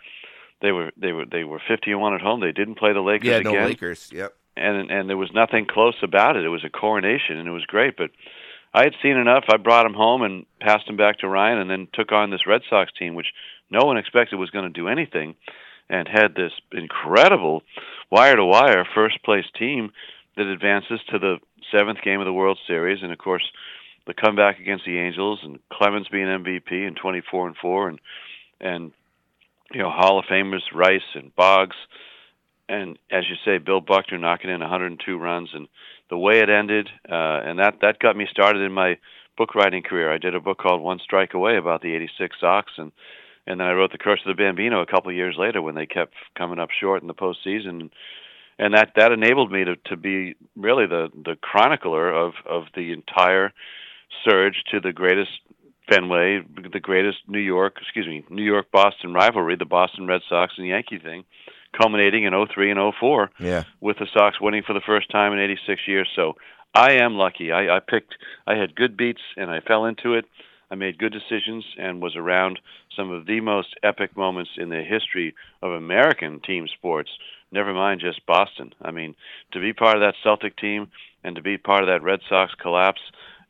[0.62, 2.40] They were they were they were 50 and one at home.
[2.40, 3.42] They didn't play the Lakers again.
[3.42, 3.62] yeah, again.
[3.62, 4.10] no Lakers.
[4.12, 4.34] Yep.
[4.56, 6.44] And and there was nothing close about it.
[6.44, 7.96] It was a coronation, and it was great.
[7.96, 8.10] But
[8.74, 9.44] I had seen enough.
[9.48, 12.46] I brought him home and passed him back to Ryan, and then took on this
[12.46, 13.28] Red Sox team, which
[13.70, 15.36] no one expected was going to do anything,
[15.88, 17.62] and had this incredible
[18.10, 19.92] wire to wire first place team
[20.36, 21.36] that advances to the
[21.70, 23.44] seventh game of the World Series, and of course
[24.06, 28.00] the comeback against the Angels and Clemens being MVP and 24 and four, and
[28.60, 28.92] and
[29.72, 31.76] you know Hall of Famers Rice and Boggs,
[32.68, 35.68] and as you say, Bill Buckner knocking in 102 runs, and
[36.10, 38.98] the way it ended, uh, and that that got me started in my
[39.36, 40.12] book writing career.
[40.12, 42.92] I did a book called One Strike Away about the '86 Sox, and
[43.46, 45.74] and then I wrote The Curse of the Bambino a couple of years later when
[45.74, 47.90] they kept coming up short in the postseason.
[48.58, 52.92] And that that enabled me to to be really the the chronicler of of the
[52.92, 53.52] entire
[54.24, 55.30] surge to the greatest
[55.90, 56.40] Fenway,
[56.72, 60.66] the greatest New York, excuse me, New York Boston rivalry, the Boston Red Sox and
[60.66, 61.24] Yankee thing,
[61.76, 63.64] culminating in 03 and 04 Yeah.
[63.80, 66.08] with the Sox winning for the first time in 86 years.
[66.14, 66.36] So
[66.74, 67.52] I am lucky.
[67.52, 68.14] I, I picked,
[68.46, 70.24] I had good beats and I fell into it.
[70.70, 72.58] I made good decisions and was around
[72.96, 77.10] some of the most epic moments in the history of American team sports,
[77.52, 78.72] never mind just Boston.
[78.82, 79.14] I mean,
[79.52, 80.88] to be part of that Celtic team
[81.22, 83.00] and to be part of that Red Sox collapse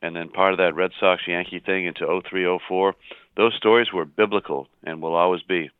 [0.02, 2.94] and then part of that Red Sox Yankee thing into 03 04,
[3.36, 5.70] those stories were biblical and will always be.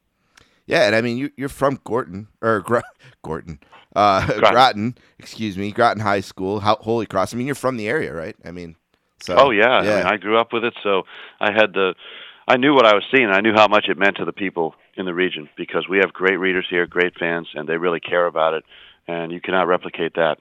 [0.67, 2.79] Yeah, and I mean you, you're from Gorton or Gr-
[3.23, 3.59] Gorton,
[3.95, 4.53] uh, Groton.
[4.53, 4.99] Groton.
[5.19, 7.35] Excuse me, Groton High School, Ho- Holy Cross.
[7.35, 8.37] I mean you're from the area, right?
[8.45, 8.77] I mean,
[9.21, 11.03] so Oh yeah, yeah, I mean, I grew up with it, so
[11.41, 11.95] I had the,
[12.49, 13.29] I knew what I was seeing.
[13.31, 16.13] I knew how much it meant to the people in the region because we have
[16.13, 18.65] great readers here, great fans, and they really care about it,
[19.09, 20.39] and you cannot replicate that.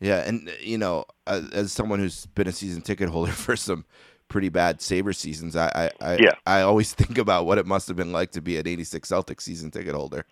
[0.00, 3.84] yeah, and you know, as someone who's been a season ticket holder for some
[4.28, 6.34] pretty bad Saber seasons, I I I, Yeah.
[6.46, 9.42] I always think about what it must have been like to be an '86 Celtics
[9.42, 10.24] season ticket holder.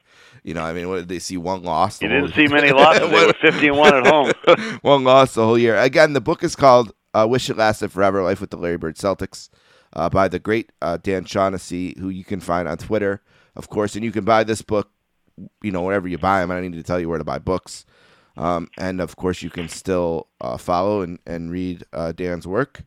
[0.42, 2.02] You know, I mean, what did they see one loss?
[2.02, 3.10] You didn't see many losses.
[3.10, 4.32] They were 50 and one at home.
[4.82, 5.76] one loss the whole year.
[5.76, 8.96] Again, the book is called uh, "Wish It Lasted Forever: Life with the Larry Bird
[8.96, 9.48] Celtics"
[9.94, 13.22] uh, by the great uh, Dan Shaughnessy, who you can find on Twitter,
[13.56, 14.90] of course, and you can buy this book,
[15.62, 16.50] you know, wherever you buy them.
[16.50, 17.86] I don't need to tell you where to buy books,
[18.36, 22.82] um, and of course, you can still uh, follow and and read uh, Dan's work.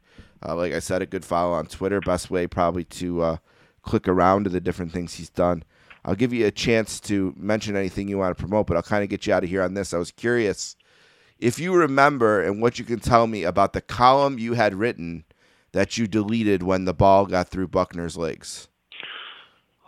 [0.46, 2.00] Uh, like I said, a good follow on Twitter.
[2.00, 3.38] Best way probably to uh,
[3.82, 5.64] click around to the different things he's done.
[6.06, 9.04] I'll give you a chance to mention anything you want to promote, but I'll kind
[9.04, 9.94] of get you out of here on this.
[9.94, 10.76] I was curious
[11.40, 15.26] if you remember and what you can tell me about the column you had written
[15.74, 18.68] that you deleted when the ball got through Buckner's legs.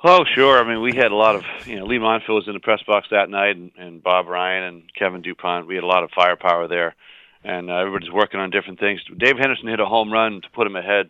[0.03, 0.63] Oh, sure.
[0.63, 2.81] I mean, we had a lot of, you know, Leigh Montville was in the press
[2.87, 5.67] box that night, and, and Bob Ryan and Kevin DuPont.
[5.67, 6.95] We had a lot of firepower there,
[7.43, 9.01] and uh, everybody's working on different things.
[9.17, 11.09] Dave Henderson hit a home run to put him ahead.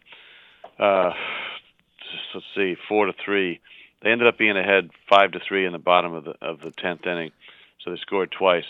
[0.77, 1.11] Uh,
[2.33, 3.59] let's see, four to three.
[4.01, 6.71] They ended up being ahead five to three in the bottom of the of the
[6.71, 7.31] tenth inning,
[7.83, 8.65] so they scored twice.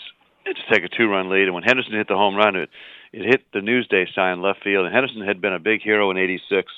[0.46, 2.70] Just take a two-run lead, and when Henderson hit the home run, it
[3.12, 4.86] it hit the Newsday sign left field.
[4.86, 6.72] And Henderson had been a big hero in '86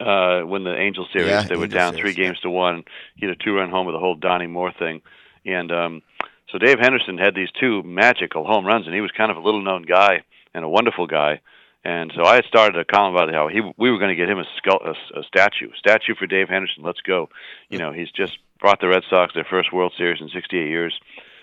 [0.00, 2.28] uh, when the Angel series Yeah, they were Angel down series, three yeah.
[2.28, 2.84] games to one.
[3.16, 5.02] He had a two-run home with the whole Donnie Moore thing,
[5.44, 6.02] and um,
[6.50, 9.40] so Dave Henderson had these two magical home runs, and he was kind of a
[9.40, 10.22] little-known guy
[10.54, 11.40] and a wonderful guy.
[11.84, 14.28] And so I had started a column about how he we were going to get
[14.28, 16.82] him a, skull, a, a statue, statue for Dave Henderson.
[16.82, 17.28] Let's go.
[17.70, 20.98] You know, he's just brought the Red Sox their first World Series in 68 years.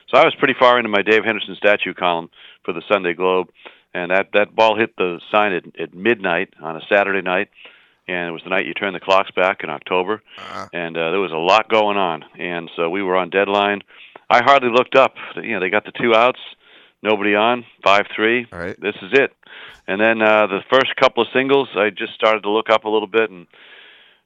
[0.09, 2.29] So I was pretty far into my Dave Henderson statue column
[2.63, 3.47] for the Sunday Globe,
[3.93, 7.49] and that that ball hit the sign at, at midnight on a Saturday night,
[8.07, 10.67] and it was the night you turned the clocks back in October, Uh-huh.
[10.73, 13.81] and uh, there was a lot going on, and so we were on deadline.
[14.29, 15.15] I hardly looked up.
[15.35, 16.39] You know, they got the two outs,
[17.01, 18.47] nobody on, five three.
[18.51, 18.79] All right.
[18.79, 19.31] This is it.
[19.87, 22.89] And then uh, the first couple of singles, I just started to look up a
[22.89, 23.47] little bit, and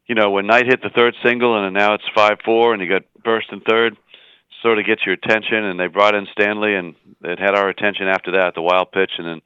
[0.07, 2.89] you know, when Knight hit the third single, and now it's five four, and you
[2.89, 3.97] got burst in third,
[4.61, 5.63] sort of gets your attention.
[5.63, 8.55] And they brought in Stanley, and it had our attention after that.
[8.55, 9.41] The wild pitch, and then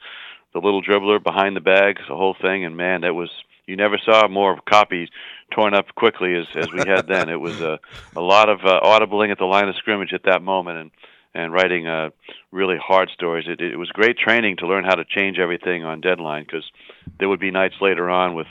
[0.54, 2.64] the little dribbler behind the bag, the whole thing.
[2.64, 3.30] And man, that was
[3.66, 5.10] you never saw more copy
[5.54, 7.30] torn up quickly as as we had then.
[7.30, 7.80] It was a
[8.16, 10.92] a lot of uh, audibling at the line of scrimmage at that moment, and
[11.34, 12.10] and writing uh,
[12.52, 13.46] really hard stories.
[13.48, 16.70] It, it was great training to learn how to change everything on deadline because
[17.20, 18.48] there would be nights later on with,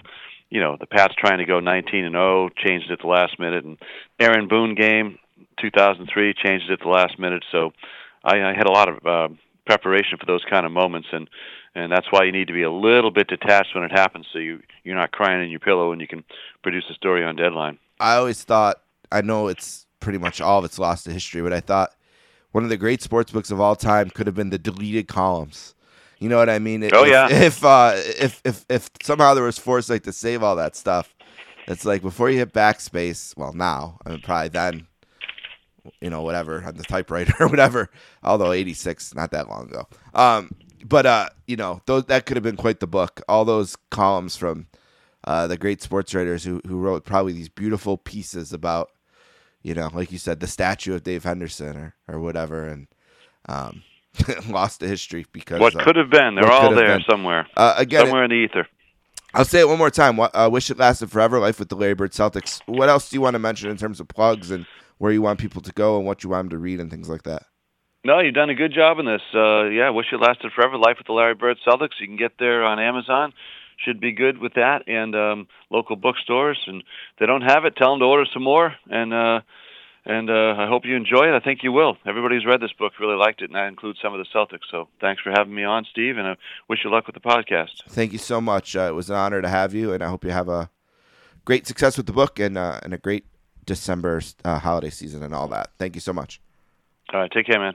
[0.50, 3.64] you know, the Pats trying to go 19 and 0, changed at the last minute,
[3.64, 3.78] and
[4.18, 5.18] Aaron Boone game
[5.60, 7.44] 2003 changed at the last minute.
[7.52, 7.72] So
[8.24, 9.28] I, I had a lot of uh,
[9.64, 11.28] preparation for those kind of moments, and
[11.74, 14.38] and that's why you need to be a little bit detached when it happens, so
[14.38, 16.24] you you're not crying in your pillow and you can
[16.62, 17.78] produce a story on deadline.
[18.00, 21.52] I always thought I know it's pretty much all of it's lost to history, but
[21.52, 21.94] I thought
[22.52, 25.74] one of the great sports books of all time could have been the deleted columns.
[26.18, 26.84] You know what I mean?
[26.92, 27.28] Oh if, yeah.
[27.30, 31.14] If uh, if if if somehow there was foresight to save all that stuff,
[31.66, 33.36] it's like before you hit backspace.
[33.36, 34.86] Well, now I mean probably then,
[36.00, 37.90] you know, whatever on the typewriter or whatever.
[38.22, 39.88] Although eighty six, not that long ago.
[40.14, 40.54] Um,
[40.84, 43.20] but uh, you know, those that could have been quite the book.
[43.28, 44.66] All those columns from
[45.24, 48.90] uh, the great sports writers who who wrote probably these beautiful pieces about,
[49.62, 52.88] you know, like you said, the statue of Dave Henderson or or whatever, and
[53.48, 53.82] um,
[54.48, 56.34] lost to history because What uh, could have been?
[56.34, 57.04] They're all there been.
[57.08, 57.46] somewhere.
[57.56, 58.66] uh, again, somewhere in the ether.
[59.34, 60.20] I'll say it one more time.
[60.20, 61.38] Uh, wish it lasted forever.
[61.38, 62.60] Life with the Larry Bird Celtics.
[62.66, 64.66] What else do you want to mention in terms of plugs and
[64.98, 67.08] where you want people to go and what you want them to read and things
[67.08, 67.44] like that?
[68.04, 69.22] No, you've done a good job in this.
[69.32, 70.76] Uh, yeah, wish it lasted forever.
[70.76, 72.00] Life with the Larry Bird Celtics.
[72.00, 73.32] You can get there on Amazon.
[73.84, 76.58] Should be good with that and um, local bookstores.
[76.66, 78.74] And if they don't have it, tell them to order some more.
[78.90, 79.40] And uh,
[80.04, 81.34] and uh, I hope you enjoy it.
[81.34, 81.96] I think you will.
[82.04, 84.68] Everybody who's read this book really liked it, and that includes some of the Celtics.
[84.68, 86.36] So thanks for having me on, Steve, and I
[86.68, 87.84] wish you luck with the podcast.
[87.88, 88.74] Thank you so much.
[88.74, 90.70] Uh, it was an honor to have you, and I hope you have a
[91.44, 93.26] great success with the book and uh, and a great
[93.64, 95.70] December uh, holiday season and all that.
[95.78, 96.40] Thank you so much.
[97.10, 97.74] All right, take care, man.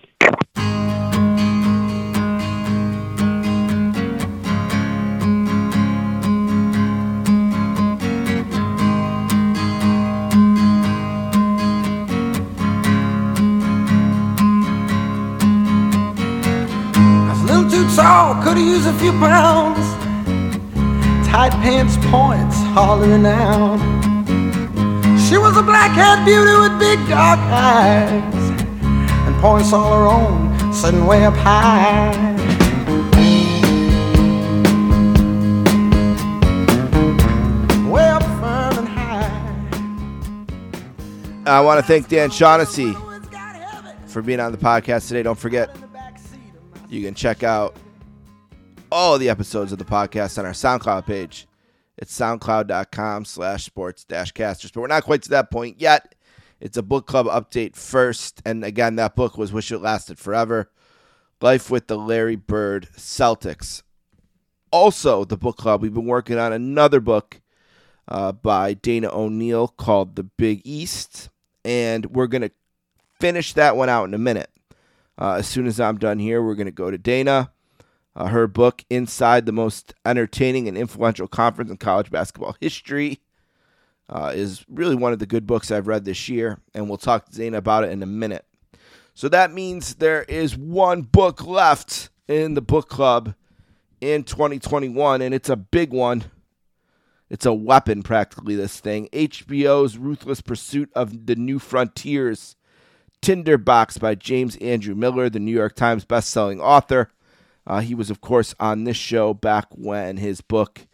[17.96, 19.80] Tall, could've used a few pounds.
[21.28, 23.80] Tight pants points, hollering out.
[25.28, 28.57] She was a black-haired beauty with big dark eyes
[29.40, 32.12] points all her own, sitting way up high.
[37.90, 39.32] Way up firm and high.
[41.46, 42.94] I want to thank Dan Shaughnessy
[44.08, 45.24] for being on the podcast today.
[45.24, 45.76] Don't forget,
[46.90, 47.76] you can check out
[48.92, 51.48] all the episodes of the podcast on our SoundCloud page.
[51.98, 54.72] It's soundcloud.com slash sports dash casters.
[54.72, 56.16] But we're not quite to that point yet.
[56.60, 58.42] It's a book club update first.
[58.46, 60.72] And again, that book was Wish It Lasted Forever
[61.42, 63.84] Life with the Larry Bird Celtics.
[64.72, 67.42] Also, the book club, we've been working on another book
[68.08, 71.30] uh, by Dana O'Neil called The Big East.
[71.64, 72.52] And we're going to
[73.20, 74.50] finish that one out in a minute.
[75.20, 77.52] Uh, as soon as I'm done here, we're going to go to Dana.
[78.16, 83.20] Uh, her book, Inside the Most Entertaining and Influential Conference in College Basketball History,
[84.10, 86.60] uh, is really one of the good books I've read this year.
[86.74, 88.46] And we'll talk to Dana about it in a minute.
[89.14, 93.34] So that means there is one book left in the book club
[94.00, 96.26] in 2021, and it's a big one.
[97.30, 99.10] It's a weapon, practically, this thing.
[99.12, 102.56] HBO's Ruthless Pursuit of the New Frontiers,
[103.22, 107.10] Tinderbox by James Andrew Miller, the New York Times bestselling author.
[107.66, 110.88] Uh, he was, of course, on this show back when his book,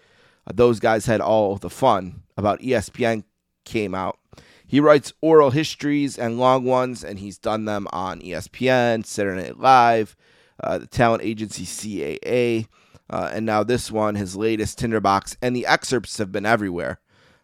[0.51, 3.23] Those Guys Had All the Fun, about ESPN
[3.65, 4.19] came out.
[4.65, 9.59] He writes oral histories and long ones, and he's done them on ESPN, Saturday Night
[9.59, 10.15] Live,
[10.61, 12.67] uh, the talent agency CAA,
[13.09, 15.37] uh, and now this one, his latest Tinderbox.
[15.41, 16.99] And the excerpts have been everywhere,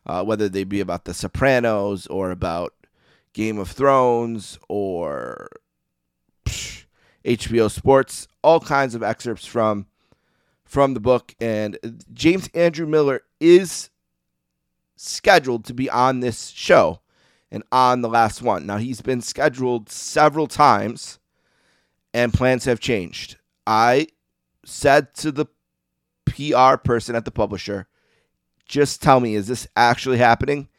[0.06, 2.74] uh, whether they be about The Sopranos or about
[3.34, 5.50] Game of Thrones or
[6.45, 6.86] psh,
[7.24, 9.86] HBO Sports, all kinds of excerpts from
[10.70, 11.36] from the book.
[11.42, 11.78] And
[12.14, 13.90] James Andrew Miller is
[14.96, 17.02] scheduled to be on this show
[17.52, 18.66] and on the last one.
[18.66, 21.20] Now he's been scheduled several times
[22.14, 23.38] and plans have changed.
[23.66, 24.08] I
[24.64, 25.48] said to the
[26.26, 27.88] PR person at the publisher,
[28.68, 30.70] just tell me, is this actually happening?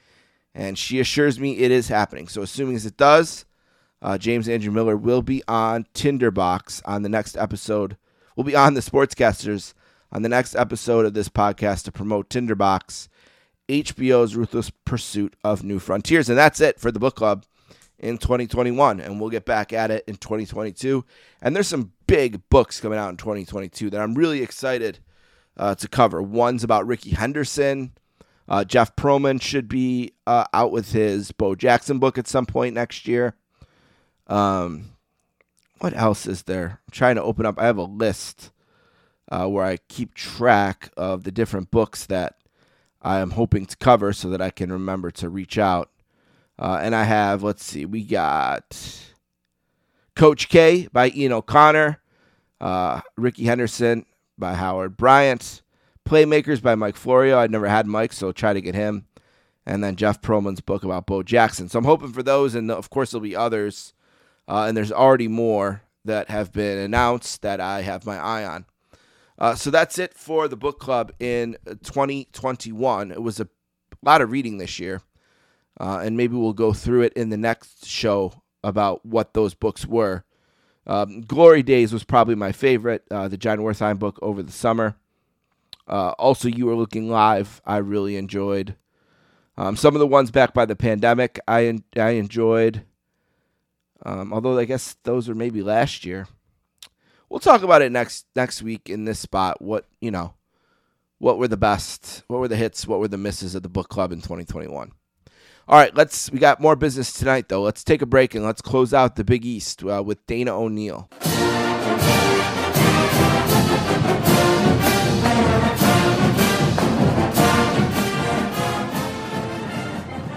[0.55, 2.29] And she assures me it is happening.
[2.29, 3.45] So, assuming as it does,
[4.03, 7.97] uh, James Andrew Miller will be on Tinderbox on the next episode.
[8.37, 9.75] We'll be on the Sportscasters
[10.13, 13.09] on the next episode of this podcast to promote Tinderbox,
[13.69, 16.29] HBO's Ruthless Pursuit of New Frontiers.
[16.29, 17.45] And that's it for the book club
[17.99, 19.01] in 2021.
[19.01, 21.05] And we'll get back at it in 2022.
[21.41, 24.99] And there's some big books coming out in 2022 that I'm really excited
[25.57, 26.21] uh, to cover.
[26.21, 27.93] One's about Rickey Henderson.
[28.49, 32.75] Uh, Jeff Pearlman should be uh, out with his Bo Jackson book at some point
[32.75, 33.37] next year.
[34.27, 34.93] Um,
[35.79, 36.81] what else is there?
[36.87, 37.61] I'm trying to open up.
[37.61, 38.51] I have a list
[39.31, 42.37] uh, where I keep track of the different books that
[43.03, 45.91] I am hoping to cover so that I can remember to reach out.
[46.59, 48.77] Uh, and I have, let's see, we got
[50.15, 52.01] Coach K by Ian O'Connor,
[52.61, 54.05] uh, Rickey Henderson
[54.37, 55.63] by Howard Bryant,
[56.07, 57.39] Playmakers by Mike Florio.
[57.39, 59.07] I'd never had Mike, so I'll try to get him.
[59.65, 61.69] And then Jeff Pearlman's book about Bo Jackson.
[61.69, 63.95] So I'm hoping for those, and of course there'll be others.
[64.49, 68.67] Uh, and there's already more that have been announced that I have my eye on.
[69.41, 73.11] Uh, so that's it for the book club in 2021.
[73.11, 73.49] It was a
[74.03, 75.01] lot of reading this year,
[75.81, 79.87] uh, and maybe we'll go through it in the next show about what those books
[79.87, 80.25] were.
[80.87, 84.97] Um, Glory Days was probably my favorite, uh, the Jon Wertheim book over the summer.
[85.89, 88.77] Uh, also, You Were Looking Live, I really enjoyed.
[89.57, 92.85] Um, some of the ones back by the pandemic, I I enjoyed.
[94.05, 96.29] Um, although I guess those were maybe last year.
[97.31, 99.63] We'll talk about it next next week in this spot.
[99.63, 100.35] What you know,
[101.19, 102.25] what were the best?
[102.27, 102.89] What were the hits?
[102.89, 104.91] What were the misses of the book club in 2021?
[105.69, 106.29] All right, let's.
[106.33, 107.63] We got more business tonight, though.
[107.63, 111.09] Let's take a break and let's close out the Big East uh, with Dana O'Neil.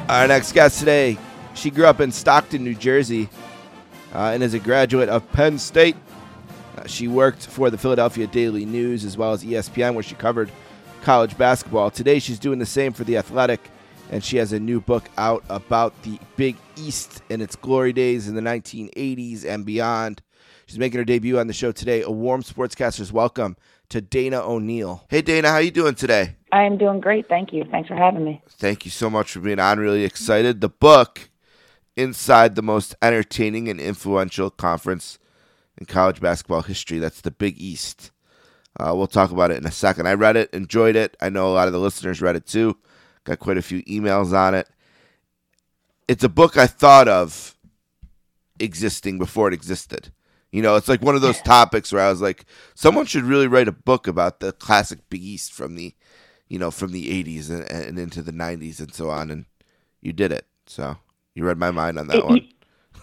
[0.10, 1.18] Our next guest today,
[1.56, 3.30] she grew up in Stockton, New Jersey,
[4.14, 5.96] uh, and is a graduate of Penn State.
[6.78, 10.52] Uh, she worked for the Philadelphia Daily News as well as ESPN, where she covered
[11.04, 11.92] college basketball.
[11.92, 13.62] Today, she's doing the same for The Athletic,
[14.10, 18.28] and she has a new book out about the Big East and its glory days
[18.28, 20.22] in the 1980s and beyond.
[20.66, 22.02] She's making her debut on the show today.
[22.02, 23.58] A warm sportscaster's welcome
[23.90, 25.04] to Dana O'Neil.
[25.10, 26.38] Hey, Dana, how you doing today?
[26.52, 27.28] I am doing great.
[27.28, 27.66] Thank you.
[27.70, 28.42] Thanks for having me.
[28.50, 29.80] Thank you so much for being on.
[29.80, 30.62] Really excited.
[30.62, 31.30] The book,
[31.96, 35.20] Inside the Most Entertaining and Influential Conference
[35.78, 38.12] in College Basketball History, that's the Big East.
[38.80, 40.08] Uh, we'll talk about it in a second.
[40.08, 41.16] I read it, enjoyed it.
[41.22, 42.78] I know a lot of the listeners read it too.
[43.24, 44.68] Got quite a few emails on it.
[46.08, 47.56] It's a book I thought of
[48.60, 50.12] existing before it existed.
[50.52, 52.46] You know, it's like one of those topics where I was like,
[52.76, 55.94] someone should really write a book about the classic Big East from the
[56.50, 59.32] you know, from the 80s and, and into the 90s and so on.
[59.32, 59.46] And
[60.02, 60.46] you did it.
[60.68, 60.98] So
[61.34, 62.48] you read my mind on that It- one.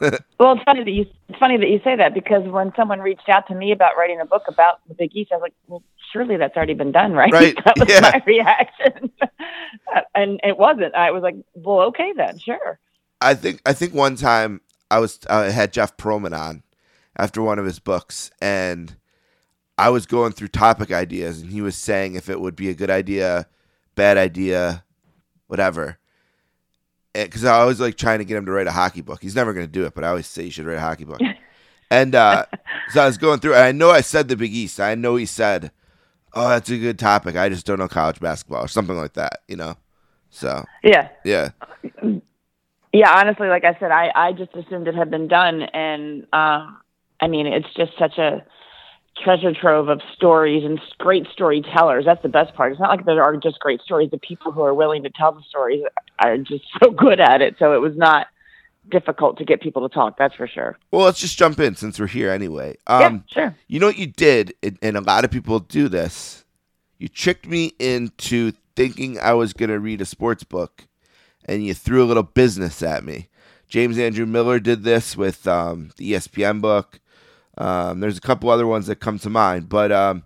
[0.00, 3.28] Well, it's funny that you it's funny that you say that because when someone reached
[3.28, 5.82] out to me about writing a book about the Big East, I was like, "Well,
[6.12, 8.00] surely that's already been done, right?" Right, that was yeah.
[8.00, 10.94] my reaction, uh, and it wasn't.
[10.94, 12.78] I was like, "Well, okay then, sure."
[13.20, 16.62] I think I think one time I was I had Jeff Pearlman on
[17.16, 18.96] after one of his books, and
[19.76, 22.74] I was going through topic ideas, and he was saying if it would be a
[22.74, 23.46] good idea,
[23.94, 24.84] bad idea,
[25.46, 25.98] whatever.
[27.12, 29.20] Because I always like trying to get him to write a hockey book.
[29.20, 31.04] He's never going to do it, but I always say you should write a hockey
[31.04, 31.20] book.
[31.90, 32.46] and uh,
[32.90, 34.78] so I was going through, and I know I said the Big East.
[34.78, 35.72] I know he said,
[36.34, 37.36] "Oh, that's a good topic.
[37.36, 39.76] I just don't know college basketball or something like that." You know.
[40.30, 41.50] So Yeah, yeah,
[42.92, 43.18] yeah.
[43.18, 46.78] Honestly, like I said, I I just assumed it had been done, and um,
[47.20, 48.44] I mean, it's just such a
[49.22, 52.04] treasure trove of stories and great storytellers.
[52.04, 52.72] That's the best part.
[52.72, 54.10] It's not like there are just great stories.
[54.10, 55.82] The people who are willing to tell the stories
[56.18, 57.56] are just so good at it.
[57.58, 58.26] So it was not
[58.90, 60.16] difficult to get people to talk.
[60.18, 60.78] That's for sure.
[60.90, 62.76] Well, let's just jump in since we're here anyway.
[62.88, 63.54] yeah, Um, sure.
[63.68, 66.44] You know what you did, and- and a lot of people do this.
[66.98, 70.86] You tricked me into thinking I was going to read a sports book,
[71.44, 73.28] and you threw a little business at me.
[73.68, 76.98] James Andrew Miller did this with um, the ESPN book.
[77.58, 80.24] Um, there's a couple other ones that come to mind, but um,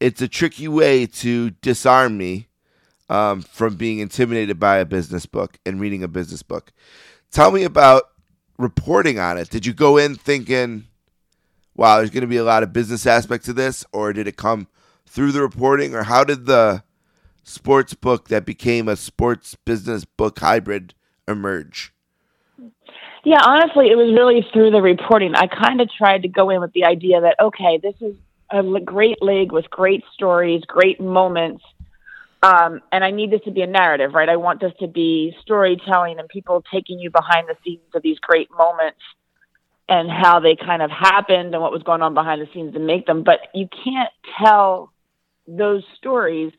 [0.00, 2.48] it's a tricky way to disarm me
[3.08, 6.72] um, from being intimidated by a business book and reading a business book.
[7.30, 8.04] Tell me about
[8.58, 9.50] reporting on it.
[9.50, 10.86] Did you go in thinking,
[11.74, 14.36] wow, there's going to be a lot of business aspects to this, or did it
[14.36, 14.68] come
[15.06, 16.82] through the reporting, or how did the
[17.44, 20.94] sports book that became a sports business book hybrid
[21.26, 21.94] emerge?
[23.24, 25.34] Yeah, honestly, it was really through the reporting.
[25.34, 28.14] I kind of tried to go in with the idea that, okay, this is
[28.50, 31.62] a great league with great stories, great moments.
[32.42, 34.28] Um, and I need this to be a narrative, right?
[34.28, 38.18] I want this to be storytelling and people taking you behind the scenes of these
[38.20, 39.00] great moments
[39.88, 42.78] and how they kind of happened and what was going on behind the scenes to
[42.78, 43.24] make them.
[43.24, 44.10] But you can't
[44.42, 44.92] tell
[45.48, 46.52] those stories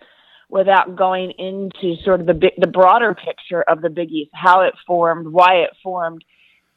[0.50, 4.74] without going into sort of the the broader picture of the Big East, how it
[4.86, 6.24] formed, why it formed,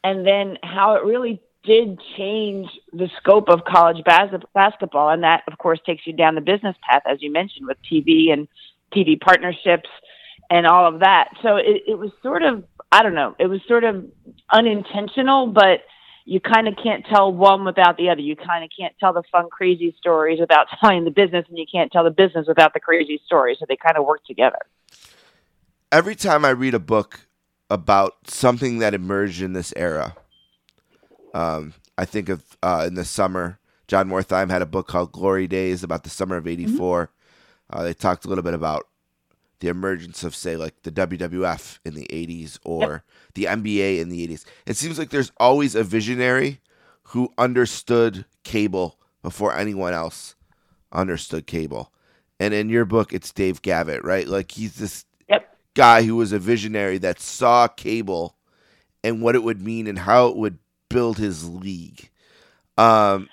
[0.03, 5.09] and then how it really did change the scope of college bas- basketball.
[5.09, 8.31] And that, of course, takes you down the business path, as you mentioned, with TV
[8.31, 8.47] and
[8.93, 9.89] TV partnerships
[10.49, 11.29] and all of that.
[11.41, 14.05] So it, it was sort of, I don't know, it was sort of
[14.51, 15.81] unintentional, but
[16.25, 18.21] you kind of can't tell one without the other.
[18.21, 21.65] You kind of can't tell the fun, crazy stories without telling the business, and you
[21.71, 23.57] can't tell the business without the crazy stories.
[23.59, 24.59] So they kind of work together.
[25.91, 27.27] Every time I read a book
[27.73, 30.15] about something that emerged in this era,
[31.33, 33.57] um, I think of uh, in the summer.
[33.87, 37.07] Jon Wertheim had a book called Glory Days about the summer of '84.
[37.07, 37.75] Mm-hmm.
[37.75, 38.87] Uh, they talked a little bit about
[39.59, 43.03] the emergence of, say, like the WWF in the '80s or
[43.33, 43.33] yep.
[43.33, 44.45] the NBA in the '80s.
[44.67, 46.61] It seems like there's always a visionary
[47.07, 50.35] who understood cable before anyone else
[50.91, 51.91] understood cable.
[52.39, 54.27] And in your book, it's Dave Gavitt, right?
[54.27, 55.05] Like he's this.
[55.75, 58.35] Guy who was a visionary that saw cable
[59.03, 60.59] and what it would mean and how it would
[60.89, 62.09] build his league.
[62.77, 63.29] Um,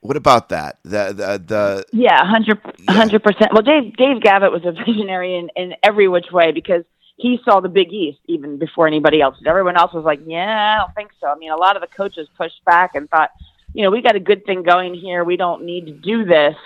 [0.00, 0.78] what about that?
[0.82, 3.52] The the, the yeah, hundred hundred percent.
[3.52, 6.84] Well, Dave Dave Gavitt was a visionary in, in every which way because
[7.16, 9.36] he saw the Big East even before anybody else.
[9.46, 11.88] Everyone else was like, "Yeah, I don't think so." I mean, a lot of the
[11.88, 13.30] coaches pushed back and thought,
[13.72, 15.24] you know, we got a good thing going here.
[15.24, 16.56] We don't need to do this.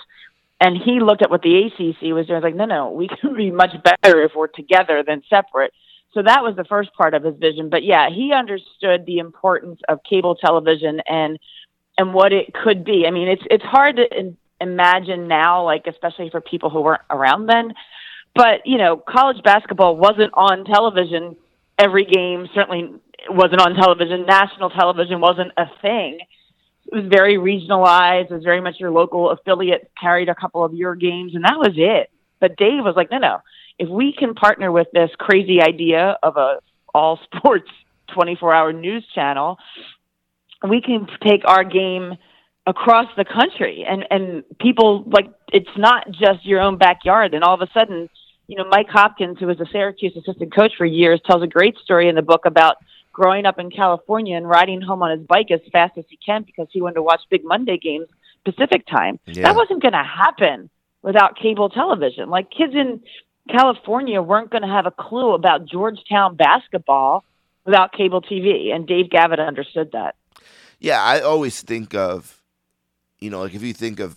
[0.60, 2.42] And he looked at what the ACC was doing.
[2.42, 5.72] Like, no, no, we can be much better if we're together than separate.
[6.14, 7.68] So that was the first part of his vision.
[7.68, 11.38] But yeah, he understood the importance of cable television and
[11.96, 13.06] and what it could be.
[13.06, 17.02] I mean, it's it's hard to in, imagine now, like especially for people who weren't
[17.10, 17.74] around then.
[18.34, 21.36] But you know, college basketball wasn't on television
[21.78, 22.48] every game.
[22.54, 22.94] Certainly
[23.28, 24.24] wasn't on television.
[24.26, 26.18] National television wasn't a thing
[26.90, 28.30] it was very regionalized.
[28.30, 31.58] It was very much your local affiliate carried a couple of your games, and that
[31.58, 32.10] was it.
[32.40, 33.38] But Dave was like, no, no.
[33.78, 36.60] If we can partner with this crazy idea of a
[36.94, 37.68] all sports
[38.14, 39.58] 24 hour news channel,
[40.66, 42.16] we can take our game
[42.66, 47.54] across the country and and people like it's not just your own backyard and all
[47.54, 48.10] of a sudden
[48.46, 51.74] you know mike hopkins who was a syracuse assistant coach for years tells a great
[51.82, 52.76] story in the book about
[53.18, 56.44] growing up in California and riding home on his bike as fast as he can
[56.44, 58.06] because he wanted to watch Big Monday games
[58.44, 59.18] Pacific time.
[59.26, 59.42] Yeah.
[59.42, 60.70] That wasn't going to happen
[61.02, 62.30] without cable television.
[62.30, 63.00] Like kids in
[63.50, 67.24] California weren't going to have a clue about Georgetown basketball
[67.64, 70.14] without cable TV, and Dave Gavitt understood that.
[70.78, 72.40] Yeah, I always think of,
[73.18, 74.16] you know, like if you think of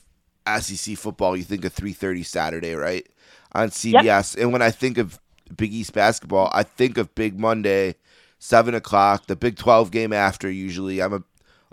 [0.59, 3.05] SEC football, you think of 3:30 Saturday, right,
[3.53, 4.35] on CBS.
[4.35, 4.43] Yep.
[4.43, 5.19] And when I think of
[5.57, 7.95] Big East basketball, I think of Big Monday
[8.41, 9.27] seven o'clock.
[9.27, 10.51] The Big Twelve game after.
[10.51, 11.23] Usually, I'm a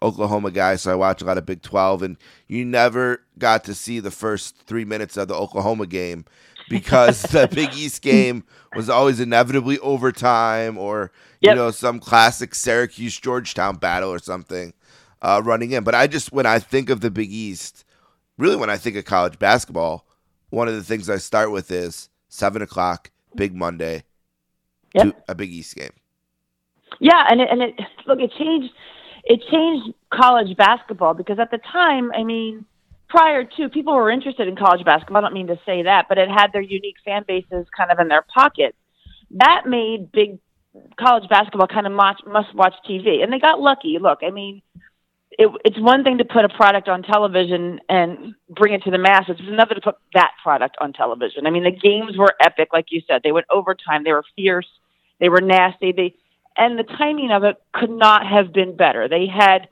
[0.00, 2.16] Oklahoma guy, so I watch a lot of Big Twelve, and
[2.46, 6.24] you never got to see the first three minutes of the Oklahoma game
[6.68, 8.44] because the Big East game
[8.76, 11.10] was always inevitably overtime or
[11.40, 14.72] you know some classic Syracuse Georgetown battle or something
[15.22, 15.82] uh, running in.
[15.82, 17.84] But I just when I think of the Big East,
[18.36, 20.06] really when I think of college basketball,
[20.50, 24.04] one of the things I start with is seven o'clock, Big Monday,
[24.94, 25.24] yep.
[25.28, 25.92] a Big East game.
[27.00, 27.74] Yeah, and it, and it
[28.06, 28.72] look it changed
[29.24, 32.64] it changed college basketball because at the time, I mean,
[33.08, 35.18] prior to people were interested in college basketball.
[35.18, 37.98] I don't mean to say that, but it had their unique fan bases kind of
[37.98, 38.76] in their pockets.
[39.32, 40.38] That made big
[40.98, 43.98] college basketball kind of must must watch TV, and they got lucky.
[44.00, 44.62] Look, I mean,
[45.32, 48.98] it, it's one thing to put a product on television and bring it to the
[48.98, 49.36] masses.
[49.38, 51.46] It's another to put that product on television.
[51.46, 53.22] I mean, the games were epic, like you said.
[53.22, 54.04] They went overtime.
[54.04, 54.68] They were fierce.
[55.20, 55.92] They were nasty.
[55.92, 56.14] They
[56.58, 59.08] and the timing of it could not have been better.
[59.08, 59.68] They had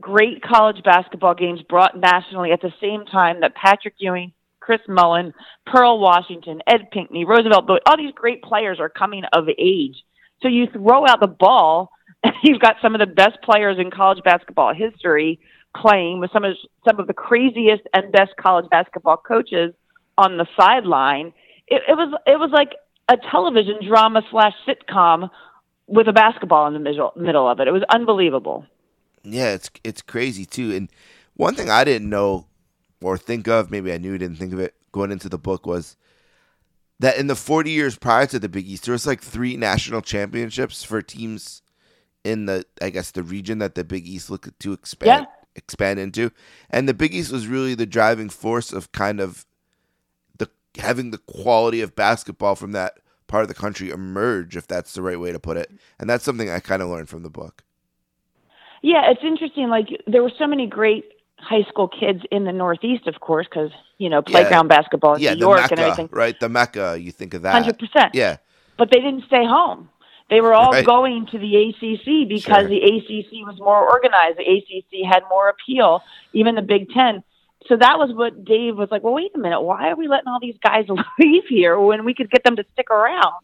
[0.00, 5.34] great college basketball games brought nationally at the same time that Patrick Ewing, Chris Mullin,
[5.66, 10.02] Pearl Washington, Ed Pinckney, Roosevelt all these great players are coming of age.
[10.40, 11.90] So you throw out the ball,
[12.24, 15.38] and you've got some of the best players in college basketball history
[15.76, 16.54] playing with some of
[16.86, 19.74] some of the craziest and best college basketball coaches
[20.18, 21.32] on the sideline.
[21.68, 22.72] It, it was it was like
[23.08, 25.30] a television drama slash sitcom
[25.92, 27.68] with a basketball in the middle middle of it.
[27.68, 28.64] It was unbelievable.
[29.22, 30.74] Yeah, it's it's crazy too.
[30.74, 30.90] And
[31.34, 32.46] one thing I didn't know
[33.02, 35.96] or think of, maybe I knew, didn't think of it going into the book was
[36.98, 40.02] that in the 40 years prior to the Big East, there was like three national
[40.02, 41.62] championships for teams
[42.24, 45.32] in the, I guess, the region that the Big East looked to expand yeah.
[45.56, 46.30] expand into,
[46.70, 49.44] and the Big East was really the driving force of kind of
[50.38, 52.98] the having the quality of basketball from that
[53.32, 55.70] part of the country emerge, if that's the right way to put it.
[55.98, 57.64] And that's something I kind of learned from the book.
[58.82, 59.70] Yeah, it's interesting.
[59.70, 61.04] Like there were so many great
[61.38, 64.76] high school kids in the Northeast, of course, because you know playground yeah.
[64.76, 66.08] basketball in yeah, New York Mecca, and everything.
[66.12, 66.98] Right, the Mecca.
[67.00, 67.52] You think of that.
[67.52, 68.14] Hundred percent.
[68.14, 68.36] Yeah.
[68.76, 69.88] But they didn't stay home.
[70.28, 70.84] They were all right.
[70.84, 72.68] going to the ACC because sure.
[72.68, 74.38] the ACC was more organized.
[74.38, 76.02] The ACC had more appeal.
[76.34, 77.22] Even the Big Ten
[77.68, 80.28] so that was what Dave was like, well, wait a minute, why are we letting
[80.28, 80.86] all these guys
[81.18, 83.42] leave here when we could get them to stick around?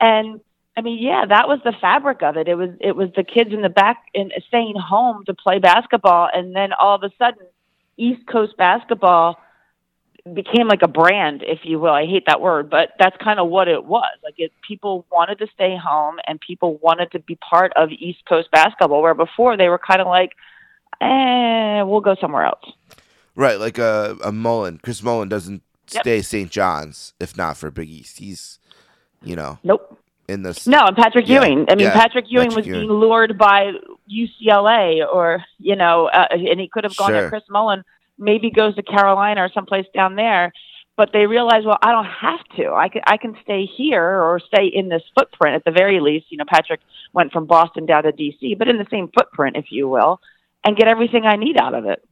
[0.00, 0.40] And
[0.76, 2.48] I mean, yeah, that was the fabric of it.
[2.48, 6.28] It was it was the kids in the back and staying home to play basketball,
[6.32, 7.46] and then all of a sudden,
[7.96, 9.38] East Coast basketball
[10.32, 11.92] became like a brand, if you will.
[11.92, 14.16] I hate that word, but that's kind of what it was.
[14.22, 18.24] Like it, people wanted to stay home, and people wanted to be part of East
[18.26, 20.32] Coast basketball, where before they were kind of like,
[21.02, 22.64] eh, we'll go somewhere else.
[23.34, 24.78] Right, like a, a Mullin.
[24.82, 25.62] Chris Mullin doesn't
[25.92, 26.02] Yep.
[26.04, 26.50] stay St.
[26.50, 28.18] John's if not for Big East.
[28.18, 28.58] He's,
[29.22, 29.98] you know, Nope.
[30.28, 30.66] in this.
[30.66, 31.66] No, and Patrick Yeah, Ewing.
[31.68, 32.80] I mean, yeah, Patrick Ewing Patrick was Ewing.
[32.88, 33.72] being lured by
[34.10, 37.22] UCLA, or you know, uh, and he could have gone Sure.
[37.24, 37.84] to Chris Mullin.
[38.18, 40.52] Maybe goes to Carolina or someplace down there.
[40.96, 42.72] But they realized, well, I don't have to.
[42.72, 46.26] I can I can stay here or stay in this footprint at the very least.
[46.30, 46.80] You know, Patrick
[47.12, 50.20] went from Boston down to DC, but in the same footprint, if you will,
[50.64, 52.02] and get everything I need out of it.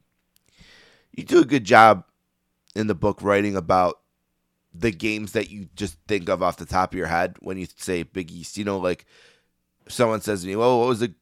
[1.13, 2.05] You do a good job
[2.75, 3.99] in the book writing about
[4.73, 7.67] the games that you just think of off the top of your head when you
[7.75, 8.57] say Big East.
[8.57, 9.05] You know, like
[9.87, 11.13] someone says to me, "Well, what was a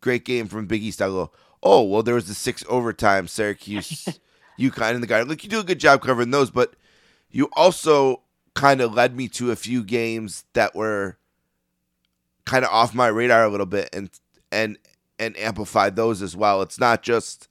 [0.00, 1.30] great game from Big East?" I go,
[1.62, 4.20] "Oh, well, there was the six overtime Syracuse,
[4.58, 6.74] UConn, and the guy." Like you do a good job covering those, but
[7.30, 8.22] you also
[8.54, 11.16] kind of led me to a few games that were
[12.44, 14.10] kind of off my radar a little bit, and
[14.50, 14.78] and
[15.18, 16.60] and amplified those as well.
[16.60, 17.48] It's not just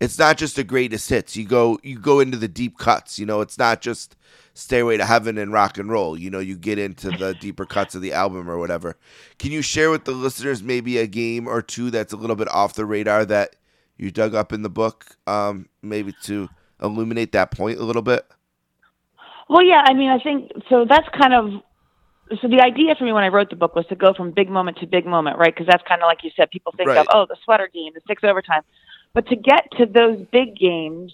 [0.00, 1.36] it's not just the greatest hits.
[1.36, 3.18] You go you go into the deep cuts.
[3.18, 4.16] You know, it's not just
[4.54, 6.18] Stairway to Heaven and rock and roll.
[6.18, 8.96] You know, you get into the deeper cuts of the album or whatever.
[9.38, 12.48] Can you share with the listeners maybe a game or two that's a little bit
[12.48, 13.56] off the radar that
[13.96, 16.48] you dug up in the book, um, maybe to
[16.82, 18.26] illuminate that point a little bit?
[19.48, 20.84] Well, yeah, I mean, I think so.
[20.88, 21.62] That's kind of
[22.40, 22.48] so.
[22.48, 24.78] The idea for me when I wrote the book was to go from big moment
[24.78, 25.54] to big moment, right?
[25.54, 26.50] Because that's kind of like you said.
[26.50, 26.98] People think Right.
[26.98, 28.62] of oh, the sweater game, the six overtime,
[29.16, 31.10] but to get to those big games,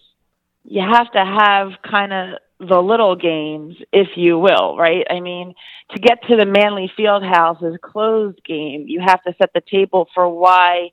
[0.64, 5.07] you have to have kind of the little games, if you will, right?
[5.09, 5.55] I mean,
[5.92, 10.28] to get to the Manley Fieldhouse's closed game, you have to set the table for
[10.28, 10.90] why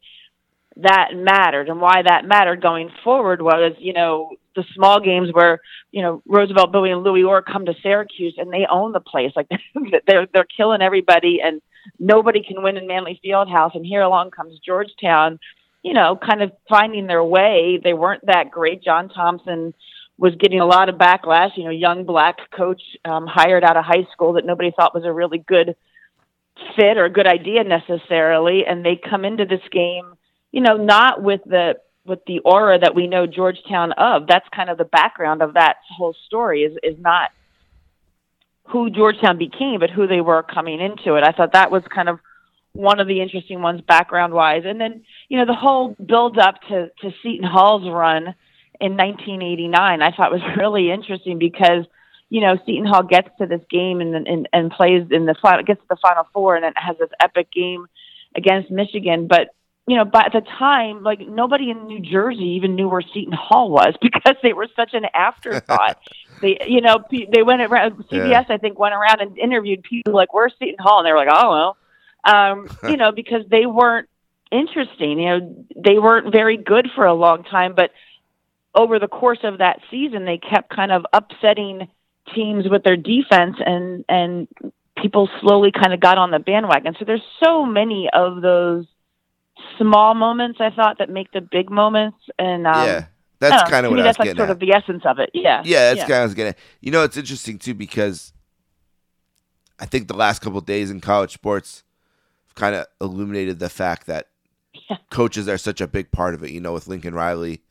[0.77, 5.61] that mattered and why that mattered going forward was, you know, the small games where,
[5.91, 9.31] you know, Roosevelt, Bouie, and Louis Orr come to Syracuse and they own the place.
[9.35, 9.49] Like
[10.07, 11.59] they're they're killing everybody and
[11.97, 13.73] nobody can win in Manley Fieldhouse.
[13.73, 15.39] And here along comes Georgetown,
[15.83, 17.79] you know, kind of finding their way.
[17.81, 18.83] They weren't that great.
[18.83, 19.73] John Thompson
[20.17, 21.51] was getting a lot of backlash.
[21.55, 25.05] You know, young black coach um, hired out of high school that nobody thought was
[25.05, 25.75] a really good
[26.75, 30.13] fit or a good idea necessarily, and they come into this game,
[30.51, 31.75] you know, not with the
[32.05, 34.27] with the aura that we know Georgetown of.
[34.27, 36.63] That's kind of the background of that whole story.
[36.63, 37.31] Is is not
[38.65, 41.23] who Georgetown became, but who they were coming into it.
[41.23, 42.19] I thought that was kind of
[42.73, 44.63] one of the interesting ones background wise.
[44.65, 48.35] And then, you know, the whole build up to, to Seton Hall's run
[48.79, 51.85] in 1989, I thought was really interesting because,
[52.29, 55.63] you know, Seton Hall gets to this game and, and, and plays in the final,
[55.63, 57.87] gets to the final four and then has this epic game
[58.35, 59.27] against Michigan.
[59.27, 59.49] But,
[59.87, 63.71] you know, by the time, like nobody in New Jersey even knew where Seton Hall
[63.71, 65.97] was because they were such an afterthought.
[66.41, 68.43] they, you know, pe- they went around, CBS, Yeah.
[68.47, 70.99] I think, went around and interviewed people like, where's Seton Hall?
[70.99, 71.77] And they were like, oh, well,
[72.23, 74.09] um, you know, because they weren't
[74.51, 75.19] interesting.
[75.19, 77.91] You know, they weren't very good for a long time, but
[78.75, 81.87] over the course of that season, they kept kind of upsetting
[82.35, 84.47] teams with their defense, and and
[85.01, 86.95] people slowly kind of got on the bandwagon.
[86.99, 88.85] So there's so many of those
[89.77, 93.05] small moments I thought that make the big moments, and um, yeah,
[93.39, 94.51] that's kind of what I was that's like sort at.
[94.51, 95.31] of the essence of it.
[95.33, 96.55] Yeah, Yeah, that's kind of what I was gonna.
[96.81, 98.33] You know, it's interesting too because
[99.79, 101.83] I think the last couple of days in college sports
[102.59, 104.27] kind of illuminated the fact that
[104.89, 104.97] Yeah.
[105.09, 106.51] coaches are such a big part of it.
[106.51, 107.63] You know, with Lincoln Riley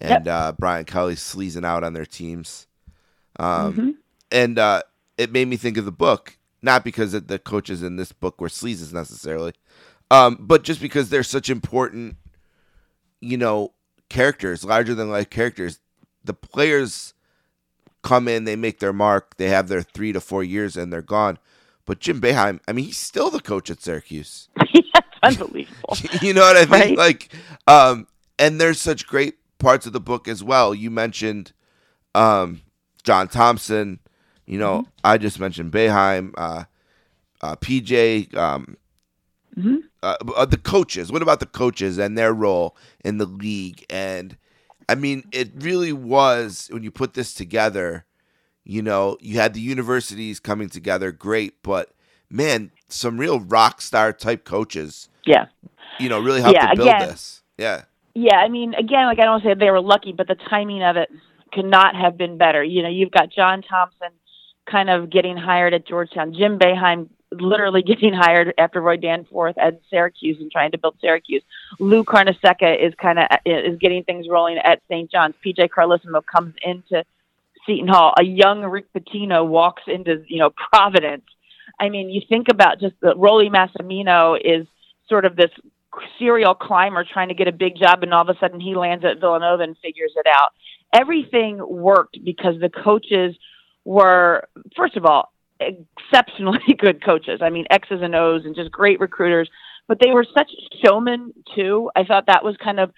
[0.00, 2.66] and uh, Brian Kelly sleazing out on their teams,
[3.38, 3.94] um, Mhm.
[4.30, 4.82] and uh,
[5.18, 6.38] it made me think of the book.
[6.62, 9.52] Not because the coaches in this book were sleazes necessarily,
[10.10, 12.16] um, but just because they're such important,
[13.20, 13.74] you know,
[14.08, 15.80] characters, larger than life characters.
[16.24, 17.12] The players
[18.02, 21.02] come in, they make their mark, they have their three to four years, and they're
[21.02, 21.38] gone.
[21.86, 24.48] But Jim Boeheim, I mean, he's still the coach at Syracuse.
[24.60, 24.90] it's
[25.22, 25.96] unbelievable.
[26.22, 26.70] you know what I mean?
[26.70, 26.96] Right.
[26.98, 27.32] Like,
[27.66, 28.06] um,
[28.38, 30.74] and there's such great parts of the book as well.
[30.74, 31.52] You mentioned
[32.14, 32.62] um,
[33.02, 34.00] John Thompson.
[34.46, 34.90] You know, Mm-hmm.
[35.04, 36.64] I just mentioned Boeheim, uh,
[37.40, 38.76] uh, PJ, um,
[39.56, 39.78] Mhm.
[40.02, 41.10] uh, uh, the coaches.
[41.12, 43.86] What about the coaches and their role in the league?
[43.88, 44.36] And
[44.88, 48.04] I mean, it really was when you put this together.
[48.64, 51.90] You know, you had the universities coming together, great, but
[52.30, 55.08] man, some real rock star type coaches.
[55.26, 55.46] Yeah.
[56.00, 57.08] You know, really helped Yeah, to build again.
[57.08, 57.42] this.
[57.58, 57.82] Yeah,
[58.14, 60.96] Yeah, I mean, again, like I don't say they were lucky, but the timing of
[60.96, 61.08] it
[61.52, 62.64] could not have been better.
[62.64, 64.08] You know, you've got John Thompson
[64.68, 69.80] kind of getting hired at Georgetown, Jim Boeheim literally getting hired after Roy Danforth at
[69.90, 71.42] Syracuse and trying to build Syracuse.
[71.78, 75.10] Lou Carnesecca is kind of is getting things rolling at St.
[75.10, 75.34] John's.
[75.44, 77.04] PJ Carlesimo comes into
[77.66, 78.12] Seton Hall.
[78.18, 81.24] A young Rick Pitino walks into you know Providence.
[81.80, 84.66] I mean, you think about just the Rollie Massimino is
[85.08, 85.50] sort of this
[86.18, 89.04] serial climber trying to get a big job, and all of a sudden he lands
[89.04, 90.52] at Villanova and figures it out.
[90.92, 93.36] Everything worked because the coaches
[93.84, 97.40] were, first of all, exceptionally good coaches.
[97.42, 99.48] I mean, X's and O's and just great recruiters.
[99.86, 100.50] But they were such
[100.82, 101.90] showmen too.
[101.94, 102.90] I thought that was kind of,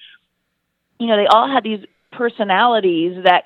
[1.01, 3.45] you know, they all had these personalities that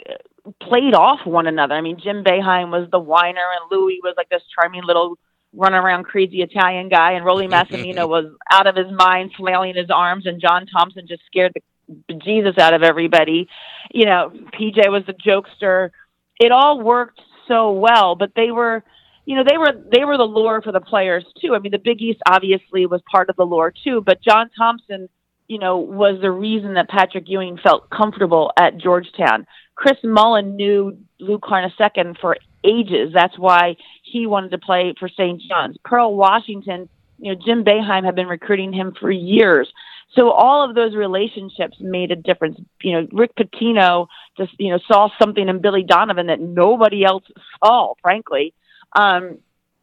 [0.60, 1.74] played off one another.
[1.74, 5.18] I mean, Jim Boeheim was the whiner, and Louis was like this charming little
[5.52, 9.90] run around crazy Italian guy, and Rollie Massimino was out of his mind, flailing his
[9.90, 13.48] arms, and John Thompson just scared the Jesus out of everybody.
[13.92, 15.90] You know, PJ was the jokester.
[16.38, 18.84] It all worked so well, but they were,
[19.24, 21.54] you know, they were they were the lure for the players too.
[21.54, 25.08] I mean, the Big East obviously was part of the lure too, but John Thompson,
[25.48, 29.46] you know, was the reason that Patrick Ewing felt comfortable at Georgetown.
[29.80, 33.12] Chris Mullin knew Lou Carnesecca for ages.
[33.14, 35.40] That's why he wanted to play for St.
[35.48, 35.78] John's.
[35.82, 36.86] Pearl Washington,
[37.18, 39.72] you know, Jim Boeheim had been recruiting him for years.
[40.14, 42.60] So all of those relationships made a difference.
[42.82, 47.24] You know, Rick Pitino just, you know, saw something in Billy Donovan that nobody else
[47.64, 48.52] saw, frankly.
[48.94, 49.38] Um,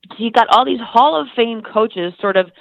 [0.09, 2.51] so you got all these Hall of Fame coaches sort of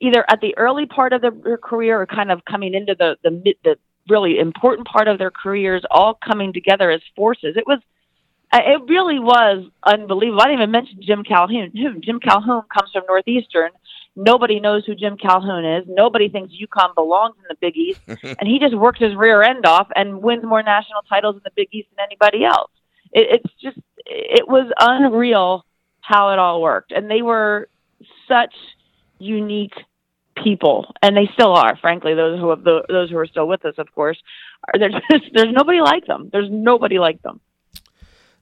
[0.00, 3.30] either at the early part of their career or kind of coming into the, the,
[3.30, 3.76] mid the
[4.08, 7.56] really important part of their careers all coming together as forces.
[7.56, 7.80] It was,
[8.52, 10.40] uh, it really was unbelievable.
[10.40, 11.72] I didn't even mention Jim Calhoun.
[12.00, 13.70] Jim Calhoun comes from Northeastern
[14.16, 15.84] Nobody knows who Jim Calhoun is.
[15.88, 18.00] Nobody thinks UConn belongs in the Big East,
[18.38, 21.52] and he just works his rear end off and wins more national titles in the
[21.54, 22.70] Big East than anybody else.
[23.12, 25.64] It, it's just it was unreal
[26.00, 27.68] how it all worked, and they were
[28.26, 28.54] such
[29.18, 29.74] unique
[30.42, 31.76] people, and they still are.
[31.76, 34.18] Frankly, those who have the, those who are still with us, of course,
[34.66, 36.30] are there's just, there's nobody like them.
[36.32, 37.40] There's nobody like them.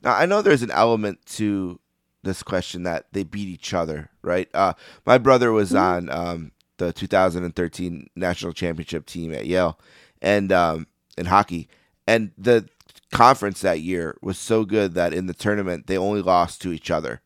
[0.03, 1.81] Now I know there's an element to
[2.23, 4.49] this question that they beat each other, right?
[4.55, 4.75] Uh,
[5.07, 6.11] my brother was mm-hmm.
[6.11, 9.79] on um, the 2013 national championship team at Yale,
[10.23, 11.69] and um, in hockey,
[12.07, 12.69] and the
[13.12, 16.91] conference that year was so good that in the tournament they only lost to each
[16.91, 17.20] other,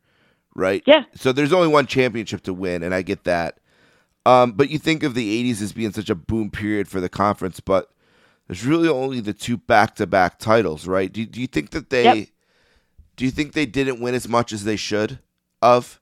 [0.55, 0.83] right?
[0.87, 1.05] Yeah.
[1.15, 3.59] So there's only one championship to win, and I get that.
[4.25, 7.09] Um, but you think of the 80s as being such a boom period for the
[7.09, 7.91] conference, but
[8.47, 11.13] there's really only the two back-to-back titles, right?
[11.13, 12.29] Do, do you think that they yep.
[13.17, 15.19] Do you think they didn't win as much as they should
[15.61, 16.01] of?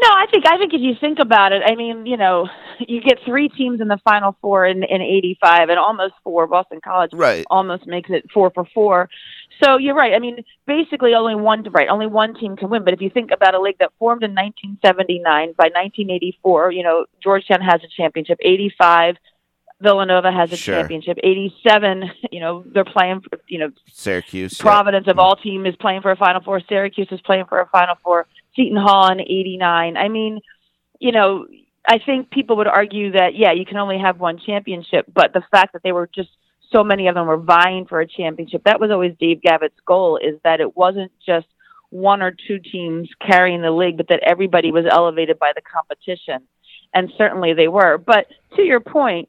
[0.00, 2.48] No, I think I think if you think about it, I mean, you know,
[2.78, 6.46] you get three teams in the Final Four in in '85, and almost four.
[6.46, 7.44] Boston College right.
[7.50, 9.08] almost makes it four for four.
[9.62, 10.14] So you're right.
[10.14, 12.84] I mean, basically, only one right, only one team can win.
[12.84, 15.24] But if you think about a league that formed in 1979,
[15.56, 18.38] by 1984, you know, Georgetown has a championship.
[18.40, 19.16] '85,
[19.80, 20.76] Villanova has a sure.
[20.76, 21.18] championship.
[21.22, 24.58] 87, you know, they're playing for, you know, Syracuse.
[24.58, 25.12] Providence yeah.
[25.12, 25.20] of hmm.
[25.20, 26.60] all team is playing for a Final Four.
[26.68, 28.26] Syracuse is playing for a Final Four.
[28.56, 29.96] Seton Hall in 89.
[29.96, 30.40] I mean,
[30.98, 31.46] you know,
[31.86, 35.42] I think people would argue that, yeah, you can only have one championship, but the
[35.50, 36.30] fact that they were just
[36.72, 40.18] so many of them were vying for a championship, that was always Dave Gavitt's goal,
[40.18, 41.46] is that it wasn't just
[41.90, 46.46] one or two teams carrying the league, but that everybody was elevated by the competition.
[46.92, 47.98] And certainly they were.
[47.98, 48.26] But
[48.56, 49.28] to your point,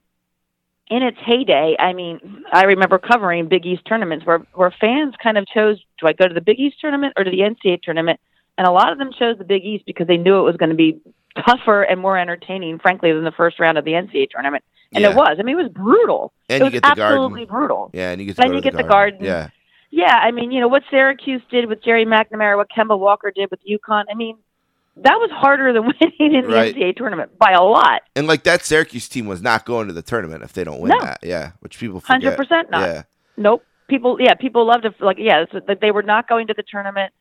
[0.89, 5.37] in its heyday, I mean, I remember covering Big East tournaments where where fans kind
[5.37, 8.19] of chose, do I go to the Big East tournament or to the NCAA tournament?
[8.57, 10.71] And a lot of them chose the Big East because they knew it was going
[10.71, 10.99] to be
[11.45, 14.63] tougher and more entertaining, frankly, than the first round of the NCAA tournament.
[14.91, 15.11] And yeah.
[15.11, 15.37] it was.
[15.39, 16.33] I mean, it was brutal.
[16.49, 17.67] And it you get the absolutely garden.
[17.67, 17.91] brutal.
[17.93, 19.19] Yeah, and you get to then you get the, the garden.
[19.19, 19.25] garden.
[19.25, 19.49] Yeah.
[19.91, 23.49] Yeah, I mean, you know what Syracuse did with Gerry McNamara, what Kemba Walker did
[23.49, 24.03] with UConn.
[24.09, 24.37] I mean,
[24.97, 26.75] that was harder than winning in the right.
[26.75, 28.03] NCAA tournament by a lot.
[28.15, 30.89] And like that Syracuse team was not going to the tournament if they don't win
[30.89, 30.99] no.
[30.99, 31.19] that.
[31.23, 32.81] Yeah, which people hundred percent not.
[32.81, 33.03] Yeah.
[33.37, 33.63] Nope.
[33.87, 37.11] People, yeah, people loved to like, yeah, that they were not going to the tournament.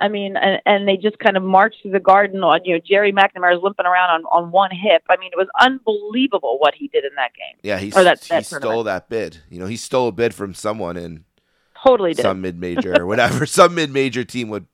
[0.00, 2.80] I mean, and, and they just kind of marched through the garden on, you know,
[2.84, 5.02] Gerry McNamara's limping around on, on one hip.
[5.08, 7.58] I mean, it was unbelievable what he did in that game.
[7.62, 9.38] Yeah, he, that, that he stole that bid.
[9.50, 11.24] You know, he stole a bid from someone in
[11.82, 12.22] totally did.
[12.22, 13.46] some mid major or whatever.
[13.46, 14.66] some mid major team would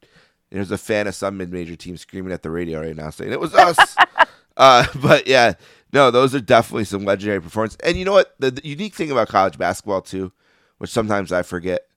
[0.54, 3.40] there's a fan of some mid-major team screaming at the radio right now saying it
[3.40, 3.96] was us.
[4.56, 5.54] uh, but yeah,
[5.92, 7.78] no, those are definitely some legendary performances.
[7.82, 8.36] And you know what?
[8.38, 10.32] The, the, unique thing about college basketball too,
[10.78, 11.88] which sometimes I forget,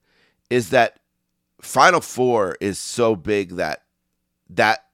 [0.49, 0.99] is that
[1.61, 3.83] Final Four is so big that
[4.49, 4.85] that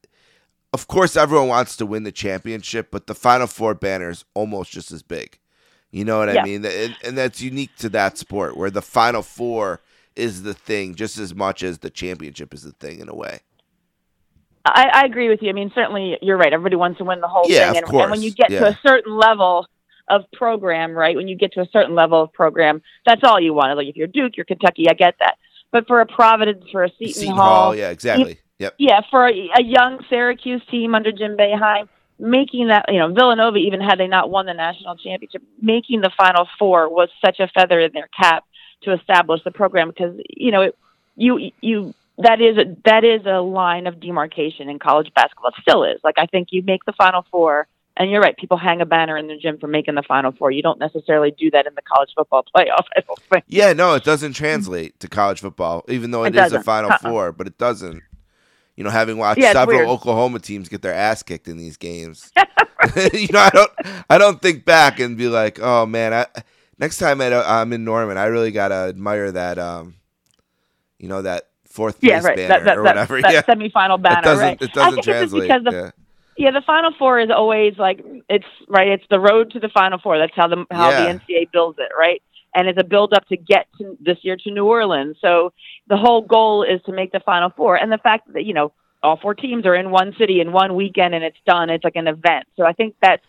[0.74, 4.72] of course everyone wants to win the championship, but the Final Four banner is almost
[4.72, 5.40] just as big.
[5.92, 6.42] You know what yeah.
[6.42, 6.66] I mean?
[6.66, 9.82] And, and that's unique to that sport where the Final Four
[10.16, 13.40] is the thing just as much as the championship is the thing in a way.
[14.66, 15.50] I, I agree with you.
[15.50, 16.54] I mean, certainly you're right.
[16.54, 18.62] Everybody wants to win the whole yeah, thing, and, and, when you get yeah.
[18.62, 19.68] to a certain level
[20.08, 21.16] of program, right?
[21.16, 23.76] When you get to a certain level of program, that's all you want.
[23.78, 25.36] Like if you're Duke, you're Kentucky, I get that.
[25.74, 28.40] But for a Providence, for a Seton, Seton Hall, Hall, yeah, exactly.
[28.60, 28.76] Yep.
[28.78, 31.90] Yeah, for a, a, young Syracuse team under Jim Boeheim,
[32.20, 36.12] making that, you know, Villanova, even had they not won the national championship, making the
[36.16, 38.46] Final Four was such a feather in their cap
[38.84, 40.78] to establish the program because, you know, it,
[41.16, 45.50] you, you, that is a, that is a line of demarcation in college basketball.
[45.50, 46.00] It still is.
[46.04, 47.68] Like I think you make the Final Four,
[47.98, 48.36] and you're right.
[48.38, 50.52] People hang a banner in the gym for making the Final Four.
[50.52, 52.86] You don't necessarily do that in the college football playoff.
[52.96, 53.44] I don't think.
[53.48, 56.64] Yeah, no, it doesn't translate to college football, even though It it is a.
[56.64, 56.98] Final Uh-uh.
[57.10, 58.02] Four, but it doesn't.
[58.76, 59.90] You know, having watched Yeah, several weird.
[59.90, 62.32] Oklahoma teams get their ass kicked in these games,
[63.14, 63.72] you know, I don't,
[64.10, 66.26] I don't think back and be like, oh man, I,
[66.80, 69.96] next time I, I'm in Norman, I really gotta admire that, um,
[70.98, 72.36] you know, that fourth place Yeah, right.
[72.36, 73.22] banner That, that, or whatever.
[73.22, 74.62] that yeah, semifinal banner, it doesn't, right?
[74.62, 75.44] it doesn't translate.
[75.44, 75.92] because the yeah.
[76.38, 78.88] Yeah, the Final Four is always like it's right.
[78.90, 80.18] It's the road to the Final Four.
[80.18, 81.14] That's how the how Yeah.
[81.14, 82.22] the NCAA builds it, right?
[82.56, 85.18] And it's a build up to get to this year to New Orleans.
[85.22, 85.54] So
[85.88, 87.76] the whole goal is to make the Final Four.
[87.76, 90.76] And the fact that you know all four teams are in one city in one
[90.76, 91.70] weekend and it's done.
[91.70, 92.46] It's like an event.
[92.56, 93.24] So I think that's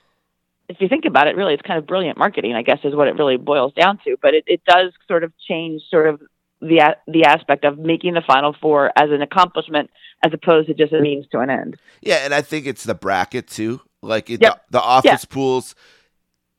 [0.68, 2.54] if you think about it, really, it's kind of brilliant marketing.
[2.54, 4.16] I guess is what it really boils down to.
[4.20, 6.22] But it, it does sort of change sort of
[6.60, 9.90] the the aspect of making the Final Four as an accomplishment
[10.24, 11.76] as opposed to just a means to an end.
[12.00, 13.80] Yeah, and I think it's the bracket too.
[14.02, 14.66] Like it, Yep.
[14.70, 15.74] the, the office pools.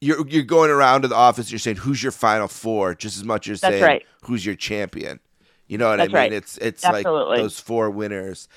[0.02, 1.52] You're you're going around to the office.
[1.52, 4.06] You're saying who's your final four, just as much as That's saying right.
[4.24, 5.20] who's your champion.
[5.68, 6.16] You know what That's I mean?
[6.16, 6.34] right.
[6.34, 7.30] It's it's Absolutely.
[7.38, 8.48] like those four winners.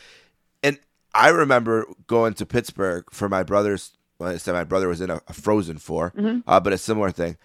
[0.62, 0.78] And
[1.14, 3.92] I remember going to Pittsburgh for my brother's.
[4.18, 6.42] Well, I said my brother was in a, a Frozen 4 Mhm.
[6.46, 7.36] uh, but a similar thing.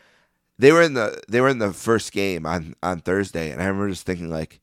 [0.59, 3.65] They were in the they were in the first game on on Thursday, and I
[3.65, 4.59] remember just thinking like,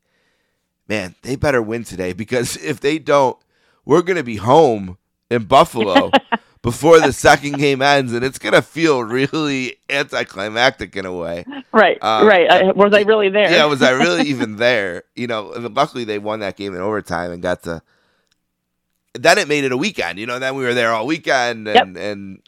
[0.88, 3.36] man, they better win today because if they don't,
[3.84, 4.98] we're gonna be home
[5.30, 6.10] in Buffalo
[6.62, 11.44] before the second game ends, and it's gonna feel really anticlimactic in a way.
[11.72, 12.50] Right, Um, right.
[12.50, 13.50] I, was I really there?
[13.50, 15.04] Yeah, was I really even there?
[15.14, 17.82] You know, luckily they won that game in overtime and got to.
[19.14, 20.38] Then it made it a weekend, you know.
[20.38, 22.42] Then we were there all weekend and and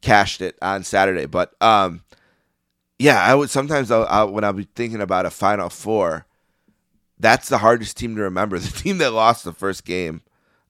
[0.00, 1.26] cashed it on Saturday.
[1.26, 2.02] But um,
[2.98, 6.26] yeah, I would sometimes I'll, I'll, when I'll be thinking about a Final Four,
[7.18, 8.58] that's the hardest team to remember.
[8.58, 10.22] The team that lost the first game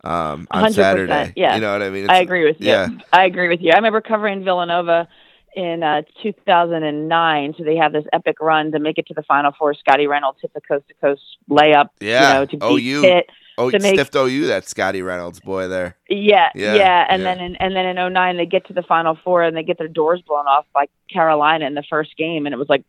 [0.05, 1.33] um, on 100%, Saturday.
[1.37, 1.55] yeah.
[1.55, 2.09] you know what I mean.
[2.09, 2.69] I agree with you.
[2.69, 3.73] Yeah, I agree with you.
[3.73, 5.09] I remember covering Villanova
[5.55, 7.55] in uh, 2009.
[7.57, 9.75] So they have this epic run to make it to the Final Four.
[9.75, 11.89] Scottie Reynolds hit the coast to coast layup.
[12.01, 12.29] Yeah.
[12.29, 13.03] You know, to beat OU.
[13.03, 13.31] Pitt.
[13.59, 15.97] Oh, to make- stiffed OU that Scottie Reynolds boy there.
[16.09, 17.35] Yeah, Yeah, yeah, and yeah.
[17.35, 19.77] then in, and then in 09 they get to the Final Four and they get
[19.79, 22.85] their doors blown off by Carolina in the first game, and it was like,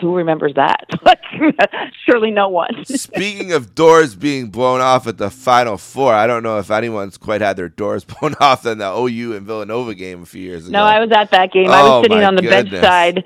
[0.00, 0.86] who remembers that?
[2.06, 2.84] Surely no one.
[2.86, 7.18] Speaking of doors being blown off at the Final Four, I don't know if anyone's
[7.18, 10.66] quite had their doors blown off in the OU and Villanova game a few years
[10.66, 10.72] ago.
[10.72, 11.70] No, I was at that game.
[11.70, 12.80] I Oh, was sitting on the goodness.
[12.82, 13.24] side.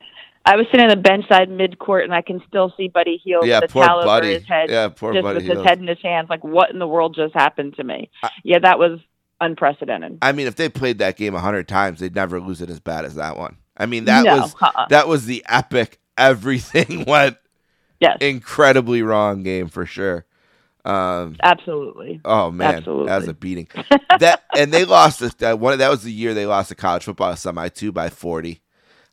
[0.50, 3.20] I was sitting on the bench side mid court, and I can still see Buddy
[3.22, 4.34] Hield Yeah, with poor towel over Buddy.
[4.34, 6.28] his head, Yeah, poor just Buddy with his head in his hands.
[6.30, 8.10] Like, what in the world just happened to me?
[8.22, 8.98] I- yeah, that was
[9.40, 10.18] unprecedented.
[10.22, 12.80] I mean, if they played that game a hundred times, they'd never lose it as
[12.80, 13.56] bad as that one.
[13.76, 14.86] I mean, that no, was uh-uh.
[14.88, 15.98] that was the epic.
[16.16, 17.36] Everything went
[18.00, 20.24] yes, incredibly wrong game for sure.
[20.84, 22.20] Um, absolutely.
[22.24, 23.06] oh man, Absolutely.
[23.08, 23.68] that was a beating.
[24.18, 25.20] that and they lost.
[25.20, 25.76] the- That one.
[25.78, 28.62] That was the year they lost the college football semi two by forty.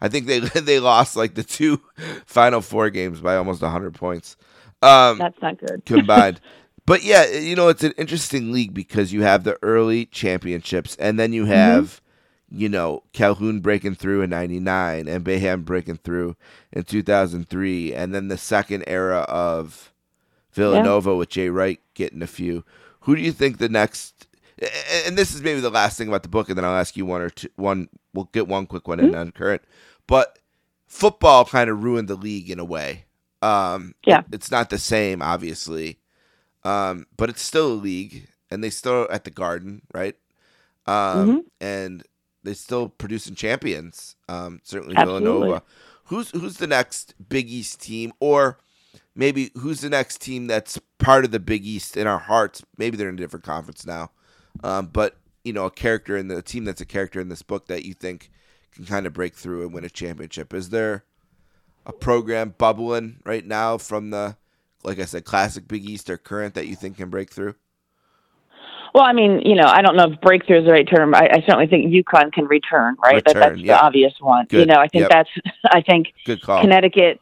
[0.06, 1.82] I think they they lost like the two
[2.28, 4.38] final four games by almost hundred points.
[4.84, 5.84] Um, That's not good.
[5.86, 6.40] combined.
[6.86, 11.20] but yeah, you know, it's an interesting league because you have the early championships and
[11.20, 12.02] then you have,
[12.52, 16.36] you know, Calhoun breaking through in 99 and Boeheim breaking through
[16.72, 19.92] in 2003 and then the second era of
[20.54, 22.64] Villanova with Jay Wright getting a few.
[23.02, 24.28] Who do you think the next
[25.06, 27.08] and this is maybe the last thing about the book and then I'll ask you
[27.08, 29.62] one or two one we'll get one quick one in on current.
[30.08, 30.40] But
[30.88, 33.06] football kind of ruined the league in a way.
[33.42, 34.24] Um, Yeah.
[34.32, 36.00] it's not the same, obviously,
[36.64, 40.16] um, but it's still a league, and they still at the Garden, right?
[40.88, 41.44] Um, Mhm.
[41.62, 42.04] and
[42.44, 44.16] they're still producing champions.
[44.30, 45.16] Um, certainly Absolutely.
[45.20, 45.64] Villanova.
[46.06, 48.60] Who's who's the next Big East team, or
[49.16, 52.64] maybe who's the next team that's part of the Big East in our hearts?
[52.78, 54.12] Maybe they're in a different conference now,
[54.64, 57.42] um, but you know, a character in the a team that's a character in this
[57.42, 58.32] book that you think
[58.76, 60.54] can kind of break through and win a championship.
[60.54, 61.04] Is there
[61.86, 64.38] a program bubbling right now from the,
[64.84, 67.56] like I said, classic Big East or current that you think can break through?
[68.94, 71.14] Well, I mean, you know, I don't know if breakthrough is the right term.
[71.14, 73.22] I, I certainly think UConn can return, right?
[73.26, 73.78] that, Return, that's yeah.
[73.78, 74.48] the obvious one.
[74.52, 75.10] You know, I think Yep.
[75.12, 75.30] that's.
[75.66, 76.62] I think Good call.
[76.62, 77.20] Connecticut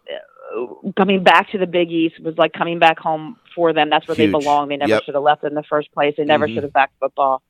[0.55, 3.89] uh, coming back to the Big East was like coming back home for them.
[3.89, 4.27] That's where Huge.
[4.27, 4.69] they belong.
[4.69, 5.03] They never Yep.
[5.05, 6.13] should have left in the first place.
[6.15, 6.53] They never Mhm.
[6.53, 7.41] should have backed football.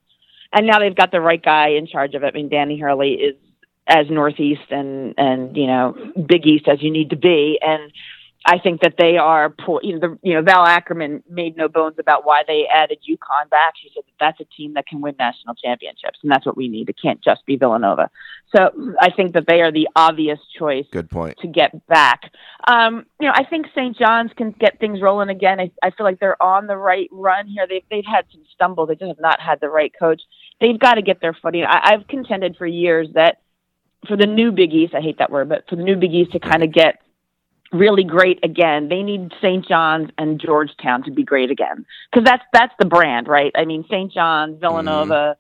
[0.54, 2.28] And now they've got the right guy in charge of it.
[2.28, 3.36] I mean, Danny Hurley is
[3.88, 5.96] as Northeast and and you know
[6.28, 7.60] Big East as you need to be.
[7.62, 7.92] And
[8.46, 9.80] I think that they are poor.
[9.84, 13.50] You know, the, you know, Val Ackerman made no bones about why they added UConn
[13.50, 13.76] back.
[13.82, 16.68] She said that that's a team that can win national championships, and that's what we
[16.68, 16.90] need.
[16.90, 18.10] It can't just be Villanova.
[18.54, 18.70] So
[19.00, 20.86] I think that they are the obvious choice.
[20.92, 21.38] Good point.
[21.40, 22.32] To get back,
[22.68, 23.98] um, you know, I think St.
[23.98, 25.62] John's can get things rolling again.
[25.62, 27.66] I, I feel like they're on the right run here.
[27.68, 28.90] They've they've had some stumbles.
[28.90, 30.22] They just have not had the right coach.
[30.60, 31.64] They've got to get their footing.
[31.64, 33.38] I, I've contended for years that
[34.08, 36.32] for the new Big East, I hate that word, but for the new Big East
[36.34, 37.02] to kind of get
[37.74, 38.88] really great again.
[38.88, 39.68] They need St.
[39.68, 43.52] John's and Georgetown to be great again because that's that's the brand, right?
[43.56, 44.12] I mean, St.
[44.14, 45.38] John's, Villanova,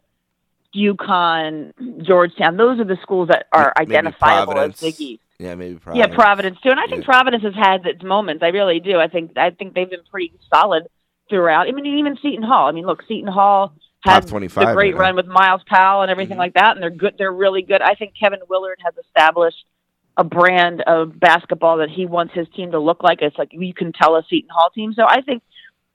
[0.76, 0.96] mm.
[0.96, 2.58] UConn, Georgetown.
[2.58, 4.84] Those are the schools that are maybe identifiable Providence.
[4.84, 5.24] as Big East.
[5.40, 6.10] Yeah, maybe Providence.
[6.10, 7.06] Yeah, Providence too, and I think Yeah.
[7.06, 8.44] Providence has had its moments.
[8.44, 9.00] I really do.
[9.00, 10.88] I think I think they've been pretty solid
[11.30, 11.68] throughout.
[11.68, 12.68] I mean, even Seton Hall.
[12.68, 13.74] I mean, look, Seton Hall
[14.04, 15.00] had Top 25 the great right now.
[15.00, 16.40] run with Myles Powell and everything Mhm.
[16.40, 17.16] like that, and they're good.
[17.18, 17.82] They're really good.
[17.82, 19.64] I think Kevin Willard has established
[20.18, 23.22] a brand of basketball that he wants his team to look like.
[23.22, 24.94] It's like you can tell a Seton Hall team.
[24.94, 25.42] So I think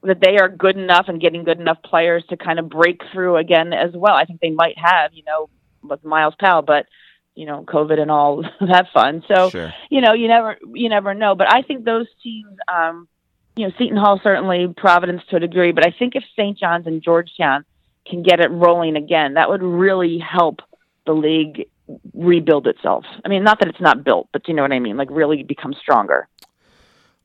[0.03, 3.37] that they are good enough and getting good enough players to kind of break through
[3.37, 4.15] again as well.
[4.15, 5.49] I think they might have, you know,
[5.83, 6.87] with Myles Powell, but
[7.35, 9.23] you know, COVID and all that fun.
[9.29, 9.73] So Sure.
[9.91, 11.35] you know, you never you never know.
[11.37, 13.07] But I think those teams, um,
[13.55, 15.71] you know, Seton Hall certainly, Providence to a degree.
[15.73, 16.59] But I think if St.
[16.59, 17.65] John's and Georgetown
[18.09, 20.61] can get it rolling again, that would really help
[21.07, 21.69] the league
[22.15, 23.05] rebuild itself.
[23.25, 25.43] I mean, not that it's not built, but you know what I mean, like really
[25.43, 26.29] become stronger.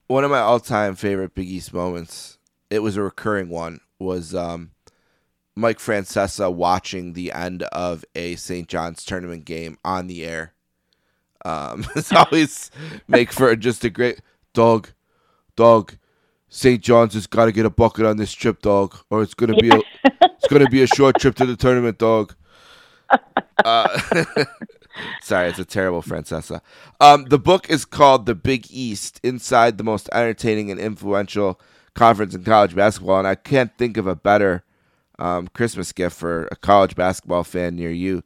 [0.08, 2.38] One of my all-time favorite Big East moments.
[2.70, 3.80] It was a recurring one.
[4.00, 4.72] Was um,
[5.56, 8.68] Mike Francesa watching the end of a St.
[8.68, 10.54] John's tournament game on the air.
[11.46, 12.72] Um, it's always
[13.08, 14.22] make for just a great
[14.54, 14.90] dog,
[15.56, 15.96] dog.
[16.54, 16.84] St.
[16.84, 19.70] John's has got to get a bucket on this trip, dog, or it's gonna be
[19.70, 19.82] a
[20.22, 22.36] it's gonna be a short trip to the tournament, dog.
[23.64, 23.88] Uh,
[25.22, 26.60] sorry, it's a terrible Francesa.
[27.00, 31.62] Um, the book is called The Big East: Inside the Most Entertaining and Influential
[31.94, 34.64] Conference in College Basketball, and I can't think of a better
[35.20, 38.24] um, Christmas gift for a college basketball fan near you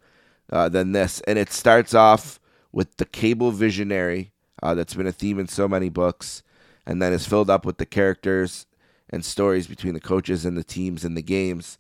[0.51, 1.21] uh, than this.
[1.27, 2.39] And it starts off
[2.71, 4.31] with the cable visionary
[4.63, 6.41] uh, that's been a theme in so many books,
[6.87, 8.65] and then is filled up with the characters
[9.11, 11.77] and stories between the coaches and the teams and the games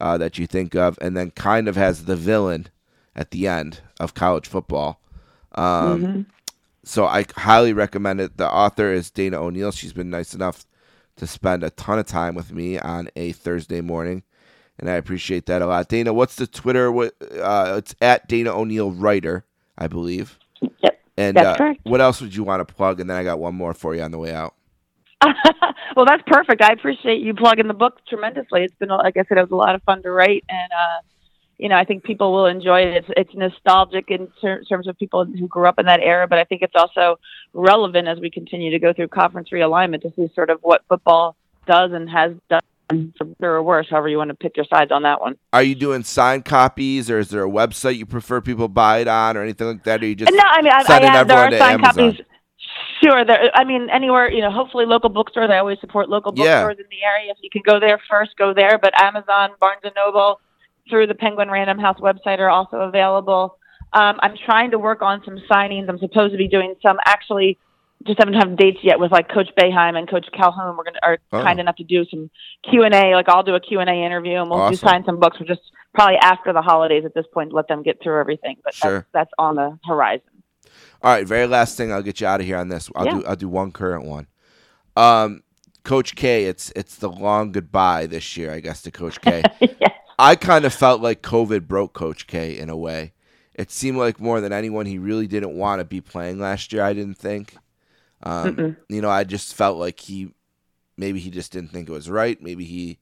[0.00, 2.68] uh, that you think of, and then kind of has the villain
[3.14, 5.00] at the end of college football.
[5.52, 6.26] Um,
[6.86, 8.36] So I highly recommend it.
[8.36, 9.72] The author is Dana O'Neil.
[9.72, 10.66] She's been nice enough
[11.16, 14.22] to spend a ton of time with me on a Thursday morning,
[14.78, 15.88] and I appreciate that a lot.
[15.88, 16.92] Dana, what's the Twitter?
[16.92, 19.44] What uh, it's at Dana O'Neil Writer,
[19.78, 20.38] I believe.
[20.60, 21.00] Yep.
[21.16, 21.80] And That's uh, correct.
[21.84, 23.00] what else would you want to plug?
[23.00, 24.54] And then I got one more for you on the way out.
[25.96, 26.62] well, that's perfect.
[26.62, 28.64] I appreciate you plugging the book tremendously.
[28.64, 31.00] It's been, like I said, it was a lot of fun to write, and uh,
[31.58, 32.96] you know, I think people will enjoy it.
[32.96, 36.38] It's, it's nostalgic in ter- terms of people who grew up in that era, but
[36.38, 37.18] I think it's also
[37.52, 41.36] relevant as we continue to go through conference realignment to see sort of what football
[41.66, 42.60] does and has done,
[43.16, 45.36] for better or worse, however you want to pick your sides on that one.
[45.52, 49.08] Are you doing signed copies, or is there a website you prefer people buy it
[49.08, 50.02] on, or anything like that?
[50.02, 52.12] Or you just no, I mean, I, I have, there are signed Amazon?
[52.12, 52.26] copies.
[53.02, 53.50] Sure, there.
[53.54, 55.50] I mean, anywhere you know, hopefully local bookstores.
[55.50, 56.62] I always support local Yeah.
[56.62, 57.32] bookstores in the area.
[57.32, 58.78] If you can go there first, go there.
[58.80, 60.40] But Amazon, Barnes and Noble,
[60.88, 63.58] through the Penguin Random House website are also available.
[63.92, 65.88] Um, I'm trying to work on some signings.
[65.88, 66.98] I'm supposed to be doing some.
[67.04, 67.58] Actually,
[68.06, 70.76] just haven't have dates yet with like Coach Boeheim and Coach Calhoun.
[70.76, 71.42] We're gonna are Oh.
[71.42, 72.30] kind enough to do some
[72.70, 73.14] Q and A.
[73.14, 75.38] Like I'll do a Q and A interview, and we'll do sign some books.
[75.40, 75.62] We're just
[75.94, 77.52] probably after the holidays at this point.
[77.52, 78.56] Let them get through everything.
[78.64, 78.92] But Sure.
[78.92, 80.26] that's, that's on the horizon.
[81.02, 81.92] All right, very last thing.
[81.92, 82.90] I'll get you out of here on this.
[82.96, 83.12] I'll Yeah.
[83.20, 83.24] do.
[83.26, 84.26] I'll do one current one.
[84.96, 85.42] Um,
[85.82, 86.44] Coach K.
[86.44, 89.42] It's it's the long goodbye this year, I guess, to Coach K.
[89.60, 89.90] yes.
[90.18, 93.12] I kind of felt like COVID broke Coach K in a way.
[93.54, 96.82] It seemed like more than anyone, he really didn't want to be playing last year.
[96.82, 97.56] I didn't think.
[98.24, 100.34] Um, you know, I just felt like he
[100.96, 102.40] maybe he just didn't think it was right.
[102.42, 102.98] Maybe he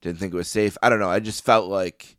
[0.00, 0.78] didn't think it was safe.
[0.82, 1.10] I don't know.
[1.10, 2.16] I just felt like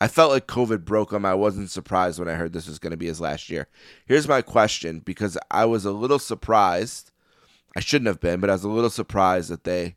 [0.00, 1.24] I felt like COVID broke him.
[1.24, 3.68] I wasn't surprised when I heard this was going to be his last year.
[4.04, 7.10] Here's my question because I was a little surprised.
[7.74, 9.96] I shouldn't have been, but I was a little surprised that they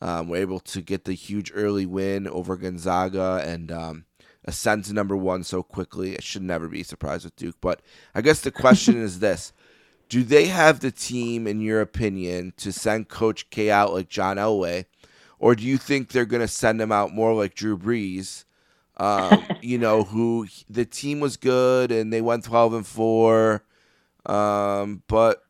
[0.00, 4.04] um, were able to get the huge early win over Gonzaga and um,
[4.46, 6.16] ascend to number one so quickly.
[6.16, 7.56] I should never be surprised with Duke.
[7.60, 7.82] But
[8.14, 9.52] I guess the question is this
[10.10, 14.38] Do they have the team, in your opinion, to send Coach K out like John
[14.38, 14.86] Elway?
[15.38, 18.44] Or do you think they're going to send him out more like Drew Brees?
[18.96, 23.64] Um, you know, who the team was good and they went 12 and 4,
[24.26, 25.44] um, but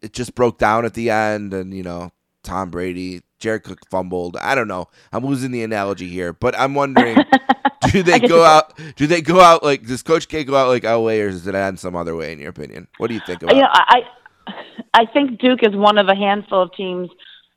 [0.00, 1.52] it just broke down at the end.
[1.52, 2.12] And, you know,
[2.42, 4.36] Tom Brady, Jared Cook fumbled.
[4.36, 4.86] I don't know.
[5.12, 7.16] I'm losing the analogy here, but I'm wondering
[7.90, 8.78] do they go out?
[8.96, 11.54] Do they go out like, does Coach K go out like Elway or does it
[11.54, 12.88] end some other way, in your opinion?
[12.98, 14.04] What do you think about you know, it?
[14.46, 14.52] I,
[14.94, 17.10] I think Duke is one of a handful of teams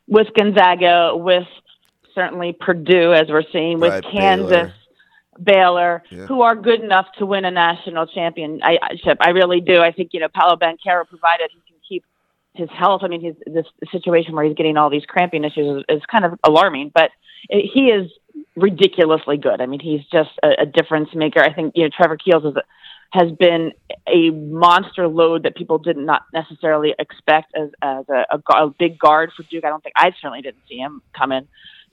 [0.07, 1.47] with Gonzaga, with
[2.13, 4.73] certainly Purdue, as we're seeing, with Right, Kansas, Baylor.
[5.43, 6.25] Baylor, Yeah.
[6.27, 9.17] who are good enough to win a national championship.
[9.19, 9.81] I really do.
[9.81, 11.59] I think you know Paolo Banchero, provided he
[12.55, 13.01] his health.
[13.03, 16.25] I mean, his this situation where he's getting all these cramping issues is, is kind
[16.25, 17.11] of alarming, but
[17.49, 18.11] it, he is
[18.55, 19.61] ridiculously good.
[19.61, 21.41] I mean, he's just a, a difference maker.
[21.41, 22.63] I think you know Trevor Keels is a,
[23.11, 23.71] has been
[24.07, 28.97] a monster load that people did not necessarily expect as as a, a, a big
[28.99, 29.65] guard for Duke.
[29.65, 31.47] I don't think I certainly didn't see him coming.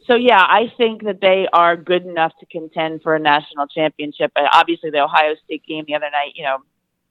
[0.06, 4.32] So yeah, I think that they are good enough to contend for a national championship.
[4.34, 6.58] Uh, obviously, the Ohio State game the other night, you know,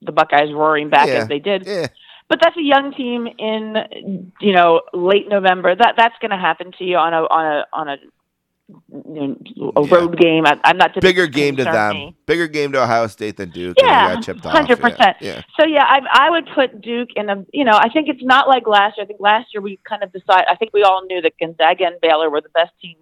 [0.02, 1.14] the Buckeyes roaring back Yeah.
[1.22, 1.86] as they did Yeah.
[2.30, 5.74] But that's a young team in you know late November.
[5.76, 7.96] That that's going to happen to you on a on a on a,
[9.10, 9.94] you know, a Yeah.
[9.96, 10.46] road game.
[10.46, 11.92] I, I'm not Bigger game to them.
[11.96, 12.16] me.
[12.26, 13.76] Bigger game to Ohio State than Duke.
[13.82, 14.52] Yeah, got chipped off.
[14.52, 15.16] hundred Yeah, percent.
[15.20, 15.42] Yeah.
[15.58, 18.48] So yeah, I I would put Duke in a you know I think it's not
[18.48, 19.04] like last year.
[19.04, 20.46] I think last year we kind of decided.
[20.48, 23.00] I think we all knew that Gonzaga and Baylor were the best teams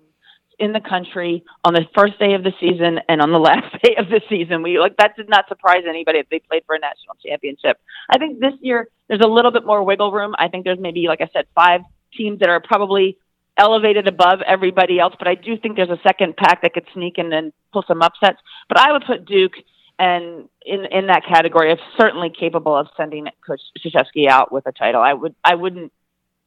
[0.58, 3.96] in the country on the first day of the season and on the last day
[3.96, 4.62] of the season.
[4.62, 7.80] We like that did not surprise anybody if they played for a national championship.
[8.10, 10.34] I think this year there's a little bit more wiggle room.
[10.38, 11.82] I think there's maybe like I said five
[12.16, 13.18] teams that are probably
[13.56, 17.18] elevated above everybody else, but I do think there's a second pack that could sneak
[17.18, 18.38] in and pull some upsets.
[18.68, 19.54] But I would put Duke
[19.98, 24.72] and in in that category of certainly capable of sending Coach Krzyzewski out with a
[24.72, 25.02] title.
[25.02, 25.92] I would I wouldn't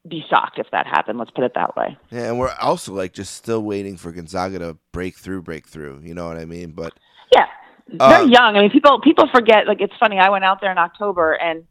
[0.07, 1.19] be shocked if that happened.
[1.19, 1.97] Let's put it that way.
[2.09, 6.01] Yeah, and we're also like just still waiting for Gonzaga to break through, break through.
[6.03, 6.71] You know what I mean?
[6.71, 6.93] But
[7.33, 7.45] Yeah,
[7.87, 8.55] they're young.
[8.57, 9.67] I mean, people people forget.
[9.67, 10.17] Like it's funny.
[10.17, 11.65] I went out there in October, and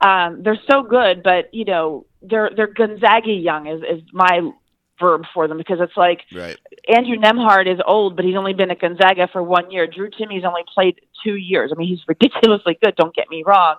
[0.00, 4.40] um, they're so good, but you know, they're they're Gonzaga young is is my
[4.98, 6.58] verb for them because it's like right,
[6.88, 9.86] Andrew Nembhard is old, but he's only been at Gonzaga for one year.
[9.86, 11.72] Drew Timme's only played two years.
[11.74, 12.96] I mean, he's ridiculously good.
[12.96, 13.76] Don't get me wrong.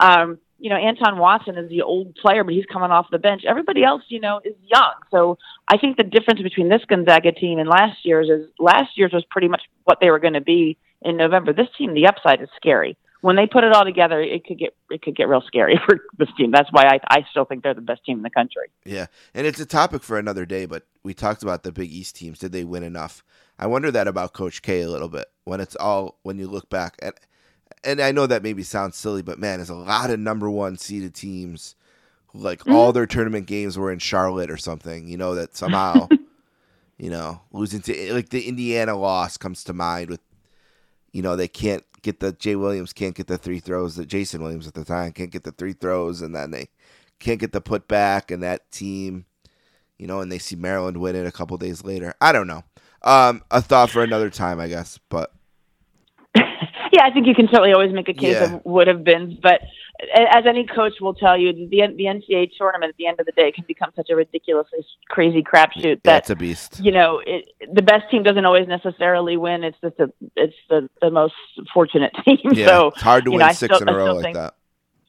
[0.00, 3.42] Um, you know, Anton Watson is the old player, but he's coming off the bench.
[3.44, 4.92] Everybody else, you know, is young.
[5.10, 5.36] So
[5.66, 9.24] I think the difference between this Gonzaga team and last year's is last year's was
[9.28, 11.52] pretty much what they were going to be in November.
[11.52, 12.96] This team, the upside is scary.
[13.22, 15.98] When they put it all together, it could get it could get real scary for
[16.16, 16.52] this team.
[16.52, 18.68] That's why I, I still think they're the best team in the country.
[18.84, 20.66] yeah, and it's a topic for another day.
[20.66, 22.38] But we talked about the Big East teams.
[22.38, 23.24] Did they win enough?
[23.58, 26.70] I wonder that about Coach K a little bit when it's all when you look
[26.70, 27.18] back at.
[27.84, 30.76] And I know that maybe sounds silly, but man, there's a lot of number one
[30.76, 31.74] seeded teams.
[32.28, 32.70] who, Like Mm-hmm.
[32.70, 35.08] all their tournament games were in Charlotte or something.
[35.08, 36.10] You know that somehow,
[36.98, 40.20] you know, losing to like the Indiana loss comes to mind with
[41.12, 44.42] you know, they can't get the Jay Williams can't get the three throws that Jason
[44.42, 46.68] Williams at the time can't get the three throws and then they
[47.20, 49.26] can't get the put back and that team,
[49.98, 52.14] you know, and they see Maryland win it a couple days later.
[52.20, 52.64] I don't know.
[53.02, 54.98] Um, a thought for another time, I guess.
[55.08, 55.32] But
[56.92, 58.54] yeah, I think you can certainly always make a case Yeah.
[58.56, 59.60] of would have been, but
[60.14, 63.32] as any coach will tell you, the the NCAA tournament at the end of the
[63.32, 66.80] day can become such a ridiculously crazy crapshoot that that's a beast.
[66.80, 69.64] you know it, the best team doesn't always necessarily win.
[69.64, 71.34] It's just a, it's the the most
[71.72, 72.38] fortunate team.
[72.52, 74.54] Yeah, so it's hard to win know, six still- in a row like think- that.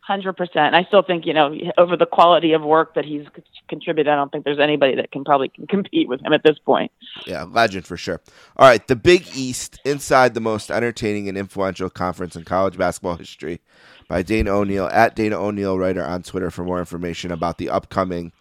[0.06, 0.76] Hundred percent.
[0.76, 3.26] I still think you know over the quality of work that he's
[3.70, 4.12] contributed.
[4.12, 6.92] I don't think there's anybody that can probably compete with him at this point.
[7.26, 8.20] Yeah, legend for sure.
[8.58, 13.16] All right, the Big East inside the most entertaining and influential conference in college basketball
[13.16, 13.62] history
[14.10, 18.34] by Dana O'Neil at Dana O'Neil writer on Twitter for more information about the upcoming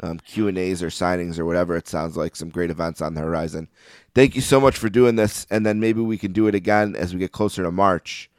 [0.00, 2.36] um, Q and A's or signings or whatever it sounds like.
[2.36, 3.68] Some great events on the horizon.
[4.14, 6.96] Thank you so much for doing this, and then maybe we can do it again
[6.96, 8.30] as we get closer to March.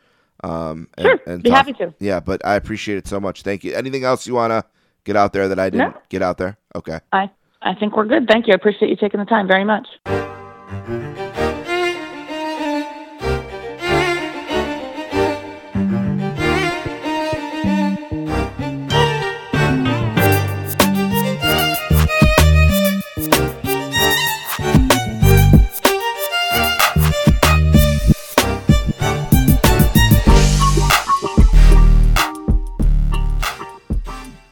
[0.43, 1.93] Um, and, Sure, and be talk- happy to.
[1.99, 3.41] Yeah, but I appreciate it so much.
[3.43, 3.73] Thank you.
[3.73, 4.63] Anything else you want to
[5.05, 6.01] get out there that I didn't No.
[6.09, 6.57] get out there?
[6.75, 6.99] Okay.
[7.11, 7.29] I
[7.61, 8.27] I think we're good.
[8.27, 8.53] Thank you.
[8.53, 9.87] I appreciate you taking the time very much.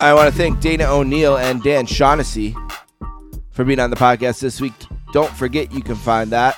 [0.01, 2.55] I want to thank Dana O'Neil and Dan Shaughnessy
[3.51, 4.73] for being on the podcast this week.
[5.13, 6.57] Don't forget you can find that,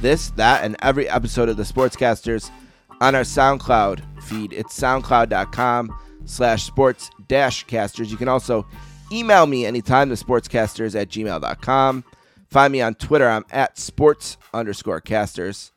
[0.00, 2.52] this, that, and every episode of the Sportscasters
[3.00, 4.52] on our SoundCloud feed.
[4.52, 8.12] It's soundcloud.com slash sports dash casters.
[8.12, 8.64] You can also
[9.10, 12.04] email me anytime, the sportscasters at gmail.com.
[12.46, 13.28] Find me on Twitter.
[13.28, 15.72] I'm at sports underscore casters.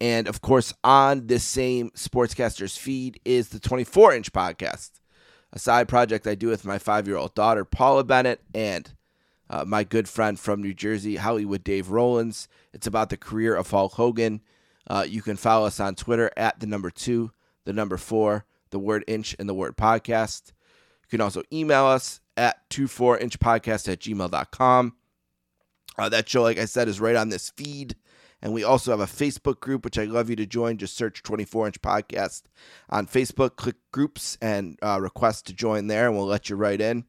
[0.00, 4.90] And of course, on this same Sportscasters feed is the 24 inch podcast,
[5.52, 8.92] a side project I do with my five year old daughter, Paula Bennett, and
[9.50, 12.48] uh, my good friend from New Jersey, Hollywood Dave Rollins.
[12.72, 14.40] It's about the career of Hulk Hogan.
[14.88, 17.32] Uh, you can follow us on Twitter at the number two,
[17.64, 20.52] the number four, the word inch, and the word podcast.
[21.02, 24.96] You can also email us at 24inchpodcast at gmail.com.
[25.98, 27.96] Uh, that show, like I said, is right on this feed.
[28.42, 30.76] And we also have a Facebook group, which I'd love you to join.
[30.76, 32.42] Just search 24 Inch Podcast
[32.90, 36.80] on Facebook, click groups, and uh, request to join there, and we'll let you right
[36.80, 37.04] in.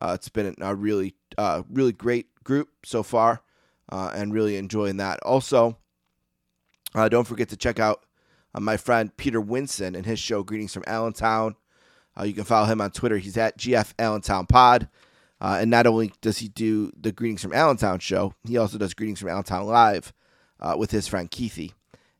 [0.00, 3.42] Uh, it's been a really, uh, really great group so far,
[3.90, 5.18] uh, and really enjoying that.
[5.24, 5.76] Also,
[6.94, 8.06] uh, don't forget to check out
[8.54, 11.56] uh, my friend Peter Winson and his show, Greetings from Allentown.
[12.22, 13.18] you can follow him on Twitter.
[13.18, 14.88] He's at GF Allentown Pod.
[15.40, 19.18] and not only does he do the Greetings from Allentown show, he also does Greetings
[19.18, 20.12] from Allentown Live
[20.60, 21.72] uh, with his friend Keithy,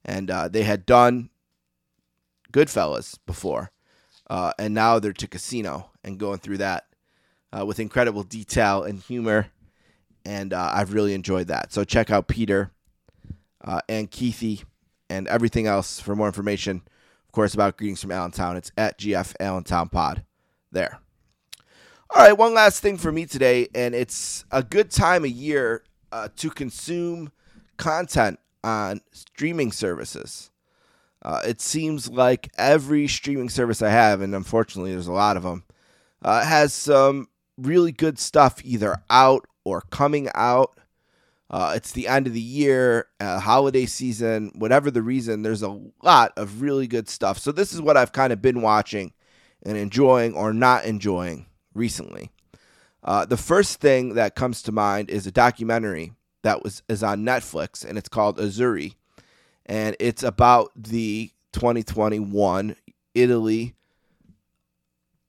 [0.04, 1.30] and uh, they had done
[2.52, 3.70] Goodfellas before,
[4.28, 6.86] uh, and now they're to Casino and going through that
[7.52, 9.48] uh, with incredible detail and humor,
[10.24, 11.72] and uh, I've really enjoyed that.
[11.72, 12.70] So check out Peter
[13.64, 14.64] uh, and Keithy
[15.08, 16.82] and everything else for more information.
[17.26, 18.56] Of course, about greetings from Allentown.
[18.56, 20.24] It's at GF Allentown Pod.
[20.72, 20.98] There.
[22.10, 25.84] All right, one last thing for me today, and it's a good time of year
[26.36, 27.30] to consume
[27.76, 30.50] content on streaming services.
[31.22, 35.42] Uh, it seems like every streaming service I have, and unfortunately there's a lot of
[35.42, 35.64] them,
[36.22, 40.78] uh, has some really good stuff either out or coming out.
[41.48, 45.80] Uh, it's the end of the year, uh, holiday season, whatever the reason, there's a
[46.02, 47.38] lot of really good stuff.
[47.38, 49.12] So, this is what I've kind of been watching
[49.64, 52.30] and enjoying or not enjoying recently.
[53.02, 56.12] Uh, the first thing that comes to mind is a documentary
[56.46, 58.94] that was is on Netflix, and it's called Azzurri,
[59.66, 62.76] and it's about the 2021
[63.14, 63.74] Italy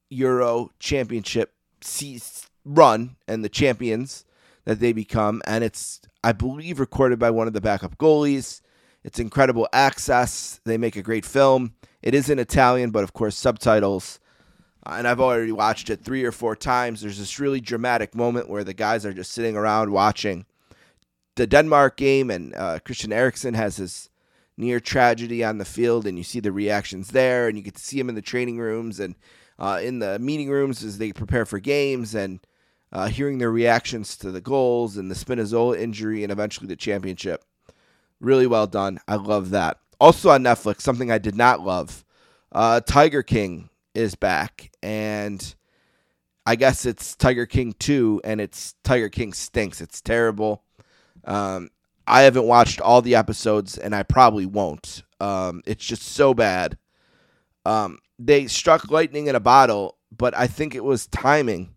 [0.09, 1.53] Euro Championship
[2.63, 4.25] run and the champions
[4.65, 8.61] that they become, and it's I believe recorded by one of the backup goalies.
[9.03, 10.59] It's incredible access.
[10.65, 11.73] They make a great film.
[12.03, 14.19] It is in Italian, but of course subtitles.
[14.85, 17.01] And I've already watched it three or four times.
[17.01, 20.45] There's this really dramatic moment where the guys are just sitting around watching
[21.37, 24.09] the Denmark game, and uh, Christian Eriksen has his
[24.57, 27.83] near tragedy on the field, and you see the reactions there, and you get to
[27.83, 29.15] see him in the training rooms and
[29.59, 32.39] uh, in the meeting rooms as they prepare for games, and
[32.91, 37.43] uh, hearing their reactions to the goals and the Spinazzola injury, and eventually the championship.
[38.19, 38.99] Really well done.
[39.07, 39.77] I love that.
[39.99, 42.03] Also on Netflix, something I did not love.
[42.51, 45.55] Uh, Tiger King is back, and
[46.45, 49.81] I guess it's Tiger King 2, and it's Tiger King stinks.
[49.81, 50.63] It's terrible.
[51.27, 51.69] Um,
[52.07, 55.03] I haven't watched all the episodes, and I probably won't.
[55.19, 56.77] Um, it's just so bad.
[57.65, 61.75] Um, they struck lightning in a bottle, but I think it was timing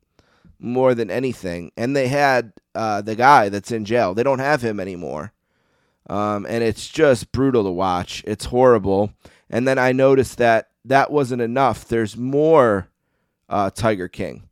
[0.59, 1.73] more than anything.
[1.77, 4.15] And they had uh, the guy that's in jail.
[4.15, 5.33] They don't have him anymore.
[6.09, 8.23] Um, and it's just brutal to watch.
[8.27, 9.13] It's horrible.
[9.49, 11.87] And then I noticed that that wasn't enough.
[11.87, 12.89] There's more
[13.49, 14.45] uh, Tiger King,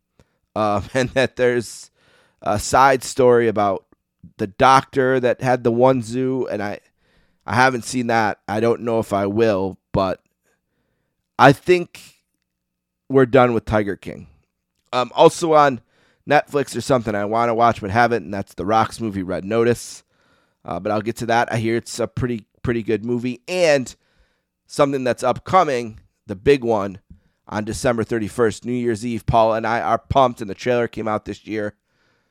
[0.55, 1.91] uh, and that there's
[2.43, 3.85] a side story about
[4.37, 6.81] the doctor that had the one zoo, and I
[7.47, 8.41] I haven't seen that.
[8.47, 10.21] I don't know if I will, but
[11.39, 12.23] I think
[13.09, 14.29] we're done with Tiger King.
[14.93, 15.81] Um, also on
[16.29, 19.45] Netflix or something I want to watch but haven't, and that's the Rocks movie Red
[19.45, 20.03] Notice.
[20.65, 21.51] Uh, but I'll get to that.
[21.53, 23.95] I hear it's a pretty pretty good movie and
[24.67, 26.99] something that's upcoming, the big one
[27.47, 29.25] on December 31st, New Year's Eve.
[29.25, 31.75] Paul and I are pumped, and the trailer came out this year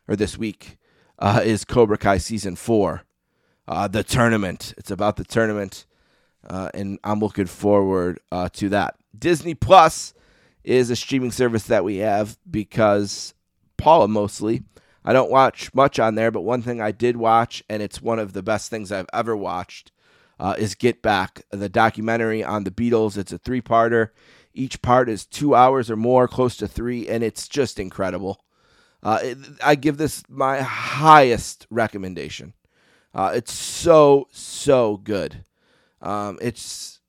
[0.08, 0.78] or this week
[1.20, 3.04] uh, is Cobra Kai season four,
[3.68, 4.74] uh, the tournament.
[4.78, 5.86] It's about the tournament,
[6.48, 8.96] uh, and I'm looking forward uh, to that.
[9.18, 10.14] Disney Plus
[10.64, 13.34] is a streaming service that we have because
[13.78, 14.64] Paula mostly.
[15.06, 18.20] I don't watch much on there, but one thing I did watch, and it's one
[18.20, 19.94] of the best things I've ever watched,
[20.40, 23.18] uh, is Get Back, the documentary on the Beatles.
[23.18, 24.10] It's a three parter.
[24.54, 28.44] Each part is two hours or more, close to three, and it's just incredible.
[29.04, 32.54] Uh, it, I give this my highest recommendation.
[33.14, 35.44] Uh, it's so so good.
[36.02, 37.00] Um, it's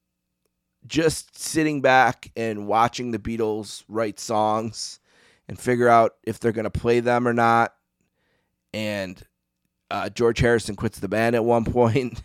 [0.87, 5.01] just sitting back and watching the Beatles write songs
[5.49, 7.75] and figure out if they're going to play them or not.
[8.73, 9.23] And
[9.91, 12.23] uh, George Harrison quits the band at one point,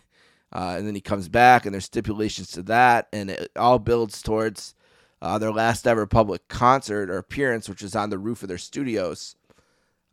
[0.53, 4.21] uh, and then he comes back, and there's stipulations to that, and it all builds
[4.21, 4.75] towards
[5.21, 8.57] uh, their last ever public concert or appearance, which is on the roof of their
[8.57, 9.35] studios.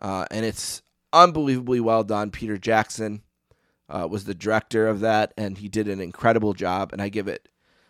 [0.00, 0.82] Uh, and it's
[1.12, 2.30] unbelievably well done.
[2.30, 3.22] Peter Jackson
[3.88, 6.92] uh, was the director of that, and he did an incredible job.
[6.92, 7.48] And I give it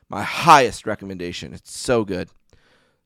[0.08, 1.54] my highest recommendation.
[1.54, 2.28] It's so good.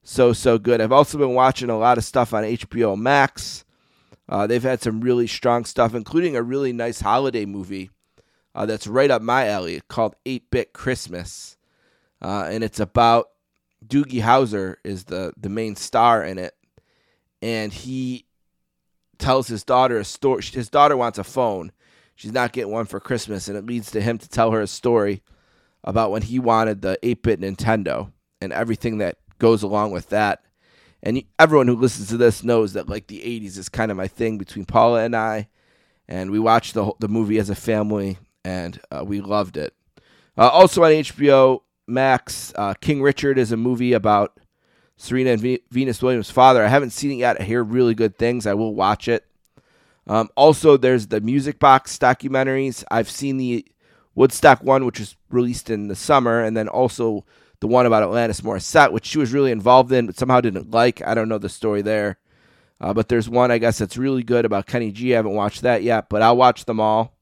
[0.02, 0.80] So, so good.
[0.80, 3.64] I've also been watching a lot of stuff on HBO Max.
[4.28, 7.90] Uh, they've had some really strong stuff, including a really nice holiday movie
[8.54, 11.56] uh, that's right up my alley called 8 Bit Christmas.
[12.22, 13.28] Uh, and it's about
[13.86, 16.54] Doogie Howser is the, the main star in it
[17.44, 18.24] and he
[19.24, 20.42] tells his daughter a story.
[20.42, 21.72] His daughter wants a phone.
[22.14, 24.66] She's not getting one for Christmas, and it leads to him to tell her a
[24.66, 25.22] story
[25.82, 30.44] about when he wanted the 8 bit Nintendo and everything that goes along with that.
[31.02, 34.08] And everyone who listens to this knows that like the 80s is kind of my
[34.08, 35.48] thing between Paula and I.
[36.06, 39.74] And we watched the, the movie as a family, and uh, we loved it.
[40.36, 44.38] Uh, also on HBO Max, uh, King Richard is a movie about
[44.96, 46.64] Serena and Venus Williams' father.
[46.64, 47.40] I haven't seen it yet.
[47.40, 48.46] I hear really good things.
[48.46, 49.26] I will watch it.
[50.06, 52.84] Um, also, there's the Music Box documentaries.
[52.90, 53.66] I've seen the
[54.14, 57.24] Woodstock one, which was released in the summer, and then also
[57.60, 61.00] the one about Alanis Morissette, which she was really involved in, but somehow didn't like.
[61.06, 62.18] I don't know the story there.
[62.80, 65.14] Uh, but there's one, I guess, that's really good about Kenny G.
[65.14, 67.14] I haven't watched that yet, but I'll watch them all.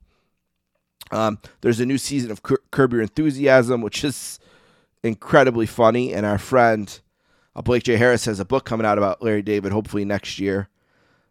[1.10, 4.40] Um, there's a new season of Curb Your Enthusiasm, which is
[5.04, 7.00] incredibly funny, and our friend
[7.54, 7.96] uh, Blake J.
[7.96, 10.68] Harris has a book coming out about Larry David, hopefully next year.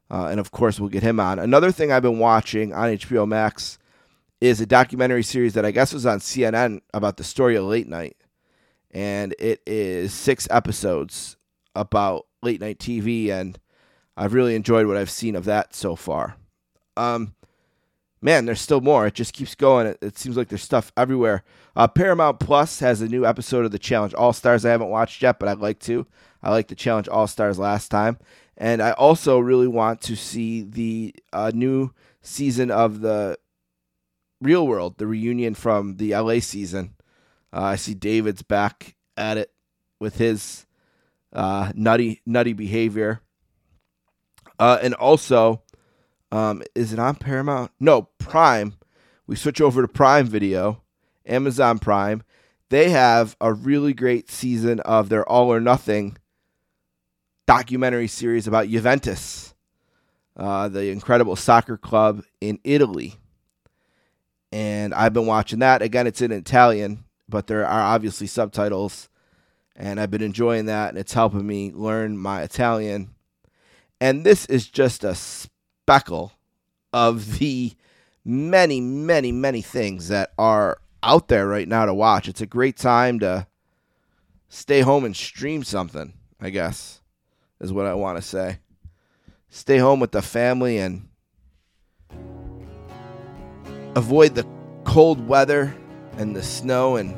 [0.09, 1.39] Uh, and of course, we'll get him on.
[1.39, 3.79] Another thing I've been watching on HBO Max
[4.41, 7.87] is a documentary series that I guess was on CNN about the story of late
[7.87, 8.17] night.
[8.91, 11.37] And it is six episodes
[11.75, 13.29] about late night TV.
[13.29, 13.57] And
[14.17, 16.35] I've really enjoyed what I've seen of that so far.
[16.97, 17.35] Um,
[18.21, 19.07] man, there's still more.
[19.07, 19.87] It just keeps going.
[19.87, 21.43] It, it seems like there's stuff everywhere.
[21.75, 25.21] Uh, Paramount Plus has a new episode of the Challenge All Stars I haven't watched
[25.21, 26.05] yet, but I'd like to.
[26.43, 28.17] I like the Challenge All Stars last time.
[28.57, 33.37] And I also really want to see the uh, new season of the
[34.39, 36.93] Real World, the reunion from the LA season.
[37.53, 39.51] Uh, I see David's back at it
[39.99, 40.65] with his
[41.33, 43.21] uh, nutty, nutty behavior.
[44.59, 45.63] Uh, and also,
[46.31, 47.71] um, is it on Paramount?
[47.79, 48.75] No, Prime.
[49.27, 50.81] We switch over to Prime Video,
[51.25, 52.23] Amazon Prime.
[52.69, 56.17] They have a really great season of their All or Nothing
[57.45, 59.53] documentary series about Juventus,
[60.37, 63.15] uh, the incredible soccer club in Italy.
[64.53, 65.81] And I've been watching that.
[65.81, 69.09] Again, it's in Italian, but there are obviously subtitles.
[69.75, 73.15] And I've been enjoying that, and it's helping me learn my Italian.
[73.99, 75.15] And this is just a
[75.91, 76.31] speckle
[76.93, 77.73] of the
[78.23, 82.29] many, many, many things that are out there right now to watch.
[82.29, 83.45] It's a great time to
[84.47, 87.01] stay home and stream something, I guess,
[87.59, 88.59] is what I want to say.
[89.49, 91.09] Stay home with the family and
[93.93, 94.47] avoid the
[94.85, 95.75] cold weather
[96.17, 97.13] and the snow and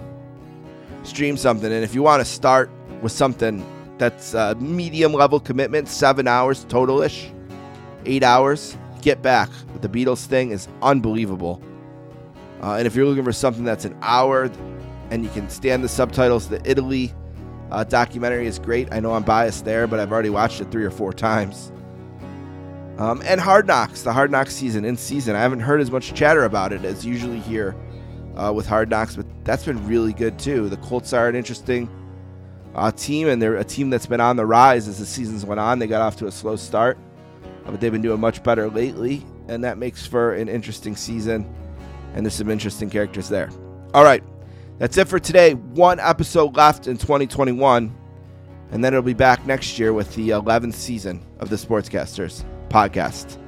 [1.04, 1.72] stream something.
[1.72, 2.72] And if you want to start
[3.04, 3.64] with something
[4.00, 7.30] that's a medium level commitment, seven hours totalish
[8.06, 8.78] eight hours.
[9.02, 9.50] Get back.
[9.82, 11.62] The Beatles thing is unbelievable.
[12.62, 14.50] Uh, and if you're looking for something that's an hour
[15.12, 17.14] and you can stand the subtitles, the Italy
[17.72, 18.88] uh, documentary is great.
[18.94, 21.72] I know I'm biased there, but I've already watched it three or four times.
[22.98, 25.36] Um, and Hard Knocks, the Hard Knocks season in season.
[25.36, 27.76] I haven't heard as much chatter about it as usually here
[28.38, 30.70] uh, with Hard Knocks, but that's been really good too.
[30.70, 31.90] The Colts are an interesting
[32.76, 35.60] uh, team, and they're a team that's been on the rise as the seasons went
[35.60, 35.80] on.
[35.80, 36.98] They got off to a slow start
[37.66, 41.52] but they've been doing much better lately, and that makes for an interesting season.
[42.14, 43.50] And there's some interesting characters there.
[43.94, 44.24] All right,
[44.78, 45.54] that's it for today.
[45.54, 47.96] One episode left in 2021,
[48.72, 53.40] and then it'll be back next year with the 11th season of the Sportscasters podcast.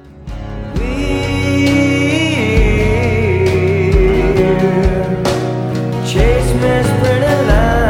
[6.06, 7.85] chase Miss Pretty